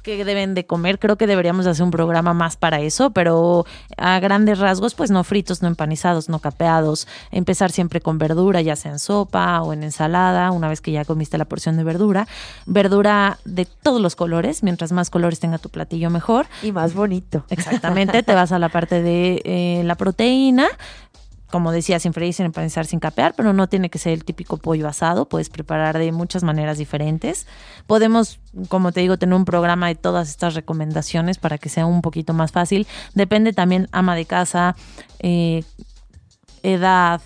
que 0.01 0.23
deben 0.25 0.53
de 0.53 0.65
comer. 0.65 0.99
Creo 0.99 1.17
que 1.17 1.27
deberíamos 1.27 1.67
hacer 1.67 1.83
un 1.83 1.91
programa 1.91 2.33
más 2.33 2.57
para 2.57 2.79
eso, 2.79 3.11
pero 3.11 3.65
a 3.97 4.19
grandes 4.19 4.59
rasgos, 4.59 4.95
pues 4.95 5.11
no 5.11 5.23
fritos, 5.23 5.61
no 5.61 5.67
empanizados, 5.67 6.29
no 6.29 6.39
capeados. 6.39 7.07
Empezar 7.31 7.71
siempre 7.71 8.01
con 8.01 8.17
verdura, 8.17 8.61
ya 8.61 8.75
sea 8.75 8.91
en 8.91 8.99
sopa 8.99 9.61
o 9.61 9.73
en 9.73 9.83
ensalada, 9.83 10.51
una 10.51 10.67
vez 10.67 10.81
que 10.81 10.91
ya 10.91 11.05
comiste 11.05 11.37
la 11.37 11.45
porción 11.45 11.77
de 11.77 11.83
verdura. 11.83 12.27
Verdura 12.65 13.39
de 13.45 13.65
todos 13.65 14.01
los 14.01 14.15
colores, 14.15 14.63
mientras 14.63 14.91
más 14.91 15.09
colores 15.09 15.39
tenga 15.39 15.57
tu 15.57 15.69
platillo 15.69 16.09
mejor. 16.09 16.47
Y 16.63 16.71
más 16.71 16.93
bonito. 16.93 17.43
Exactamente, 17.49 18.23
te 18.23 18.33
vas 18.33 18.51
a 18.51 18.59
la 18.59 18.69
parte 18.69 19.01
de 19.01 19.41
eh, 19.45 19.81
la 19.83 19.95
proteína. 19.95 20.67
Como 21.51 21.71
decía, 21.71 21.99
sin 21.99 22.13
freír, 22.13 22.33
sin 22.33 22.45
empanizar, 22.47 22.85
sin 22.85 22.99
capear, 22.99 23.33
pero 23.35 23.53
no 23.53 23.67
tiene 23.67 23.89
que 23.89 23.99
ser 23.99 24.13
el 24.13 24.23
típico 24.23 24.57
pollo 24.57 24.87
asado. 24.87 25.27
Puedes 25.27 25.49
preparar 25.49 25.97
de 25.97 26.11
muchas 26.11 26.43
maneras 26.43 26.77
diferentes. 26.77 27.47
Podemos, 27.87 28.39
como 28.69 28.91
te 28.91 29.01
digo, 29.01 29.17
tener 29.17 29.35
un 29.35 29.45
programa 29.45 29.87
de 29.87 29.95
todas 29.95 30.29
estas 30.29 30.55
recomendaciones 30.55 31.37
para 31.37 31.57
que 31.57 31.69
sea 31.69 31.85
un 31.85 32.01
poquito 32.01 32.33
más 32.33 32.51
fácil. 32.51 32.87
Depende 33.13 33.53
también 33.53 33.87
ama 33.91 34.15
de 34.15 34.25
casa, 34.25 34.75
eh, 35.19 35.63
edad, 36.63 37.21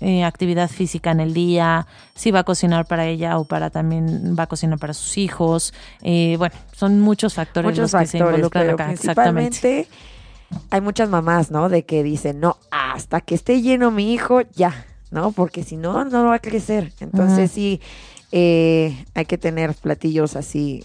eh, 0.00 0.24
actividad 0.24 0.68
física 0.68 1.10
en 1.10 1.20
el 1.20 1.34
día, 1.34 1.86
si 2.14 2.30
va 2.30 2.40
a 2.40 2.44
cocinar 2.44 2.86
para 2.86 3.06
ella 3.06 3.38
o 3.38 3.44
para 3.44 3.70
también 3.70 4.34
va 4.38 4.44
a 4.44 4.46
cocinar 4.46 4.78
para 4.78 4.94
sus 4.94 5.18
hijos. 5.18 5.74
Eh, 6.02 6.36
bueno, 6.38 6.54
son 6.72 7.00
muchos 7.00 7.34
factores 7.34 7.70
Muchos 7.70 7.92
los 7.92 8.00
que 8.00 8.06
se 8.06 8.18
involucran 8.18 8.70
acá. 8.70 8.92
Exactamente. 8.92 9.88
Hay 10.70 10.80
muchas 10.80 11.08
mamás, 11.08 11.50
¿no? 11.50 11.68
De 11.68 11.84
que 11.84 12.02
dicen, 12.02 12.40
no, 12.40 12.56
hasta 12.70 13.20
que 13.20 13.34
esté 13.34 13.62
lleno 13.62 13.90
mi 13.90 14.12
hijo, 14.12 14.40
ya, 14.54 14.86
¿no? 15.10 15.32
Porque 15.32 15.64
si 15.64 15.76
no, 15.76 16.04
no 16.04 16.24
va 16.24 16.34
a 16.34 16.38
crecer. 16.38 16.92
Entonces 17.00 17.50
sí, 17.50 17.80
eh, 18.32 19.04
hay 19.14 19.24
que 19.26 19.38
tener 19.38 19.74
platillos 19.74 20.36
así 20.36 20.84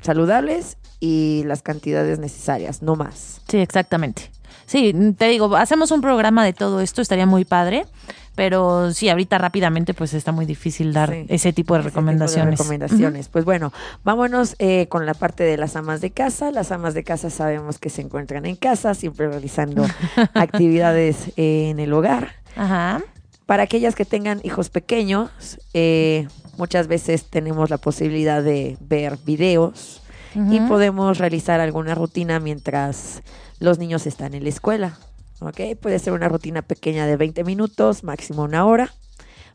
saludables 0.00 0.78
y 1.00 1.42
las 1.46 1.62
cantidades 1.62 2.18
necesarias, 2.18 2.82
no 2.82 2.96
más. 2.96 3.40
Sí, 3.48 3.58
exactamente. 3.58 4.30
Sí, 4.66 4.94
te 5.16 5.28
digo, 5.28 5.54
hacemos 5.56 5.90
un 5.90 6.00
programa 6.00 6.44
de 6.44 6.52
todo 6.52 6.80
esto, 6.80 7.00
estaría 7.00 7.24
muy 7.26 7.44
padre, 7.44 7.86
pero 8.34 8.92
sí, 8.92 9.08
ahorita 9.08 9.38
rápidamente 9.38 9.94
pues 9.94 10.12
está 10.12 10.32
muy 10.32 10.44
difícil 10.44 10.92
dar 10.92 11.10
Sí. 11.10 11.14
ese 11.14 11.24
tipo 11.24 11.28
de 11.28 11.34
Ese 11.36 11.52
tipo 11.52 11.74
de 11.74 11.82
recomendaciones. 11.82 12.58
recomendaciones. 12.58 13.28
Pues 13.28 13.44
bueno, 13.44 13.72
vámonos 14.04 14.56
eh, 14.58 14.88
con 14.88 15.06
la 15.06 15.14
parte 15.14 15.44
de 15.44 15.56
las 15.56 15.76
amas 15.76 16.00
de 16.00 16.10
casa. 16.10 16.50
Las 16.50 16.70
amas 16.72 16.92
de 16.94 17.04
casa 17.04 17.30
sabemos 17.30 17.78
que 17.78 17.88
se 17.90 18.02
encuentran 18.02 18.44
en 18.44 18.56
casa, 18.56 18.94
siempre 18.94 19.28
realizando 19.28 19.84
actividades 20.34 21.28
eh, 21.36 21.70
en 21.70 21.80
el 21.80 21.92
hogar. 21.92 22.32
Ajá. 22.56 23.02
Para 23.46 23.62
aquellas 23.62 23.94
que 23.94 24.04
tengan 24.04 24.40
hijos 24.42 24.68
pequeños, 24.70 25.30
eh, 25.72 26.26
muchas 26.58 26.88
veces 26.88 27.24
tenemos 27.30 27.70
la 27.70 27.78
posibilidad 27.78 28.42
de 28.42 28.76
ver 28.80 29.18
videos 29.24 30.02
y 30.36 30.60
podemos 30.60 31.18
realizar 31.18 31.60
alguna 31.60 31.94
rutina 31.94 32.38
mientras 32.40 33.22
los 33.58 33.78
niños 33.78 34.06
están 34.06 34.34
en 34.34 34.42
la 34.42 34.50
escuela. 34.50 34.98
¿ok? 35.40 35.60
Puede 35.80 35.98
ser 35.98 36.12
una 36.12 36.28
rutina 36.28 36.62
pequeña 36.62 37.06
de 37.06 37.16
20 37.16 37.42
minutos, 37.44 38.04
máximo 38.04 38.42
una 38.42 38.64
hora, 38.66 38.92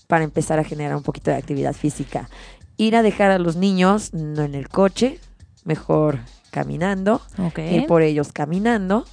para 0.08 0.24
empezar 0.24 0.60
a 0.60 0.64
generar 0.64 0.96
un 0.96 1.04
poquito 1.04 1.32
de 1.32 1.38
actividad 1.38 1.74
física. 1.74 2.30
Ir 2.78 2.96
a 2.96 3.02
dejar 3.04 3.32
a 3.32 3.38
los 3.40 3.56
niños 3.56 4.14
no 4.14 4.44
en 4.44 4.56
el 4.56 4.70
coche, 4.70 5.20
mejor 5.66 6.20
caminando, 6.52 7.22
Ok. 7.38 7.60
ir 7.60 7.86
por 7.88 8.02
ellos 8.02 8.32
caminando. 8.32 9.06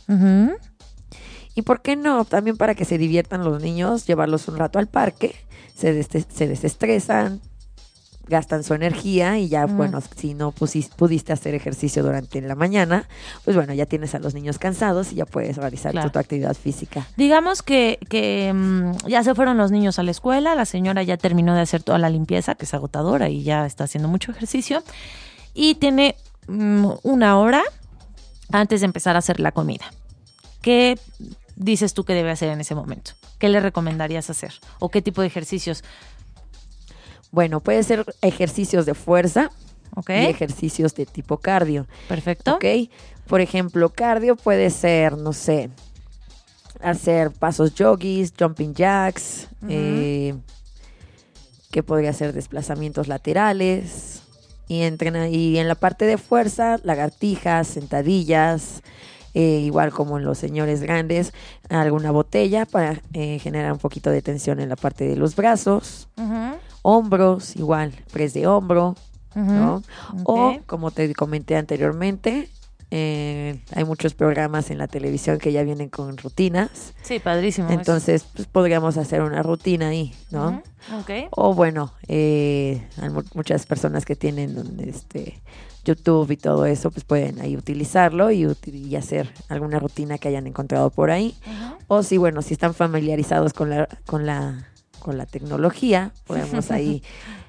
Y 1.55 1.63
por 1.63 1.83
qué 1.83 1.97
no, 1.97 2.25
también 2.25 2.57
para 2.57 2.75
que 2.75 2.85
se 2.85 2.99
diviertan 2.99 3.45
los 3.45 3.61
niños, 3.63 4.07
llevarlos 4.07 4.47
un 4.49 4.57
rato 4.59 4.79
al 4.79 4.87
parque, 4.87 5.35
se, 5.75 5.93
deste- 5.99 6.25
se 6.29 6.47
desestresan, 6.47 7.41
gastan 8.29 8.63
su 8.65 8.75
energía 8.75 9.39
y 9.39 9.49
ya, 9.49 9.67
Mm. 9.67 9.77
bueno, 9.77 10.01
si 10.17 10.35
no 10.35 10.53
pudiste 10.53 11.33
hacer 11.33 11.55
ejercicio 11.55 12.03
durante 12.03 12.41
la 12.41 12.55
mañana, 12.55 13.09
pues 13.45 13.57
bueno, 13.57 13.73
ya 13.75 13.87
tienes 13.87 14.15
a 14.15 14.19
los 14.19 14.35
niños 14.35 14.59
cansados 14.59 15.13
y 15.13 15.17
ya 15.17 15.27
puedes 15.27 15.57
realizar 15.57 15.93
Claro. 15.93 16.09
tu, 16.09 16.13
tu 16.13 16.19
actividad 16.19 16.55
física. 16.55 17.07
Digamos 17.17 17.63
que, 17.63 17.99
que 18.09 18.53
mm, 18.55 19.09
ya 19.09 19.25
se 19.25 19.35
fueron 19.35 19.57
los 19.57 19.71
niños 19.71 19.99
a 19.99 20.03
la 20.03 20.11
escuela, 20.11 20.55
la 20.55 20.65
señora 20.65 21.03
ya 21.03 21.17
terminó 21.17 21.55
de 21.55 21.63
hacer 21.63 21.83
toda 21.83 21.99
la 21.99 22.11
limpieza, 22.11 22.55
que 22.55 22.65
es 22.65 22.75
agotadora 22.75 23.29
y 23.29 23.43
ya 23.43 23.67
está 23.67 23.85
haciendo 23.85 24.09
mucho 24.09 24.31
ejercicio, 24.31 24.83
y 25.55 25.75
tiene 25.77 26.15
mm, 26.47 26.87
una 27.03 27.39
hora 27.39 27.63
antes 28.53 28.81
de 28.81 28.87
empezar 28.87 29.17
a 29.17 29.19
hacer 29.21 29.41
la 29.41 29.53
comida. 29.53 29.85
¿Qué 30.63 30.99
dices 31.57 31.95
tú 31.95 32.05
que 32.05 32.15
debe 32.15 32.31
hacer 32.31 32.49
en 32.51 32.61
ese 32.61 32.75
momento? 32.75 33.13
¿Qué 33.39 33.49
le 33.49 33.61
recomendarías 33.61 34.31
hacer? 34.31 34.55
¿O 34.81 34.89
qué 34.91 35.03
tipo 35.03 35.21
de 35.21 35.27
ejercicios? 35.29 35.85
Bueno, 37.31 37.61
puede 37.61 37.83
ser 37.83 38.05
ejercicios 38.23 38.87
de 38.87 38.95
fuerza 38.95 39.51
y 40.07 40.13
ejercicios 40.13 40.95
de 40.95 41.07
tipo 41.07 41.39
cardio. 41.39 41.87
Perfecto. 42.09 42.55
¿Ok? 42.55 42.65
Por 43.27 43.41
ejemplo, 43.41 43.91
cardio 43.91 44.37
puede 44.37 44.71
ser, 44.71 45.19
no 45.19 45.33
sé, 45.33 45.71
hacer 46.81 47.31
pasos 47.31 47.75
yogis, 47.75 48.33
jumping 48.39 48.75
jacks, 48.75 49.49
eh, 49.69 50.35
que 51.71 51.83
podría 51.83 52.11
hacer 52.11 52.33
desplazamientos 52.33 53.09
laterales. 53.09 54.23
Y, 54.69 54.83
entrena, 54.83 55.29
y 55.29 55.59
en 55.59 55.67
la 55.67 55.75
parte 55.75 56.05
de 56.05 56.19
fuerza, 56.19 56.79
lagartijas, 56.83 57.69
sentadillas, 57.69 58.83
eh, 59.33 59.61
igual 59.65 59.93
como 59.93 60.19
en 60.19 60.25
los 60.25 60.37
señores 60.37 60.83
grandes, 60.83 61.33
alguna 61.71 62.11
botella 62.11 62.67
para 62.67 63.01
eh, 63.15 63.39
generar 63.39 63.73
un 63.73 63.79
poquito 63.79 64.11
de 64.11 64.21
tensión 64.21 64.61
en 64.61 64.69
la 64.69 64.77
parte 64.77 65.09
de 65.09 65.17
los 65.17 65.37
brazos, 65.37 66.09
hombros, 66.83 67.57
igual, 67.57 67.93
press 68.13 68.35
de 68.35 68.47
hombro. 68.47 68.95
¿no? 69.35 69.83
O, 70.25 70.59
como 70.67 70.91
te 70.91 71.15
comenté 71.15 71.55
anteriormente, 71.57 72.49
eh, 72.91 73.61
hay 73.75 73.85
muchos 73.85 74.15
programas 74.15 74.71
en 74.71 74.79
la 74.79 74.89
televisión 74.89 75.39
que 75.39 75.53
ya 75.53 75.63
vienen 75.63 75.91
con 75.91 76.17
rutinas. 76.17 76.95
Sí, 77.03 77.19
padrísimo. 77.21 77.69
Entonces, 77.71 78.25
pues 78.35 78.49
podríamos 78.49 78.97
hacer 78.97 79.21
una 79.23 79.43
rutina 79.43 79.89
ahí, 79.89 80.15
¿no? 80.31 80.63
O 81.31 81.55
bueno, 81.55 81.93
eh, 82.09 82.83
hay 83.01 83.11
mu- 83.11 83.23
muchas 83.35 83.67
personas 83.67 84.05
que 84.07 84.17
tienen 84.17 84.81
este 84.81 85.41
YouTube 85.85 86.31
y 86.33 86.37
todo 86.37 86.67
eso, 86.67 86.91
pues 86.91 87.05
pueden 87.05 87.41
ahí 87.41 87.57
utilizarlo 87.57 88.31
y, 88.31 88.47
hacer 88.97 89.33
alguna 89.49 89.79
rutina 89.79 90.19
que 90.19 90.29
hayan 90.29 90.47
encontrado 90.47 90.91
por 90.91 91.11
ahí. 91.11 91.37
O 91.87 92.03
si, 92.03 92.17
bueno, 92.17 92.43
si 92.43 92.55
están 92.55 92.75
familiarizados 92.75 93.53
con 93.53 93.71
la, 93.71 93.89
con 94.07 94.27
la, 94.27 94.67
con 94.99 95.19
la 95.19 95.27
tecnología, 95.27 96.13
podemos 96.27 96.71
ahí 96.71 97.03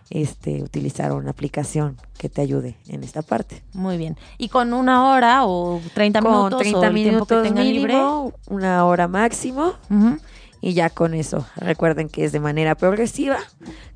este, 0.10 0.64
utilizar 0.64 1.12
una 1.12 1.32
aplicación 1.32 1.98
que 2.18 2.30
te 2.30 2.42
ayude 2.42 2.78
en 2.88 3.04
esta 3.04 3.22
parte. 3.22 3.64
Muy 3.74 3.98
bien. 3.98 4.18
¿Y 4.38 4.50
con 4.50 4.74
una 4.74 5.10
hora 5.10 5.46
o 5.46 5.82
30 5.94 6.22
Con 6.22 6.32
minutos 6.32 6.60
30 6.60 6.80
o 6.80 6.84
el 6.84 6.94
tiempo 6.94 7.26
que 7.26 7.36
minutos 7.36 7.44
tengan 7.44 7.66
libre? 7.66 7.94
mínimo, 7.94 8.34
una 8.48 8.86
hora 8.86 9.08
máximo, 9.08 9.74
y 10.62 10.74
ya 10.74 10.90
con 10.90 11.14
eso. 11.14 11.46
Recuerden 11.56 12.10
que 12.10 12.26
es 12.26 12.32
de 12.32 12.40
manera 12.40 12.76
progresiva 12.76 13.38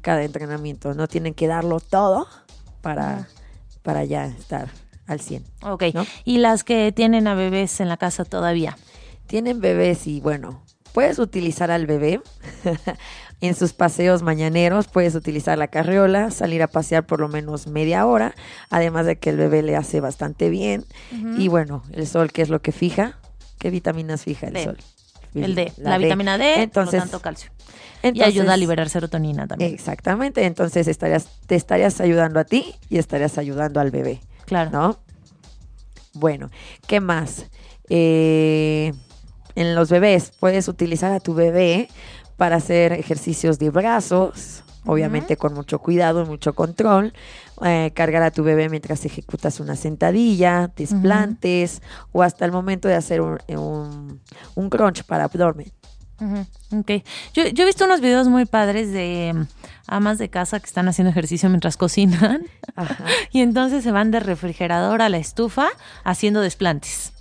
cada 0.01 0.23
entrenamiento. 0.23 0.93
No 0.93 1.07
tienen 1.07 1.33
que 1.33 1.47
darlo 1.47 1.79
todo 1.79 2.27
para, 2.81 3.27
para 3.81 4.05
ya 4.05 4.25
estar 4.25 4.69
al 5.07 5.19
100. 5.19 5.43
Ok. 5.63 5.83
¿No? 5.93 6.05
¿Y 6.23 6.37
las 6.37 6.63
que 6.63 6.91
tienen 6.91 7.27
a 7.27 7.35
bebés 7.35 7.79
en 7.79 7.89
la 7.89 7.97
casa 7.97 8.23
todavía? 8.23 8.77
Tienen 9.27 9.59
bebés 9.59 10.07
y 10.07 10.21
bueno, 10.21 10.63
puedes 10.93 11.19
utilizar 11.19 11.71
al 11.71 11.85
bebé 11.85 12.21
en 13.47 13.55
sus 13.55 13.73
paseos 13.73 14.23
mañaneros, 14.23 14.87
puedes 14.87 15.15
utilizar 15.15 15.57
la 15.57 15.67
carriola, 15.67 16.31
salir 16.31 16.63
a 16.63 16.67
pasear 16.67 17.05
por 17.05 17.19
lo 17.19 17.27
menos 17.27 17.67
media 17.67 18.05
hora, 18.05 18.35
además 18.69 19.05
de 19.05 19.17
que 19.17 19.31
el 19.31 19.37
bebé 19.37 19.63
le 19.63 19.75
hace 19.75 19.99
bastante 19.99 20.49
bien. 20.49 20.85
Y 21.37 21.49
bueno, 21.49 21.83
el 21.91 22.07
sol, 22.07 22.31
¿qué 22.31 22.41
es 22.41 22.47
lo 22.49 22.61
que 22.61 22.71
fija? 22.71 23.19
¿Qué 23.59 23.69
vitaminas 23.69 24.23
fija 24.23 24.47
el 24.47 24.53
D. 24.53 24.63
sol? 24.63 24.77
El 25.35 25.55
D. 25.55 25.73
La, 25.75 25.97
vitamina 25.97 26.37
D, 26.37 26.61
Entonces, 26.61 26.91
por 26.91 26.93
lo 26.93 27.11
tanto 27.11 27.19
calcio. 27.19 27.51
entonces 28.01 28.33
y 28.33 28.39
ayuda 28.39 28.53
a 28.53 28.57
liberar 28.57 28.87
serotonina 28.87 29.45
también. 29.45 29.73
Exactamente, 29.73 30.45
entonces 30.45 30.87
estarías, 30.87 31.27
te 31.45 31.55
estarías 31.55 31.99
ayudando 31.99 32.39
a 32.39 32.45
ti 32.45 32.75
y 32.89 32.97
estarías 32.97 33.37
ayudando 33.37 33.81
al 33.81 33.91
bebé, 33.91 34.21
claro. 34.45 34.69
¿no? 34.71 34.99
Bueno, 36.13 36.49
¿qué 36.87 37.01
más? 37.01 37.47
Eh, 37.89 38.93
en 39.55 39.75
los 39.75 39.89
bebés 39.89 40.31
puedes 40.39 40.67
utilizar 40.69 41.11
a 41.11 41.19
tu 41.19 41.33
bebé 41.33 41.89
para 42.43 42.57
hacer 42.57 42.91
ejercicios 42.91 43.57
de 43.57 43.69
brazos, 43.69 44.65
obviamente 44.85 45.37
con 45.37 45.53
mucho 45.53 45.79
cuidado, 45.79 46.25
mucho 46.25 46.53
control. 46.53 47.13
eh, 47.63 47.91
cargar 47.95 48.21
a 48.21 48.31
tu 48.31 48.43
bebé 48.43 48.67
mientras 48.67 49.05
ejecutas 49.05 49.61
una 49.61 49.77
sentadilla, 49.77 50.69
desplantes 50.75 51.81
o 52.11 52.21
hasta 52.21 52.43
el 52.43 52.51
momento 52.51 52.89
de 52.89 52.95
hacer 52.95 53.21
un, 53.21 53.39
un, 53.47 54.19
un 54.55 54.69
crunch 54.69 55.05
para 55.05 55.23
abdomen. 55.23 55.71
Ujú, 56.19 56.79
ok. 56.81 56.91
Yo, 57.33 57.47
yo 57.47 57.63
he 57.63 57.65
visto 57.65 57.85
unos 57.85 58.01
videos 58.01 58.27
muy 58.27 58.43
padres 58.43 58.91
de 58.91 59.31
mm, 59.33 59.43
amas 59.87 60.17
de 60.17 60.27
casa 60.27 60.59
que 60.59 60.65
están 60.65 60.89
haciendo 60.89 61.11
ejercicio 61.11 61.47
mientras 61.47 61.77
cocinan 61.77 62.43
Ajá. 62.75 63.05
y 63.31 63.39
entonces 63.39 63.85
se 63.85 63.93
van 63.93 64.11
de 64.11 64.19
refrigerador 64.19 65.01
a 65.01 65.07
la 65.07 65.17
estufa 65.17 65.69
haciendo 66.03 66.41
desplantes. 66.41 67.13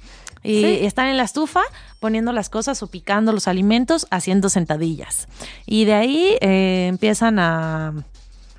Y 0.44 0.62
Sí. 0.62 0.78
están 0.86 1.08
en 1.08 1.16
la 1.16 1.22
estufa 1.24 1.62
poniendo 2.00 2.32
las 2.32 2.48
cosas 2.50 2.82
o 2.82 2.88
picando 2.88 3.32
los 3.32 3.46
alimentos, 3.48 4.06
haciendo 4.10 4.48
sentadillas. 4.48 5.28
Y 5.66 5.84
de 5.84 5.94
ahí 5.94 6.36
eh, 6.40 6.86
empiezan 6.88 7.38
a, 7.38 7.94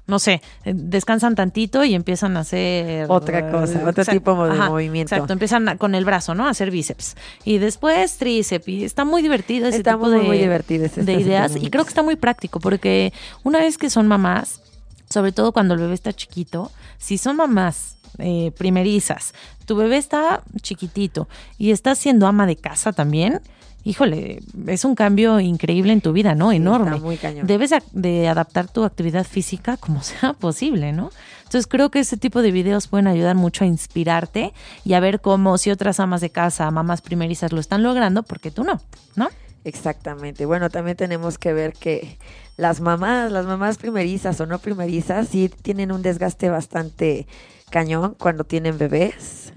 no 0.07 0.19
sé, 0.19 0.41
eh, 0.65 0.73
descansan 0.75 1.35
tantito 1.35 1.83
y 1.83 1.93
empiezan 1.93 2.37
a 2.37 2.41
hacer... 2.41 3.05
Otra 3.09 3.51
cosa, 3.51 3.79
eh, 3.81 3.85
otro 3.85 4.03
exact- 4.03 4.11
tipo 4.13 4.45
de 4.45 4.51
ajá, 4.53 4.69
movimiento. 4.69 5.13
Exacto, 5.13 5.33
empiezan 5.33 5.67
a- 5.69 5.77
con 5.77 5.93
el 5.95 6.05
brazo, 6.05 6.35
¿no? 6.35 6.45
A 6.47 6.51
hacer 6.51 6.71
bíceps. 6.71 7.15
Y 7.43 7.57
después 7.57 8.17
tríceps. 8.17 8.67
Y 8.67 8.83
está 8.85 9.03
muy 9.05 9.21
divertido 9.21 9.67
ese 9.67 9.77
Está 9.77 9.93
tipo 9.93 10.05
muy, 10.07 10.19
de, 10.19 10.23
muy 10.23 10.37
divertido 10.37 10.85
ese- 10.85 11.03
de 11.03 11.13
ideas. 11.13 11.55
Y 11.57 11.69
creo 11.69 11.83
que 11.83 11.89
está 11.89 12.03
muy 12.03 12.15
práctico 12.15 12.59
porque 12.61 13.11
una 13.43 13.59
vez 13.59 13.77
que 13.77 13.89
son 13.89 14.07
mamás, 14.07 14.61
sobre 15.09 15.31
todo 15.31 15.51
cuando 15.51 15.73
el 15.73 15.81
bebé 15.81 15.93
está 15.95 16.13
chiquito, 16.13 16.71
si 16.97 17.17
son 17.17 17.35
mamás 17.35 17.97
eh, 18.19 18.51
primerizas, 18.57 19.33
tu 19.65 19.75
bebé 19.75 19.97
está 19.97 20.43
chiquitito 20.61 21.27
y 21.57 21.71
estás 21.71 21.97
siendo 21.97 22.27
ama 22.27 22.45
de 22.45 22.55
casa 22.55 22.93
también, 22.93 23.41
híjole, 23.83 24.41
es 24.67 24.85
un 24.85 24.95
cambio 24.95 25.39
increíble 25.39 25.93
en 25.93 26.01
tu 26.01 26.13
vida, 26.13 26.35
¿no? 26.35 26.51
Enorme. 26.51 26.91
está 26.91 27.03
muy 27.03 27.17
cañón. 27.17 27.47
Debes 27.47 27.69
de, 27.69 27.83
de 27.91 28.27
adaptar 28.27 28.71
tu 28.71 28.83
actividad 28.83 29.25
física 29.25 29.77
como 29.77 30.01
sea 30.03 30.33
posible, 30.33 30.91
¿no? 30.91 31.11
Entonces 31.43 31.67
creo 31.67 31.91
que 31.91 31.99
ese 31.99 32.17
tipo 32.17 32.41
de 32.41 32.51
videos 32.51 32.87
pueden 32.87 33.07
ayudar 33.07 33.35
mucho 33.35 33.63
a 33.63 33.67
inspirarte 33.67 34.53
y 34.83 34.93
a 34.93 34.99
ver 34.99 35.21
cómo 35.21 35.57
si 35.57 35.69
otras 35.69 35.99
amas 35.99 36.21
de 36.21 36.31
casa, 36.31 36.69
mamás 36.71 37.01
primerizas 37.01 37.51
lo 37.51 37.59
están 37.59 37.83
logrando, 37.83 38.23
porque 38.23 38.49
tú 38.49 38.63
no, 38.63 38.81
¿no? 39.15 39.29
Exactamente. 39.63 40.45
Bueno, 40.45 40.69
también 40.69 40.97
tenemos 40.97 41.37
que 41.37 41.53
ver 41.53 41.73
que 41.73 42.17
las 42.57 42.81
mamás, 42.81 43.31
las 43.31 43.45
mamás 43.45 43.77
primerizas 43.77 44.39
o 44.41 44.45
no 44.45 44.59
primerizas, 44.59 45.27
sí 45.27 45.49
tienen 45.61 45.91
un 45.91 46.01
desgaste 46.01 46.49
bastante 46.49 47.27
cañón 47.73 48.15
cuando 48.19 48.43
tienen 48.43 48.77
bebés, 48.77 49.51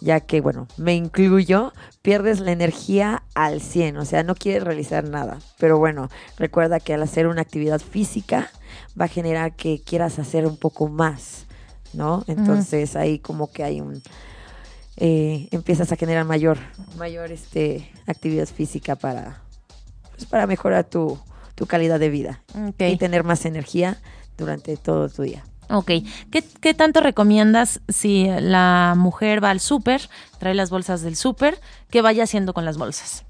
ya 0.00 0.20
que, 0.20 0.40
bueno, 0.40 0.66
me 0.78 0.94
incluyo, 0.94 1.74
pierdes 2.00 2.40
la 2.40 2.52
energía 2.52 3.22
al 3.34 3.60
100, 3.60 3.98
o 3.98 4.04
sea, 4.06 4.22
no 4.22 4.34
quieres 4.34 4.64
realizar 4.64 5.06
nada. 5.06 5.38
Pero 5.58 5.78
bueno, 5.78 6.08
recuerda 6.38 6.80
que 6.80 6.94
al 6.94 7.02
hacer 7.02 7.26
una 7.26 7.42
actividad 7.42 7.80
física 7.80 8.50
va 8.98 9.04
a 9.04 9.08
generar 9.08 9.54
que 9.56 9.82
quieras 9.82 10.18
hacer 10.18 10.46
un 10.46 10.56
poco 10.56 10.88
más, 10.88 11.44
¿no? 11.92 12.24
Entonces 12.26 12.96
ahí 12.96 13.18
como 13.18 13.52
que 13.52 13.62
hay 13.62 13.80
un... 13.82 14.02
eh, 14.96 15.48
empiezas 15.50 15.92
a 15.92 15.96
generar 15.96 16.24
mayor, 16.24 16.56
mayor 16.96 17.30
este, 17.30 17.90
actividad 18.06 18.46
física 18.48 18.96
para, 18.96 19.42
pues, 20.12 20.24
para 20.24 20.46
mejorar 20.46 20.84
tu, 20.84 21.18
tu 21.54 21.66
calidad 21.66 22.00
de 22.00 22.08
vida 22.08 22.42
y 22.78 22.96
tener 22.96 23.22
más 23.22 23.44
energía 23.44 23.98
durante 24.38 24.76
todo 24.76 25.08
tu 25.10 25.22
día. 25.22 25.44
Ok, 25.70 25.86
¿Qué, 26.30 26.44
qué 26.60 26.74
tanto 26.74 27.00
recomiendas 27.00 27.80
si 27.88 28.26
la 28.40 28.94
mujer 28.96 29.42
va 29.42 29.50
al 29.50 29.60
súper, 29.60 30.08
trae 30.38 30.54
las 30.54 30.70
bolsas 30.70 31.02
del 31.02 31.16
súper, 31.16 31.58
qué 31.90 32.02
vaya 32.02 32.24
haciendo 32.24 32.52
con 32.54 32.64
las 32.64 32.76
bolsas? 32.76 33.24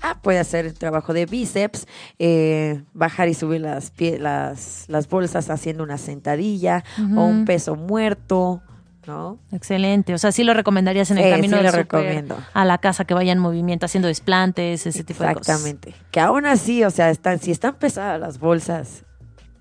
Ah, 0.00 0.18
puede 0.22 0.38
hacer 0.38 0.64
el 0.66 0.74
trabajo 0.74 1.12
de 1.12 1.26
bíceps, 1.26 1.86
eh, 2.20 2.82
bajar 2.94 3.28
y 3.28 3.34
subir 3.34 3.62
las, 3.62 3.92
pie- 3.92 4.18
las, 4.18 4.84
las 4.88 5.08
bolsas 5.08 5.50
haciendo 5.50 5.82
una 5.82 5.98
sentadilla 5.98 6.84
o 7.16 7.24
un 7.24 7.44
peso 7.44 7.74
muerto, 7.74 8.62
¿no? 9.08 9.38
Excelente, 9.50 10.14
o 10.14 10.18
sea, 10.18 10.30
sí 10.30 10.44
lo 10.44 10.54
recomendarías 10.54 11.10
en 11.10 11.18
el 11.18 11.30
camino 11.30 11.56
sí 11.56 11.62
del 11.64 11.72
lo 11.72 11.76
recomiendo. 11.78 12.36
a 12.54 12.64
la 12.64 12.78
casa 12.78 13.06
que 13.06 13.14
vaya 13.14 13.32
en 13.32 13.38
movimiento, 13.40 13.86
haciendo 13.86 14.06
desplantes, 14.06 14.86
ese 14.86 15.02
tipo 15.02 15.24
de 15.24 15.34
cosas. 15.34 15.48
Exactamente. 15.56 15.94
Que 16.12 16.20
aún 16.20 16.46
así, 16.46 16.84
o 16.84 16.90
sea, 16.90 17.10
están, 17.10 17.40
si 17.40 17.50
están 17.50 17.74
pesadas 17.74 18.20
las 18.20 18.38
bolsas, 18.38 19.04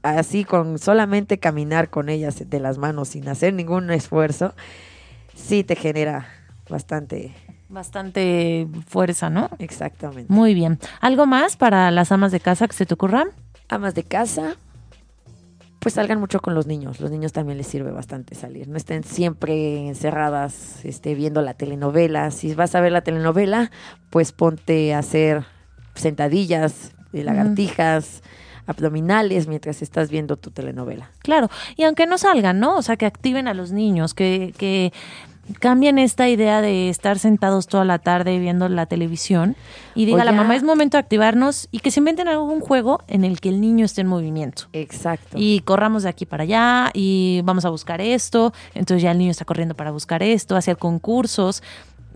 así 0.04 0.43
con 0.43 0.80
solamente 0.80 1.39
caminar 1.39 1.89
con 1.89 2.10
ellas 2.10 2.50
de 2.50 2.60
las 2.60 2.78
manos 2.78 3.10
sin 3.10 3.28
hacer 3.28 3.54
ningún 3.54 3.91
esfuerzo, 3.91 4.54
sí 5.36 5.64
te 5.64 5.76
genera 5.76 6.28
bastante. 6.70 7.34
Bastante 7.70 8.68
fuerza, 8.88 9.30
¿no? 9.30 9.50
Exactamente. 9.60 10.32
Muy 10.32 10.54
bien. 10.54 10.80
¿Algo 11.02 11.26
más 11.26 11.58
para 11.58 11.91
las 11.91 12.12
amas 12.12 12.32
de 12.32 12.39
casa 12.39 12.68
que 12.68 12.74
se 12.74 12.86
te 12.86 12.93
ocurra? 12.93 13.26
Amas 13.68 13.93
de 13.93 14.04
casa, 14.04 14.56
pues 15.80 15.95
salgan 15.95 16.20
mucho 16.20 16.39
con 16.39 16.56
los 16.56 16.66
niños. 16.66 17.02
Los 17.02 17.12
niños 17.12 17.34
también 17.34 17.58
les 17.58 17.68
sirve 17.68 17.91
bastante 17.91 18.36
salir. 18.36 18.68
No 18.70 18.78
estén 18.78 19.04
siempre 19.04 19.88
encerradas 19.88 20.86
este, 20.86 21.14
viendo 21.14 21.41
la 21.41 21.56
telenovela. 21.56 22.32
Si 22.32 22.54
vas 22.54 22.74
a 22.76 22.82
ver 22.82 22.93
la 22.93 23.02
telenovela, 23.02 23.70
pues 24.10 24.32
ponte 24.32 24.93
a 24.93 25.00
hacer 25.00 25.45
sentadillas, 25.93 26.93
lagartijas, 27.12 28.22
abdominales 28.68 29.47
mientras 29.47 29.82
estás 29.82 30.11
viendo 30.11 30.38
tu 30.38 30.51
telenovela. 30.51 31.09
Claro, 31.20 31.49
y 31.76 31.84
aunque 31.84 32.05
no 32.05 32.18
salgan, 32.18 32.59
¿no? 32.59 32.78
O 32.78 32.82
sea, 32.82 32.97
que 32.97 33.05
activen 33.05 33.47
a 33.47 33.53
los 33.53 33.72
niños, 33.72 34.13
que, 34.13 34.53
que 34.57 34.93
cambien 35.59 35.97
esta 35.97 36.30
idea 36.30 36.61
de 36.61 36.89
estar 36.89 37.20
sentados 37.20 37.68
toda 37.68 37.86
la 37.86 37.99
tarde 37.99 38.38
viendo 38.39 38.68
la 38.70 38.86
televisión 38.86 39.55
y 39.95 40.05
diga 40.05 40.26
la 40.26 40.32
mamá 40.32 40.55
es 40.55 40.63
momento 40.63 40.97
de 40.97 40.99
activarnos 40.99 41.70
y 41.72 41.80
que 41.80 41.91
se 41.91 41.99
inventen 41.99 42.28
algún 42.28 42.59
juego 42.59 43.01
en 43.07 43.24
el 43.24 43.39
que 43.39 43.49
el 43.49 43.61
niño 43.61 43.86
esté 43.86 44.01
en 44.01 44.07
movimiento. 44.07 44.63
Exacto. 44.74 45.38
Y 45.39 45.61
corramos 45.61 46.03
de 46.03 46.09
aquí 46.09 46.26
para 46.26 46.43
allá 46.43 46.91
y 46.93 47.41
vamos 47.43 47.65
a 47.65 47.70
buscar 47.70 48.01
esto, 48.01 48.53
entonces 48.74 49.01
ya 49.03 49.11
el 49.11 49.18
niño 49.18 49.32
está 49.32 49.45
corriendo 49.45 49.76
para 49.76 49.91
buscar 49.91 50.24
esto, 50.24 50.55
hacer 50.55 50.78
concursos. 50.78 51.63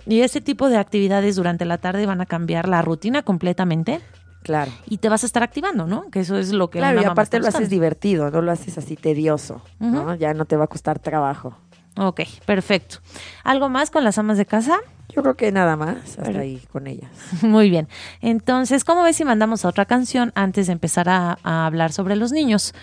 Y 0.05 0.21
ese 0.21 0.41
tipo 0.41 0.67
de 0.67 0.77
actividades 0.77 1.35
durante 1.35 1.63
la 1.63 1.77
tarde 1.77 2.05
van 2.05 2.21
a 2.21 2.25
cambiar 2.25 2.67
la 2.67 2.81
rutina 2.81 3.21
completamente 3.21 4.01
Claro. 4.43 4.71
y 4.87 4.97
te 4.97 5.07
vas 5.09 5.23
a 5.23 5.25
estar 5.25 5.43
activando, 5.43 5.85
¿no? 5.85 6.09
Que 6.09 6.19
eso 6.21 6.37
es 6.37 6.51
lo 6.51 6.69
que 6.69 6.79
Claro, 6.79 6.99
una 6.99 7.07
y 7.07 7.11
aparte 7.11 7.39
lo 7.39 7.47
haces 7.47 7.69
divertido, 7.69 8.31
no 8.31 8.41
lo 8.41 8.51
haces 8.51 8.77
así 8.77 8.95
tedioso, 8.95 9.61
¿no? 9.79 10.15
Ya 10.15 10.33
no 10.33 10.45
te 10.45 10.55
va 10.55 10.65
a 10.65 10.67
costar 10.67 10.99
trabajo. 10.99 11.57
Ok, 11.97 12.21
perfecto. 12.45 12.97
¿Algo 13.43 13.69
más 13.69 13.91
con 13.91 14.03
las 14.03 14.17
amas 14.17 14.37
de 14.37 14.45
casa? 14.45 14.79
Yo 15.09 15.21
creo 15.23 15.35
que 15.35 15.51
nada 15.51 15.75
más, 15.75 16.17
hasta 16.17 16.39
ahí 16.39 16.61
con 16.71 16.87
ellas. 16.87 17.11
Muy 17.41 17.69
bien. 17.69 17.89
Entonces, 18.21 18.85
¿cómo 18.85 19.03
ves 19.03 19.17
si 19.17 19.25
mandamos 19.25 19.65
a 19.65 19.67
otra 19.67 19.85
canción 19.85 20.31
antes 20.35 20.67
de 20.67 20.73
empezar 20.73 21.09
a, 21.09 21.37
a 21.43 21.65
hablar 21.65 21.91
sobre 21.91 22.15
los 22.15 22.31
niños? 22.31 22.73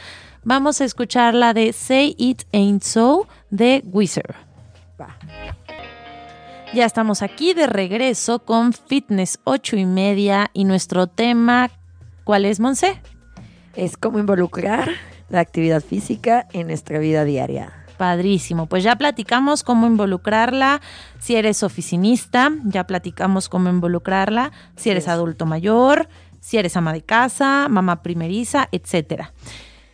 Vamos 0.45 0.81
a 0.81 0.85
escuchar 0.85 1.35
la 1.35 1.55
de 1.55 1.73
Say 1.73 2.15
It 2.19 2.43
Ain't 2.53 2.83
So 2.83 3.27
de 3.51 3.83
Wizard. 3.87 4.35
Va. 5.01 5.17
Ya 6.75 6.85
estamos 6.85 7.23
aquí 7.23 7.55
de 7.55 7.67
regreso 7.67 8.41
con 8.41 8.75
Fitness 8.75 9.41
8 9.45 9.77
y 9.77 9.87
media 9.87 10.51
y 10.53 10.65
nuestro 10.65 11.07
tema, 11.07 11.71
¿cuál 12.25 12.45
es, 12.45 12.61
Monse? 12.61 13.01
Es 13.75 13.97
como 13.97 14.19
involucrar 14.19 14.91
la 15.31 15.41
actividad 15.41 15.83
física 15.83 16.47
en 16.53 16.67
nuestra 16.67 16.99
vida 16.99 17.25
diaria. 17.25 17.73
Padrísimo. 17.97 18.67
Pues 18.67 18.85
ya 18.85 18.97
platicamos 18.97 19.63
cómo 19.63 19.87
involucrarla 19.87 20.83
si 21.19 21.37
eres 21.37 21.63
oficinista, 21.63 22.53
ya 22.65 22.87
platicamos 22.87 23.49
cómo 23.49 23.71
involucrarla 23.71 24.53
si 24.77 24.91
eres 24.91 25.05
es. 25.05 25.13
adulto 25.13 25.47
mayor, 25.47 26.09
si 26.41 26.59
eres 26.59 26.77
ama 26.77 26.93
de 26.93 27.03
casa, 27.03 27.69
mamá 27.71 28.03
primeriza, 28.03 28.69
etcétera. 28.73 29.33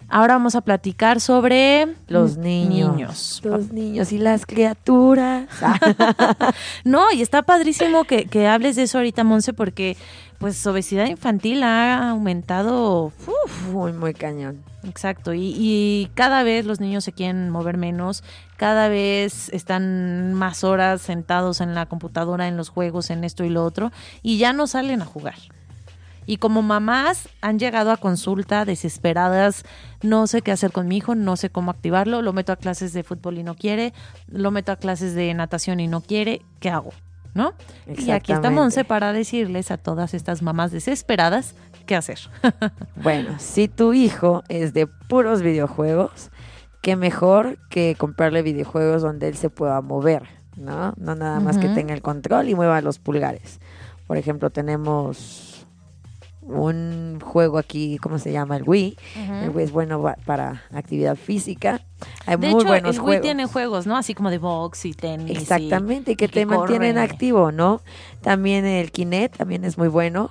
Ahora 0.08 0.34
vamos 0.34 0.54
a 0.54 0.60
platicar 0.60 1.20
sobre 1.20 1.88
Los 2.08 2.36
mm, 2.36 2.40
niños. 2.40 2.96
niños. 2.96 3.40
Los 3.44 3.72
niños 3.72 4.12
y 4.12 4.18
las 4.18 4.46
criaturas. 4.46 5.48
No, 6.84 7.10
y 7.12 7.22
está 7.22 7.42
padrísimo 7.42 8.04
que, 8.04 8.26
que 8.26 8.46
hables 8.46 8.76
de 8.76 8.82
eso 8.82 8.98
ahorita, 8.98 9.24
Monse, 9.24 9.52
porque 9.52 9.96
pues 10.38 10.64
obesidad 10.66 11.06
infantil 11.06 11.62
ha 11.62 12.10
aumentado 12.10 13.04
uf, 13.06 13.68
muy, 13.70 13.92
muy 13.92 14.12
cañón. 14.14 14.62
Exacto, 14.86 15.32
y, 15.32 15.54
y 15.56 16.10
cada 16.14 16.42
vez 16.42 16.66
los 16.66 16.80
niños 16.80 17.04
se 17.04 17.12
quieren 17.12 17.48
mover 17.48 17.78
menos, 17.78 18.22
cada 18.58 18.88
vez 18.88 19.48
están 19.50 20.34
más 20.34 20.62
horas 20.62 21.00
sentados 21.00 21.62
en 21.62 21.74
la 21.74 21.86
computadora, 21.86 22.48
en 22.48 22.58
los 22.58 22.68
juegos, 22.68 23.08
en 23.10 23.24
esto 23.24 23.44
y 23.44 23.48
lo 23.48 23.64
otro, 23.64 23.92
y 24.22 24.36
ya 24.36 24.52
no 24.52 24.66
salen 24.66 25.00
a 25.00 25.06
jugar. 25.06 25.36
Y 26.26 26.38
como 26.38 26.62
mamás 26.62 27.28
han 27.40 27.58
llegado 27.58 27.90
a 27.90 27.96
consulta 27.96 28.64
desesperadas, 28.64 29.64
no 30.02 30.26
sé 30.26 30.42
qué 30.42 30.52
hacer 30.52 30.72
con 30.72 30.88
mi 30.88 30.98
hijo, 30.98 31.14
no 31.14 31.36
sé 31.36 31.50
cómo 31.50 31.70
activarlo, 31.70 32.22
lo 32.22 32.32
meto 32.32 32.52
a 32.52 32.56
clases 32.56 32.92
de 32.92 33.02
fútbol 33.02 33.38
y 33.38 33.42
no 33.42 33.54
quiere, 33.54 33.92
lo 34.28 34.50
meto 34.50 34.72
a 34.72 34.76
clases 34.76 35.14
de 35.14 35.32
natación 35.34 35.80
y 35.80 35.88
no 35.88 36.00
quiere, 36.00 36.42
¿qué 36.60 36.70
hago? 36.70 36.92
¿No? 37.34 37.52
Y 37.86 38.12
aquí 38.12 38.32
está. 38.32 38.50
Monse 38.50 38.84
para 38.84 39.12
decirles 39.12 39.70
a 39.70 39.76
todas 39.76 40.14
estas 40.14 40.40
mamás 40.40 40.70
desesperadas 40.70 41.54
qué 41.86 41.96
hacer. 41.96 42.18
Bueno, 43.02 43.34
si 43.38 43.68
tu 43.68 43.92
hijo 43.92 44.42
es 44.48 44.72
de 44.72 44.86
puros 44.86 45.42
videojuegos, 45.42 46.30
qué 46.80 46.96
mejor 46.96 47.58
que 47.68 47.96
comprarle 47.98 48.42
videojuegos 48.42 49.02
donde 49.02 49.28
él 49.28 49.36
se 49.36 49.50
pueda 49.50 49.80
mover, 49.80 50.22
¿no? 50.56 50.94
No 50.96 51.14
nada 51.14 51.40
más 51.40 51.58
que 51.58 51.68
tenga 51.68 51.92
el 51.92 52.00
control 52.02 52.48
y 52.48 52.54
mueva 52.54 52.80
los 52.80 52.98
pulgares. 52.98 53.58
Por 54.06 54.16
ejemplo, 54.16 54.50
tenemos 54.50 55.53
un 56.46 57.18
juego 57.20 57.58
aquí, 57.58 57.98
¿cómo 57.98 58.18
se 58.18 58.32
llama? 58.32 58.56
El 58.56 58.62
Wii. 58.66 58.96
El 59.42 59.50
Wii 59.50 59.64
es 59.64 59.72
bueno 59.72 60.02
pa- 60.02 60.16
para 60.24 60.62
actividad 60.72 61.16
física. 61.16 61.80
Hay 62.26 62.36
De 62.36 62.48
muy 62.50 62.60
hecho, 62.60 62.68
buenos 62.68 62.96
el 62.96 63.00
Wii 63.00 63.04
juegos. 63.06 63.22
tiene 63.22 63.46
juegos, 63.46 63.86
¿no? 63.86 63.96
Así 63.96 64.14
como 64.14 64.30
de 64.30 64.38
box 64.38 64.84
y 64.84 64.92
tenis. 64.92 65.38
Exactamente, 65.38 66.12
y 66.12 66.16
que 66.16 66.26
y 66.26 66.28
te 66.28 66.46
mantienen 66.46 66.94
corre. 66.96 67.04
activo, 67.04 67.52
¿no? 67.52 67.80
También 68.20 68.64
el 68.66 68.90
Kinect 68.92 69.36
también 69.38 69.64
es 69.64 69.78
muy 69.78 69.88
bueno. 69.88 70.30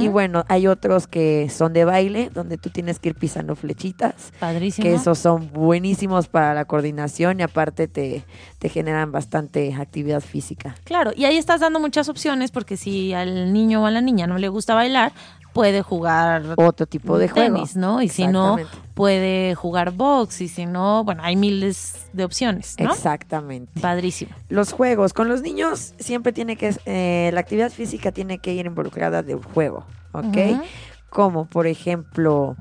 Y 0.00 0.08
bueno, 0.08 0.44
hay 0.48 0.66
otros 0.66 1.06
que 1.06 1.48
son 1.48 1.72
de 1.72 1.86
baile, 1.86 2.28
donde 2.34 2.58
tú 2.58 2.68
tienes 2.68 2.98
que 2.98 3.08
ir 3.08 3.14
pisando 3.14 3.56
flechitas, 3.56 4.30
Padrísimo. 4.38 4.84
que 4.86 4.92
esos 4.94 5.18
son 5.18 5.50
buenísimos 5.50 6.28
para 6.28 6.52
la 6.52 6.66
coordinación 6.66 7.40
y 7.40 7.42
aparte 7.42 7.88
te, 7.88 8.22
te 8.58 8.68
generan 8.68 9.12
bastante 9.12 9.72
actividad 9.72 10.20
física. 10.20 10.74
Claro, 10.84 11.12
y 11.16 11.24
ahí 11.24 11.38
estás 11.38 11.60
dando 11.60 11.80
muchas 11.80 12.10
opciones 12.10 12.50
porque 12.50 12.76
si 12.76 13.14
al 13.14 13.54
niño 13.54 13.82
o 13.82 13.86
a 13.86 13.90
la 13.90 14.02
niña 14.02 14.26
no 14.26 14.36
le 14.36 14.48
gusta 14.50 14.74
bailar, 14.74 15.12
puede 15.52 15.82
jugar 15.82 16.54
Otro 16.56 16.86
tipo 16.86 17.18
de 17.18 17.28
juego. 17.28 17.54
tenis, 17.54 17.76
¿no? 17.76 18.02
Y 18.02 18.08
si 18.08 18.26
no, 18.26 18.56
puede 18.94 19.54
jugar 19.54 19.92
box 19.92 20.40
y 20.40 20.48
si 20.48 20.66
no, 20.66 21.04
bueno, 21.04 21.22
hay 21.24 21.36
miles 21.36 22.06
de 22.12 22.24
opciones, 22.24 22.76
¿no? 22.78 22.92
Exactamente. 22.92 23.80
Padrísimo. 23.80 24.32
Los 24.48 24.72
juegos. 24.72 25.12
Con 25.12 25.28
los 25.28 25.42
niños 25.42 25.94
siempre 25.98 26.32
tiene 26.32 26.56
que, 26.56 26.74
eh, 26.86 27.30
la 27.32 27.40
actividad 27.40 27.70
física 27.70 28.12
tiene 28.12 28.38
que 28.38 28.52
ir 28.54 28.66
involucrada 28.66 29.22
del 29.22 29.42
juego, 29.42 29.84
¿ok? 30.12 30.62
Como 31.10 31.44
por 31.46 31.66
ejemplo, 31.66 32.56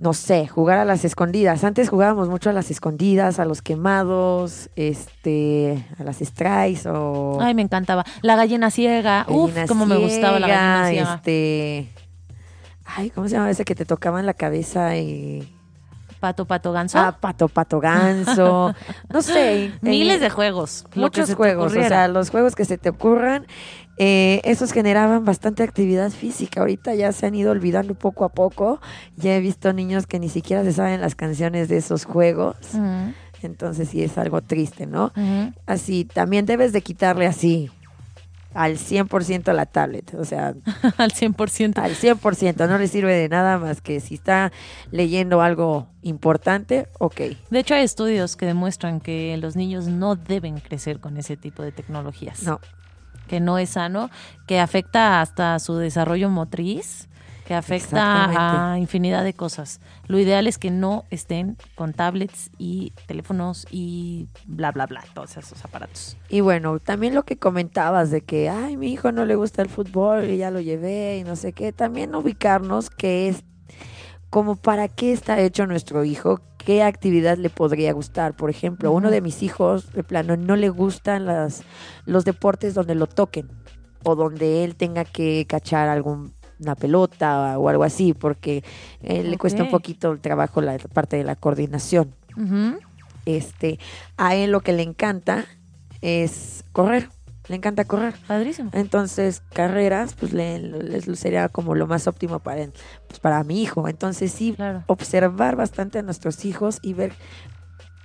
no 0.00 0.14
sé, 0.14 0.48
jugar 0.48 0.78
a 0.78 0.86
las 0.86 1.04
escondidas. 1.04 1.62
Antes 1.62 1.90
jugábamos 1.90 2.30
mucho 2.30 2.48
a 2.48 2.54
las 2.54 2.70
escondidas, 2.70 3.38
a 3.38 3.44
los 3.44 3.60
quemados, 3.60 4.70
este, 4.74 5.86
a 5.98 6.04
las 6.04 6.16
strikes 6.20 6.88
o 6.88 7.38
Ay, 7.40 7.54
me 7.54 7.60
encantaba. 7.62 8.04
La 8.22 8.34
gallina 8.34 8.70
ciega. 8.70 9.26
Uf, 9.28 9.50
gallina 9.50 9.66
cómo 9.68 9.84
me 9.84 9.98
gustaba 9.98 10.40
la 10.40 10.48
gallina 10.48 10.88
ciega. 10.88 11.14
Este, 11.16 11.90
ay, 12.86 13.10
¿cómo 13.10 13.28
se 13.28 13.34
llama 13.34 13.50
ese 13.50 13.64
que 13.66 13.74
te 13.74 13.84
tocaba 13.84 14.20
en 14.20 14.26
la 14.26 14.34
cabeza 14.34 14.96
y 14.96 15.46
Pato, 16.18 16.44
pato, 16.44 16.72
ganso. 16.72 16.98
ah, 16.98 17.16
pato, 17.18 17.48
pato, 17.48 17.80
ganso, 17.80 18.74
no 19.08 19.22
sé, 19.22 19.72
Miles 19.80 20.20
de 20.20 20.28
juegos. 20.28 20.84
muchos 20.94 21.34
juegos, 21.34 21.72
o 21.74 21.82
sea, 21.82 22.08
los 22.08 22.28
juegos 22.28 22.54
que 22.54 22.66
se 22.66 22.76
te 22.76 22.90
ocurran, 22.90 23.46
eh, 24.02 24.40
esos 24.44 24.72
generaban 24.72 25.26
bastante 25.26 25.62
actividad 25.62 26.10
física. 26.10 26.60
Ahorita 26.62 26.94
ya 26.94 27.12
se 27.12 27.26
han 27.26 27.34
ido 27.34 27.50
olvidando 27.50 27.94
poco 27.94 28.24
a 28.24 28.30
poco. 28.30 28.80
Ya 29.16 29.36
he 29.36 29.40
visto 29.40 29.74
niños 29.74 30.06
que 30.06 30.18
ni 30.18 30.30
siquiera 30.30 30.64
se 30.64 30.72
saben 30.72 31.02
las 31.02 31.14
canciones 31.14 31.68
de 31.68 31.76
esos 31.76 32.06
juegos. 32.06 32.56
Entonces 33.42 33.90
sí 33.90 34.02
es 34.02 34.16
algo 34.16 34.40
triste, 34.40 34.86
¿no? 34.86 35.12
Así, 35.66 36.06
también 36.06 36.46
debes 36.46 36.72
de 36.72 36.80
quitarle 36.80 37.26
así 37.26 37.70
al 38.54 38.78
100% 38.78 39.52
la 39.52 39.66
tablet. 39.66 40.14
O 40.14 40.24
sea, 40.24 40.54
Al 40.96 41.10
100%. 41.12 41.78
al 41.78 41.94
100%. 41.94 42.68
No 42.70 42.78
le 42.78 42.88
sirve 42.88 43.14
de 43.14 43.28
nada 43.28 43.58
más 43.58 43.82
que 43.82 44.00
si 44.00 44.14
está 44.14 44.50
leyendo 44.90 45.42
algo 45.42 45.88
importante, 46.00 46.88
ok. 46.98 47.20
De 47.50 47.58
hecho, 47.58 47.74
hay 47.74 47.84
estudios 47.84 48.36
que 48.36 48.46
demuestran 48.46 49.00
que 49.00 49.36
los 49.36 49.56
niños 49.56 49.88
no 49.88 50.16
deben 50.16 50.58
crecer 50.58 51.00
con 51.00 51.18
ese 51.18 51.36
tipo 51.36 51.62
de 51.62 51.70
tecnologías. 51.72 52.42
No, 52.44 52.60
Que 53.30 53.38
no 53.38 53.58
es 53.58 53.70
sano, 53.70 54.10
que 54.48 54.58
afecta 54.58 55.20
hasta 55.20 55.56
su 55.60 55.76
desarrollo 55.76 56.30
motriz, 56.30 57.08
que 57.46 57.54
afecta 57.54 58.72
a 58.72 58.78
infinidad 58.80 59.22
de 59.22 59.34
cosas. 59.34 59.80
Lo 60.08 60.18
ideal 60.18 60.48
es 60.48 60.58
que 60.58 60.72
no 60.72 61.04
estén 61.10 61.56
con 61.76 61.92
tablets 61.92 62.50
y 62.58 62.92
teléfonos 63.06 63.68
y 63.70 64.26
bla, 64.46 64.72
bla, 64.72 64.86
bla, 64.86 65.04
todos 65.14 65.36
esos 65.36 65.64
aparatos. 65.64 66.16
Y 66.28 66.40
bueno, 66.40 66.80
también 66.80 67.14
lo 67.14 67.24
que 67.24 67.38
comentabas 67.38 68.10
de 68.10 68.22
que, 68.22 68.48
ay, 68.48 68.76
mi 68.76 68.92
hijo 68.92 69.12
no 69.12 69.24
le 69.24 69.36
gusta 69.36 69.62
el 69.62 69.68
fútbol 69.68 70.24
y 70.28 70.38
ya 70.38 70.50
lo 70.50 70.58
llevé 70.58 71.18
y 71.18 71.22
no 71.22 71.36
sé 71.36 71.52
qué, 71.52 71.72
también 71.72 72.16
ubicarnos 72.16 72.90
que 72.90 73.28
es 73.28 73.44
como 74.28 74.56
para 74.56 74.88
qué 74.88 75.12
está 75.12 75.38
hecho 75.38 75.68
nuestro 75.68 76.04
hijo, 76.04 76.40
qué 76.64 76.82
actividad 76.82 77.38
le 77.38 77.50
podría 77.50 77.92
gustar. 77.92 78.34
Por 78.34 78.50
ejemplo, 78.50 78.92
uno 78.92 79.10
de 79.10 79.20
mis 79.20 79.42
hijos, 79.42 79.92
de 79.92 80.04
plano, 80.04 80.36
no 80.36 80.56
le 80.56 80.68
gustan 80.68 81.26
las, 81.26 81.62
los 82.06 82.24
deportes 82.24 82.74
donde 82.74 82.94
lo 82.94 83.06
toquen 83.06 83.48
o 84.02 84.14
donde 84.14 84.64
él 84.64 84.76
tenga 84.76 85.04
que 85.04 85.46
cachar 85.48 85.88
algún 85.88 86.32
una 86.60 86.74
pelota 86.74 87.58
o 87.58 87.68
algo 87.68 87.84
así, 87.84 88.12
porque 88.12 88.62
eh, 89.02 89.22
le 89.22 89.38
cuesta 89.38 89.62
un 89.62 89.70
poquito 89.70 90.12
el 90.12 90.20
trabajo 90.20 90.60
la 90.60 90.76
parte 90.78 91.16
de 91.16 91.24
la 91.24 91.34
coordinación. 91.34 92.14
Este, 93.24 93.78
a 94.18 94.34
él 94.34 94.50
lo 94.50 94.60
que 94.60 94.72
le 94.72 94.82
encanta 94.82 95.46
es 96.02 96.64
correr, 96.72 97.08
le 97.50 97.56
encanta 97.56 97.84
correr. 97.84 98.14
Padrísimo. 98.28 98.70
Entonces, 98.72 99.42
carreras, 99.52 100.14
pues 100.14 100.32
le, 100.32 100.60
le- 100.60 101.16
sería 101.16 101.48
como 101.48 101.74
lo 101.74 101.86
más 101.88 102.06
óptimo 102.06 102.38
para, 102.38 102.62
él, 102.62 102.72
pues, 103.08 103.18
para 103.18 103.42
mi 103.44 103.60
hijo. 103.60 103.88
Entonces, 103.88 104.30
sí, 104.32 104.52
Claro. 104.54 104.84
observar 104.86 105.56
bastante 105.56 105.98
a 105.98 106.02
nuestros 106.02 106.44
hijos 106.44 106.78
y 106.80 106.94
ver 106.94 107.12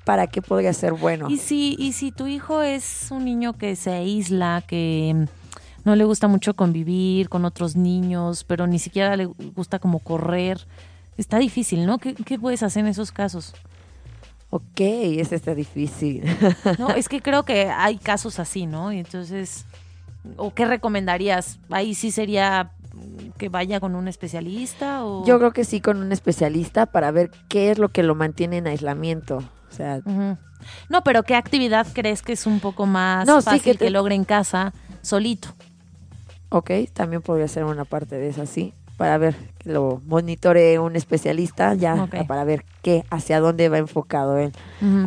para 0.03 0.27
qué 0.27 0.41
podría 0.41 0.73
ser 0.73 0.93
bueno. 0.93 1.29
Y 1.29 1.37
si, 1.37 1.75
y 1.79 1.93
si 1.93 2.11
tu 2.11 2.27
hijo 2.27 2.61
es 2.63 3.07
un 3.11 3.23
niño 3.25 3.53
que 3.53 3.75
se 3.75 3.91
aísla, 3.91 4.63
que 4.67 5.13
mm, 5.15 5.25
no 5.87 5.95
le 5.95 6.05
gusta 6.05 6.27
mucho 6.27 6.55
convivir 6.55 7.29
con 7.29 7.45
otros 7.45 7.75
niños, 7.75 8.43
pero 8.43 8.65
ni 8.67 8.79
siquiera 8.79 9.15
le 9.15 9.25
gusta 9.25 9.77
como 9.79 9.99
correr, 9.99 10.59
está 11.17 11.37
difícil, 11.37 11.85
¿no? 11.85 11.99
¿Qué, 11.99 12.13
qué 12.15 12.37
puedes 12.39 12.63
hacer 12.63 12.81
en 12.81 12.87
esos 12.87 13.11
casos? 13.11 13.53
Ok, 14.55 14.79
ese 14.79 15.35
está 15.35 15.53
difícil. 15.53 16.23
No, 16.79 16.91
es 16.91 17.09
que 17.09 17.21
creo 17.21 17.43
que 17.43 17.65
hay 17.69 17.97
casos 17.97 18.39
así, 18.39 18.65
¿no? 18.67 18.93
Y 18.93 18.99
entonces, 18.99 19.65
¿o 20.37 20.53
qué 20.53 20.63
recomendarías? 20.65 21.59
Ahí 21.69 21.93
sí 21.93 22.09
sería 22.09 22.71
que 23.37 23.49
vaya 23.49 23.81
con 23.81 23.95
un 23.95 24.07
especialista 24.07 25.03
o 25.05 25.25
Yo 25.25 25.37
creo 25.39 25.51
que 25.51 25.65
sí 25.65 25.81
con 25.81 25.97
un 25.97 26.13
especialista 26.13 26.85
para 26.85 27.11
ver 27.11 27.31
qué 27.49 27.69
es 27.71 27.77
lo 27.79 27.89
que 27.89 28.01
lo 28.03 28.15
mantiene 28.15 28.57
en 28.59 28.67
aislamiento. 28.67 29.43
sea, 29.69 29.99
Ujú. 30.05 30.37
No, 30.87 31.03
pero 31.03 31.23
¿qué 31.23 31.35
actividad 31.35 31.85
crees 31.93 32.21
que 32.21 32.31
es 32.31 32.45
un 32.45 32.61
poco 32.61 32.85
más 32.85 33.27
No, 33.27 33.41
fácil 33.41 33.61
que 33.61 33.71
que, 33.73 33.77
te- 33.85 33.89
logre 33.89 34.15
en 34.15 34.23
casa 34.23 34.73
solito? 35.01 35.49
ok, 36.47 36.71
también 36.93 37.21
podría 37.21 37.49
ser 37.49 37.65
una 37.65 37.83
parte 37.83 38.15
de 38.15 38.29
esa, 38.29 38.45
sí, 38.45 38.73
para 38.97 39.17
ver 39.17 39.35
que 39.59 39.71
lo 39.71 40.01
monitore 40.05 40.79
un 40.79 40.95
especialista 40.95 41.73
ya, 41.73 42.07
para 42.27 42.43
ver 42.43 42.63
qué, 42.81 43.03
hacia 43.09 43.39
dónde 43.39 43.69
va 43.69 43.77
enfocado 43.77 44.37
él. 44.37 44.51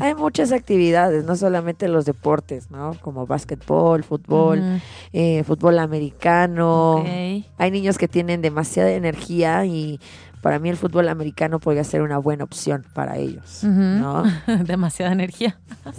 Hay 0.00 0.14
muchas 0.14 0.52
actividades, 0.52 1.24
no 1.24 1.36
solamente 1.36 1.88
los 1.88 2.04
deportes, 2.04 2.70
¿no? 2.70 2.94
Como 3.00 3.26
básquetbol, 3.26 4.04
fútbol, 4.04 4.80
eh, 5.12 5.42
fútbol 5.44 5.78
americano. 5.78 7.04
Hay 7.06 7.70
niños 7.70 7.98
que 7.98 8.08
tienen 8.08 8.42
demasiada 8.42 8.90
energía 8.90 9.64
y 9.64 10.00
para 10.42 10.58
mí 10.58 10.68
el 10.68 10.76
fútbol 10.76 11.08
americano 11.08 11.58
podría 11.58 11.84
ser 11.84 12.02
una 12.02 12.18
buena 12.18 12.44
opción 12.44 12.84
para 12.94 13.16
ellos. 13.16 13.64
¿no? 13.64 14.24
Demasiada 14.64 15.12
energía. 15.12 15.58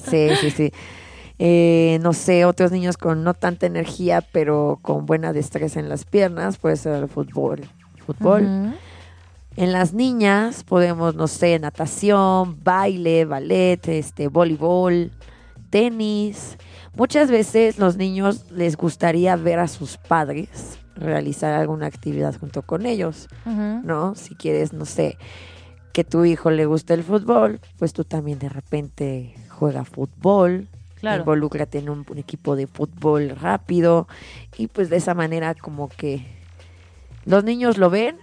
Sí, 0.09 0.29
sí, 0.39 0.51
sí. 0.51 0.71
Eh, 1.41 1.99
no 2.01 2.11
sé, 2.11 2.43
otros 2.43 2.71
niños 2.71 2.97
con 2.97 3.23
no 3.23 3.33
tanta 3.33 3.65
energía, 3.65 4.21
pero 4.33 4.77
con 4.81 5.05
buena 5.05 5.31
destreza 5.31 5.79
en 5.79 5.87
las 5.87 6.03
piernas, 6.03 6.57
puede 6.57 6.75
ser 6.75 7.01
el 7.01 7.07
fútbol. 7.07 7.61
Fútbol. 8.13 8.73
En 9.55 9.71
las 9.73 9.93
niñas 9.93 10.63
podemos, 10.63 11.15
no 11.15 11.27
sé, 11.27 11.59
natación, 11.59 12.57
baile, 12.63 13.25
ballet, 13.25 13.87
este, 13.87 14.27
voleibol, 14.27 15.11
tenis. 15.69 16.57
Muchas 16.95 17.29
veces 17.29 17.77
los 17.77 17.97
niños 17.97 18.45
les 18.51 18.77
gustaría 18.77 19.35
ver 19.35 19.59
a 19.59 19.67
sus 19.67 19.97
padres 19.97 20.79
realizar 20.95 21.53
alguna 21.53 21.85
actividad 21.87 22.37
junto 22.39 22.61
con 22.61 22.85
ellos. 22.85 23.27
¿no? 23.45 24.15
Si 24.15 24.35
quieres, 24.35 24.73
no 24.73 24.85
sé, 24.85 25.17
que 25.93 26.03
tu 26.03 26.25
hijo 26.25 26.51
le 26.51 26.65
guste 26.65 26.93
el 26.93 27.03
fútbol, 27.03 27.59
pues 27.77 27.93
tú 27.93 28.03
también 28.03 28.39
de 28.39 28.49
repente 28.49 29.33
juega 29.49 29.83
fútbol, 29.85 30.67
Claro. 30.99 31.21
involúcrate 31.21 31.79
en 31.79 31.89
un, 31.89 32.05
un 32.09 32.17
equipo 32.17 32.57
de 32.57 32.67
fútbol 32.67 33.29
rápido 33.29 34.09
y 34.57 34.67
pues 34.67 34.89
de 34.89 34.97
esa 34.97 35.13
manera 35.13 35.55
como 35.55 35.87
que 35.87 36.25
los 37.29 37.43
niños 37.43 37.77
lo 37.77 37.89
ven 37.89 38.17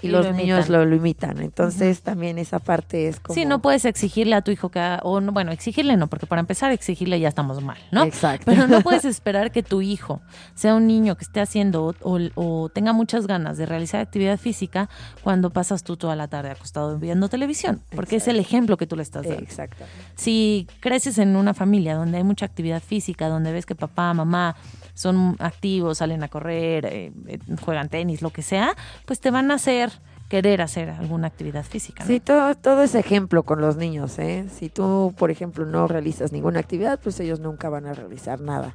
y, 0.00 0.08
Y 0.08 0.10
los 0.10 0.26
lo 0.26 0.32
niños 0.32 0.68
lo, 0.68 0.84
lo 0.84 0.96
imitan. 0.96 1.40
Entonces 1.40 2.02
también 2.02 2.36
esa 2.36 2.58
parte 2.58 3.06
es 3.06 3.20
como... 3.20 3.34
Sí, 3.36 3.44
no 3.44 3.62
puedes 3.62 3.84
exigirle 3.84 4.34
a 4.34 4.42
tu 4.42 4.50
hijo 4.50 4.68
que 4.68 4.80
haga- 4.80 5.00
o 5.04 5.20
no, 5.20 5.30
bueno, 5.30 5.52
exigirle 5.52 5.96
no, 5.96 6.08
porque 6.08 6.26
para 6.26 6.40
empezar 6.40 6.72
exigirle 6.72 7.20
ya 7.20 7.28
estamos 7.28 7.62
mal, 7.62 7.78
¿no? 7.92 8.02
Exacto. 8.02 8.46
Pero 8.46 8.66
no 8.66 8.80
puedes 8.80 9.04
esperar 9.14 9.52
que 9.52 9.62
tu 9.62 9.80
hijo 9.80 10.20
sea 10.56 10.74
un 10.74 10.88
niño 10.88 11.16
que 11.16 11.22
esté 11.22 11.40
haciendo 11.40 11.84
o, 11.84 11.94
o- 12.02 12.30
o 12.64 12.68
tenga 12.70 12.92
muchas 12.92 13.28
ganas 13.28 13.58
de 13.58 13.66
realizar 13.66 14.00
actividad 14.00 14.38
física 14.40 14.88
cuando 15.22 15.50
pasas 15.50 15.84
tú 15.84 15.96
toda 15.96 16.16
la 16.16 16.26
tarde 16.26 16.50
acostado 16.50 16.98
viendo 16.98 17.28
televisión, 17.28 17.80
porque 17.94 18.16
es 18.16 18.26
el 18.26 18.40
ejemplo 18.40 18.76
que 18.76 18.88
tú 18.88 18.96
le 18.96 19.04
estás 19.04 19.22
dando. 19.24 19.40
Exacto. 19.44 19.84
Si 20.16 20.66
creces 20.80 21.18
en 21.18 21.36
una 21.36 21.54
familia 21.54 21.94
donde 21.94 22.16
hay 22.18 22.24
mucha 22.24 22.44
actividad 22.46 22.82
física, 22.82 23.28
donde 23.28 23.52
ves 23.52 23.66
que 23.66 23.76
papá, 23.76 24.12
mamá 24.14 24.56
son 24.94 25.36
activos, 25.38 25.98
salen 25.98 26.22
a 26.22 26.28
correr, 26.28 26.86
eh, 26.86 27.12
eh, 27.26 27.38
juegan 27.64 27.88
tenis, 27.88 28.22
lo 28.22 28.30
que 28.30 28.42
sea, 28.42 28.76
pues 29.06 29.20
te 29.20 29.30
van 29.30 29.50
a 29.50 29.54
hacer 29.54 29.92
querer 30.28 30.62
hacer 30.62 30.88
alguna 30.88 31.26
actividad 31.26 31.62
física. 31.62 32.04
¿no? 32.04 32.06
Sí, 32.06 32.18
todo, 32.18 32.54
todo 32.54 32.82
es 32.82 32.94
ejemplo 32.94 33.42
con 33.42 33.60
los 33.60 33.76
niños, 33.76 34.18
¿eh? 34.18 34.46
Si 34.50 34.70
tú, 34.70 35.14
por 35.18 35.30
ejemplo, 35.30 35.66
no 35.66 35.86
realizas 35.88 36.32
ninguna 36.32 36.58
actividad, 36.58 36.98
pues 37.02 37.20
ellos 37.20 37.38
nunca 37.38 37.68
van 37.68 37.84
a 37.84 37.92
realizar 37.92 38.40
nada. 38.40 38.74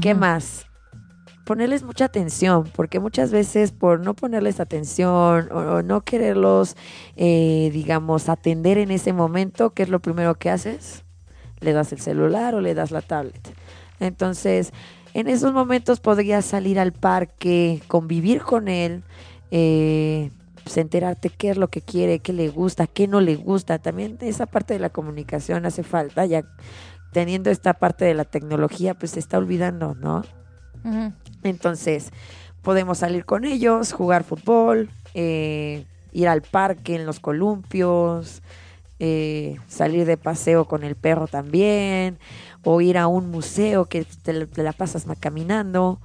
¿Qué 0.00 0.14
más? 0.14 0.66
Ponerles 1.44 1.84
mucha 1.84 2.06
atención, 2.06 2.64
porque 2.74 2.98
muchas 2.98 3.30
veces 3.30 3.70
por 3.70 4.00
no 4.00 4.14
ponerles 4.14 4.58
atención 4.58 5.48
o, 5.52 5.58
o 5.58 5.82
no 5.82 6.00
quererlos, 6.00 6.76
eh, 7.14 7.70
digamos, 7.72 8.28
atender 8.28 8.76
en 8.78 8.90
ese 8.90 9.12
momento, 9.12 9.70
¿qué 9.70 9.84
es 9.84 9.88
lo 9.90 10.00
primero 10.00 10.34
que 10.34 10.50
haces? 10.50 11.04
Le 11.60 11.72
das 11.72 11.92
el 11.92 12.00
celular 12.00 12.56
o 12.56 12.60
le 12.60 12.74
das 12.74 12.90
la 12.90 13.02
tablet. 13.02 13.54
Entonces, 14.00 14.72
en 15.14 15.28
esos 15.28 15.52
momentos 15.52 16.00
podrías 16.00 16.44
salir 16.44 16.78
al 16.78 16.92
parque, 16.92 17.82
convivir 17.88 18.42
con 18.42 18.68
él, 18.68 19.02
eh, 19.50 20.30
pues, 20.62 20.76
enterarte 20.76 21.30
qué 21.30 21.50
es 21.50 21.56
lo 21.56 21.68
que 21.68 21.80
quiere, 21.80 22.20
qué 22.20 22.32
le 22.32 22.48
gusta, 22.48 22.86
qué 22.86 23.08
no 23.08 23.20
le 23.20 23.36
gusta. 23.36 23.78
También 23.78 24.18
esa 24.20 24.46
parte 24.46 24.74
de 24.74 24.80
la 24.80 24.90
comunicación 24.90 25.66
hace 25.66 25.82
falta, 25.82 26.26
ya 26.26 26.44
teniendo 27.12 27.50
esta 27.50 27.74
parte 27.74 28.04
de 28.04 28.14
la 28.14 28.24
tecnología, 28.24 28.94
pues 28.94 29.12
se 29.12 29.18
está 29.18 29.38
olvidando, 29.38 29.94
¿no? 29.94 30.22
Entonces, 31.42 32.10
podemos 32.62 32.98
salir 32.98 33.24
con 33.24 33.44
ellos, 33.44 33.92
jugar 33.92 34.24
fútbol, 34.24 34.88
eh, 35.14 35.84
ir 36.12 36.28
al 36.28 36.42
parque 36.42 36.94
en 36.94 37.06
los 37.06 37.20
columpios, 37.20 38.42
eh, 38.98 39.56
salir 39.66 40.06
de 40.06 40.16
paseo 40.16 40.66
con 40.66 40.84
el 40.84 40.94
perro 40.94 41.26
también, 41.26 42.18
o 42.64 42.80
ir 42.80 42.98
a 42.98 43.06
un 43.06 43.30
museo 43.30 43.86
que 43.86 44.04
te, 44.04 44.32
la- 44.32 44.46
te 44.46 44.62
la 44.62 44.72
pasas 44.72 45.06
caminando. 45.18 46.00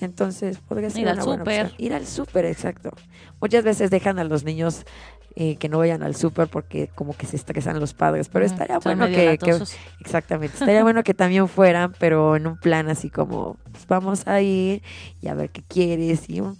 Entonces, 0.00 0.58
podría 0.58 0.90
ser 0.90 1.02
Ir 1.02 1.08
al 1.08 1.14
una 1.16 1.24
buena 1.24 1.42
súper. 1.44 1.62
opción. 1.66 1.74
Ir 1.86 1.92
al 1.94 2.06
súper, 2.06 2.44
exacto. 2.46 2.90
Muchas 3.40 3.64
veces 3.64 3.90
dejan 3.90 4.18
a 4.18 4.24
los 4.24 4.44
niños 4.44 4.84
eh, 5.36 5.56
que 5.56 5.68
no 5.68 5.78
vayan 5.78 6.02
al 6.02 6.14
súper 6.14 6.48
porque 6.48 6.88
como 6.94 7.16
que 7.16 7.26
se 7.26 7.36
estresan 7.36 7.80
los 7.80 7.92
padres, 7.94 8.28
pero 8.28 8.44
estaría 8.44 8.76
Son 8.80 8.82
bueno 8.98 9.06
que, 9.06 9.38
exactamente, 10.00 10.54
estaría 10.58 10.82
bueno 10.82 11.02
que 11.02 11.14
también 11.14 11.48
fueran, 11.48 11.92
pero 11.98 12.36
en 12.36 12.46
un 12.46 12.56
plan 12.56 12.88
así 12.88 13.10
como 13.10 13.56
pues, 13.72 13.86
vamos 13.88 14.26
a 14.28 14.40
ir 14.40 14.82
y 15.20 15.28
a 15.28 15.34
ver 15.34 15.50
qué 15.50 15.62
quieres 15.62 16.28
y 16.30 16.40
un, 16.40 16.56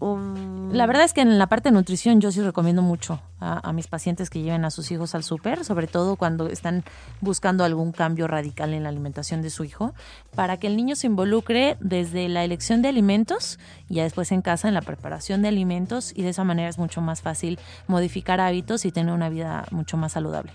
un- 0.00 0.70
La 0.72 0.86
verdad 0.86 1.04
es 1.04 1.12
que 1.12 1.20
en 1.20 1.38
la 1.38 1.46
parte 1.46 1.68
de 1.68 1.74
nutrición 1.74 2.20
yo 2.20 2.32
sí 2.32 2.40
recomiendo 2.40 2.82
mucho 2.82 3.20
a, 3.38 3.68
a 3.68 3.72
mis 3.72 3.86
pacientes 3.86 4.28
que 4.30 4.42
lleven 4.42 4.64
a 4.64 4.70
sus 4.70 4.90
hijos 4.90 5.14
al 5.14 5.22
súper, 5.22 5.64
sobre 5.64 5.86
todo 5.86 6.16
cuando 6.16 6.48
están 6.48 6.84
buscando 7.20 7.64
algún 7.64 7.92
cambio 7.92 8.26
radical 8.26 8.74
en 8.74 8.82
la 8.82 8.88
alimentación 8.88 9.40
de 9.42 9.50
su 9.50 9.64
hijo, 9.64 9.94
para 10.34 10.56
que 10.56 10.66
el 10.66 10.76
niño 10.76 10.96
se 10.96 11.06
involucre 11.06 11.76
desde 11.80 12.28
la 12.28 12.44
elección 12.44 12.82
de 12.82 12.88
alimentos 12.88 13.58
y 13.88 13.94
ya 13.94 14.02
después 14.02 14.32
en 14.32 14.42
casa 14.42 14.66
en 14.68 14.74
la 14.74 14.82
preparación 14.82 15.42
de 15.42 15.48
alimentos 15.48 16.12
y 16.16 16.22
de 16.22 16.30
esa 16.30 16.44
manera 16.44 16.68
es 16.68 16.78
mucho 16.78 17.00
más 17.00 17.22
fácil 17.22 17.58
modificar 17.86 18.40
hábitos 18.40 18.84
y 18.84 18.92
tener 18.92 19.14
una 19.14 19.28
vida 19.28 19.64
mucho 19.70 19.96
más 19.96 20.12
saludable. 20.12 20.52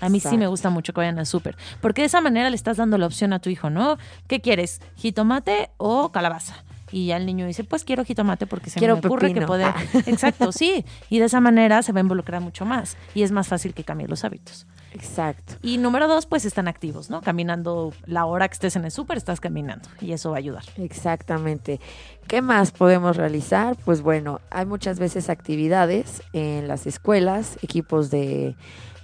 A 0.00 0.08
mí 0.08 0.18
sí 0.18 0.38
me 0.38 0.46
gusta 0.46 0.70
mucho 0.70 0.94
que 0.94 1.00
vayan 1.00 1.18
al 1.18 1.26
súper, 1.26 1.56
porque 1.82 2.00
de 2.02 2.06
esa 2.06 2.22
manera 2.22 2.48
le 2.48 2.56
estás 2.56 2.78
dando 2.78 2.96
la 2.96 3.04
opción 3.06 3.34
a 3.34 3.38
tu 3.38 3.50
hijo, 3.50 3.68
¿no? 3.68 3.98
¿Qué 4.26 4.40
quieres? 4.40 4.80
¿Jitomate 4.96 5.70
o 5.76 6.10
calabaza? 6.10 6.54
Y 6.92 7.06
ya 7.06 7.16
el 7.16 7.26
niño 7.26 7.46
dice, 7.46 7.64
pues 7.64 7.84
quiero 7.84 8.04
jitomate 8.04 8.46
porque 8.46 8.70
se 8.70 8.78
Quiero 8.78 8.96
me 8.96 9.06
ocurre 9.06 9.32
que 9.32 9.42
poder... 9.42 9.74
Exacto, 10.06 10.52
sí. 10.52 10.84
Y 11.08 11.18
de 11.18 11.26
esa 11.26 11.40
manera 11.40 11.82
se 11.82 11.92
va 11.92 12.00
a 12.00 12.02
involucrar 12.02 12.40
mucho 12.40 12.64
más 12.64 12.96
y 13.14 13.22
es 13.22 13.32
más 13.32 13.48
fácil 13.48 13.74
que 13.74 13.84
cambie 13.84 14.08
los 14.08 14.24
hábitos. 14.24 14.66
Exacto. 14.92 15.54
Y 15.62 15.78
número 15.78 16.08
dos, 16.08 16.26
pues 16.26 16.44
están 16.44 16.68
activos, 16.68 17.10
¿no? 17.10 17.20
Caminando 17.20 17.92
la 18.06 18.24
hora 18.26 18.48
que 18.48 18.54
estés 18.54 18.76
en 18.76 18.84
el 18.84 18.90
súper, 18.90 19.16
estás 19.16 19.40
caminando 19.40 19.88
y 20.00 20.12
eso 20.12 20.30
va 20.30 20.36
a 20.36 20.38
ayudar. 20.38 20.64
Exactamente. 20.76 21.80
¿Qué 22.26 22.42
más 22.42 22.72
podemos 22.72 23.16
realizar? 23.16 23.76
Pues 23.84 24.02
bueno, 24.02 24.40
hay 24.50 24.66
muchas 24.66 24.98
veces 24.98 25.30
actividades 25.30 26.22
en 26.32 26.66
las 26.66 26.86
escuelas, 26.86 27.58
equipos 27.62 28.10
de, 28.10 28.56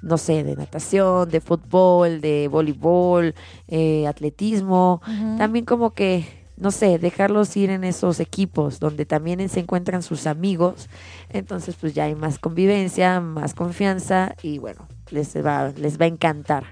no 0.03 0.19
sé, 0.19 0.45
de 0.45 0.57
natación, 0.57 1.29
de 1.29 1.41
fútbol, 1.41 2.21
de 2.21 2.49
voleibol, 2.49 3.35
eh, 3.69 4.07
atletismo. 4.07 5.03
También 5.39 5.65
como 5.65 5.95
que, 5.95 6.46
no 6.57 6.71
sé, 6.71 6.99
dejarlos 6.99 7.57
ir 7.57 7.71
en 7.71 7.85
esos 7.85 8.21
equipos 8.21 8.81
donde 8.81 9.05
también 9.05 9.47
se 9.49 9.61
encuentran 9.61 10.03
sus 10.03 10.27
amigos. 10.27 10.89
Entonces, 11.29 11.77
pues 11.79 11.95
ya 11.95 12.05
hay 12.05 12.15
más 12.15 12.39
convivencia, 12.39 13.21
más 13.21 13.55
confianza 13.55 14.35
y 14.43 14.59
bueno, 14.59 14.89
les 15.11 15.37
va, 15.37 15.73
les 15.77 16.01
va 16.01 16.07
a 16.07 16.09
encantar 16.09 16.65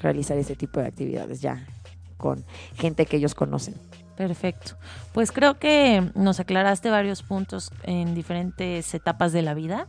realizar 0.00 0.38
ese 0.38 0.56
tipo 0.56 0.80
de 0.80 0.86
actividades 0.86 1.40
ya 1.40 1.66
con 2.16 2.44
gente 2.76 3.06
que 3.06 3.16
ellos 3.16 3.34
conocen. 3.34 3.74
Perfecto. 4.20 4.76
Pues 5.14 5.32
creo 5.32 5.58
que 5.58 6.10
nos 6.14 6.40
aclaraste 6.40 6.90
varios 6.90 7.22
puntos 7.22 7.70
en 7.84 8.14
diferentes 8.14 8.92
etapas 8.92 9.32
de 9.32 9.40
la 9.40 9.54
vida. 9.54 9.86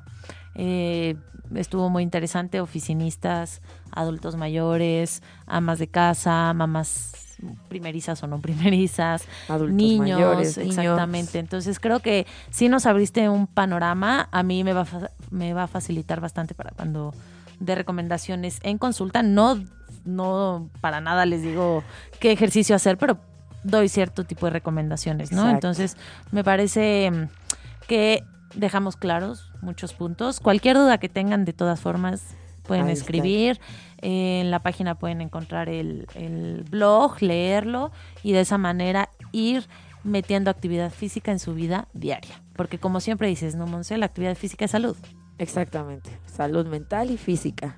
Eh, 0.56 1.18
estuvo 1.54 1.90
muy 1.90 2.02
interesante, 2.02 2.62
oficinistas, 2.62 3.62
adultos 3.92 4.38
mayores, 4.38 5.22
amas 5.48 5.80
de 5.80 5.88
casa, 5.88 6.54
mamás 6.54 7.36
primerizas 7.68 8.24
o 8.24 8.28
no 8.28 8.40
primerizas, 8.40 9.26
adultos 9.50 9.76
niños, 9.76 10.18
mayores, 10.18 10.58
niños. 10.58 10.78
exactamente. 10.78 11.38
Entonces 11.38 11.82
creo 11.82 12.00
que 12.00 12.26
sí 12.52 12.70
nos 12.70 12.86
abriste 12.86 13.28
un 13.28 13.48
panorama, 13.48 14.30
a 14.32 14.44
mí 14.44 14.64
me 14.64 14.72
va 14.72 14.88
me 15.30 15.54
va 15.54 15.64
a 15.64 15.68
facilitar 15.68 16.22
bastante 16.22 16.54
para 16.54 16.72
cuando 16.72 17.14
de 17.60 17.76
recomendaciones 17.76 18.60
en 18.64 18.78
consulta, 18.78 19.24
no 19.24 19.62
no 20.06 20.70
para 20.80 21.02
nada 21.02 21.26
les 21.26 21.44
digo 21.44 21.84
qué 22.22 22.32
ejercicio 22.32 22.78
hacer, 22.78 22.98
pero 22.98 23.20
doy 23.64 23.90
cierto 23.90 24.24
tipo 24.24 24.46
de 24.46 24.52
recomendaciones, 24.52 25.32
¿no? 25.32 25.42
Exacto. 25.42 25.56
Entonces, 25.56 25.98
me 26.32 26.44
parece 26.44 27.12
mm, 27.12 27.88
que 27.88 28.24
dejamos 28.56 28.96
claros 28.98 29.52
muchos 29.62 29.94
puntos. 29.94 30.40
Cualquier 30.40 30.78
duda 30.78 30.98
que 30.98 31.10
tengan, 31.10 31.46
de 31.46 31.54
todas 31.54 31.80
formas, 31.80 32.24
pueden 32.64 32.88
Ahí 32.88 32.94
escribir. 32.94 33.60
En 34.02 34.50
la 34.50 34.60
página 34.60 34.96
pueden 34.96 35.22
encontrar 35.22 35.70
el, 35.70 36.08
el 36.16 36.66
blog, 36.70 37.22
leerlo 37.22 37.92
y 38.24 38.32
de 38.32 38.42
esa 38.42 38.58
manera 38.58 39.10
ir 39.32 39.68
metiendo 40.04 40.50
actividad 40.50 40.92
física 40.92 41.32
en 41.32 41.40
su 41.40 41.54
vida 41.54 41.88
diaria. 41.94 42.42
Porque 42.56 42.80
como 42.80 43.00
siempre 43.00 43.28
dices, 43.28 43.56
no, 43.56 43.68
Monse, 43.68 43.98
la 43.98 44.08
actividad 44.08 44.36
física 44.36 44.66
es 44.66 44.72
salud. 44.72 44.98
Exactamente. 45.38 46.10
Salud 46.26 46.68
mental 46.68 47.12
y 47.12 47.18
física. 47.18 47.76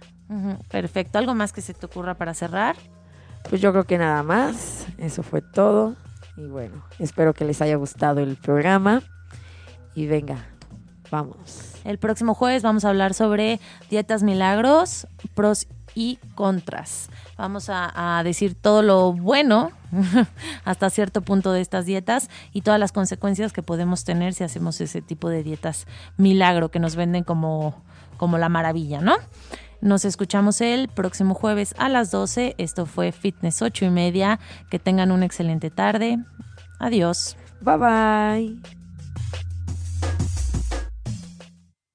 perfecto. 0.69 1.19
¿Algo 1.19 1.33
más 1.33 1.53
que 1.53 1.61
se 1.61 1.73
te 1.73 1.85
ocurra 1.85 2.15
para 2.15 2.33
cerrar? 2.33 2.75
Pues 3.49 3.61
yo 3.61 3.71
creo 3.71 3.85
que 3.85 3.97
nada 3.97 4.23
más. 4.23 4.87
Eso 4.97 5.23
fue 5.23 5.41
todo. 5.41 5.95
Y 6.37 6.45
bueno, 6.45 6.83
espero 6.99 7.33
que 7.33 7.45
les 7.45 7.61
haya 7.61 7.75
gustado 7.75 8.21
el 8.21 8.35
programa. 8.37 9.01
Y 9.95 10.07
venga, 10.07 10.45
vamos. 11.11 11.73
El 11.83 11.99
próximo 11.99 12.33
jueves 12.33 12.63
vamos 12.63 12.85
a 12.85 12.89
hablar 12.89 13.13
sobre 13.13 13.59
dietas 13.89 14.23
milagros, 14.23 15.07
pros 15.35 15.67
y 15.95 16.17
contras. 16.35 17.09
Vamos 17.37 17.69
a, 17.69 18.21
decir 18.23 18.55
todo 18.55 18.81
lo 18.81 19.13
bueno 19.13 19.71
hasta 20.65 20.89
cierto 20.89 21.21
punto 21.21 21.51
de 21.51 21.61
estas 21.61 21.85
dietas 21.85 22.29
y 22.51 22.61
todas 22.61 22.79
las 22.79 22.91
consecuencias 22.91 23.53
que 23.53 23.61
podemos 23.61 24.03
tener 24.03 24.33
si 24.33 24.43
hacemos 24.43 24.79
ese 24.81 25.01
tipo 25.01 25.29
de 25.29 25.43
dietas 25.43 25.87
milagro 26.17 26.69
que 26.69 26.79
nos 26.79 26.95
venden 26.95 27.23
como, 27.23 27.83
como 28.17 28.37
la 28.37 28.49
maravilla, 28.49 29.01
¿no? 29.01 29.15
Nos 29.83 30.05
escuchamos 30.05 30.61
el 30.61 30.87
próximo 30.87 31.33
jueves 31.33 31.75
a 31.77 31.89
las 31.89 32.09
12. 32.09 32.55
Esto 32.57 32.85
fue 32.85 33.11
Fitness 33.11 33.61
8 33.61 33.83
y 33.83 33.89
media. 33.89 34.39
Que 34.69 34.79
tengan 34.79 35.11
una 35.11 35.25
excelente 35.25 35.69
tarde. 35.69 36.19
Adiós. 36.79 37.35
Bye 37.59 37.77
bye. 37.77 38.82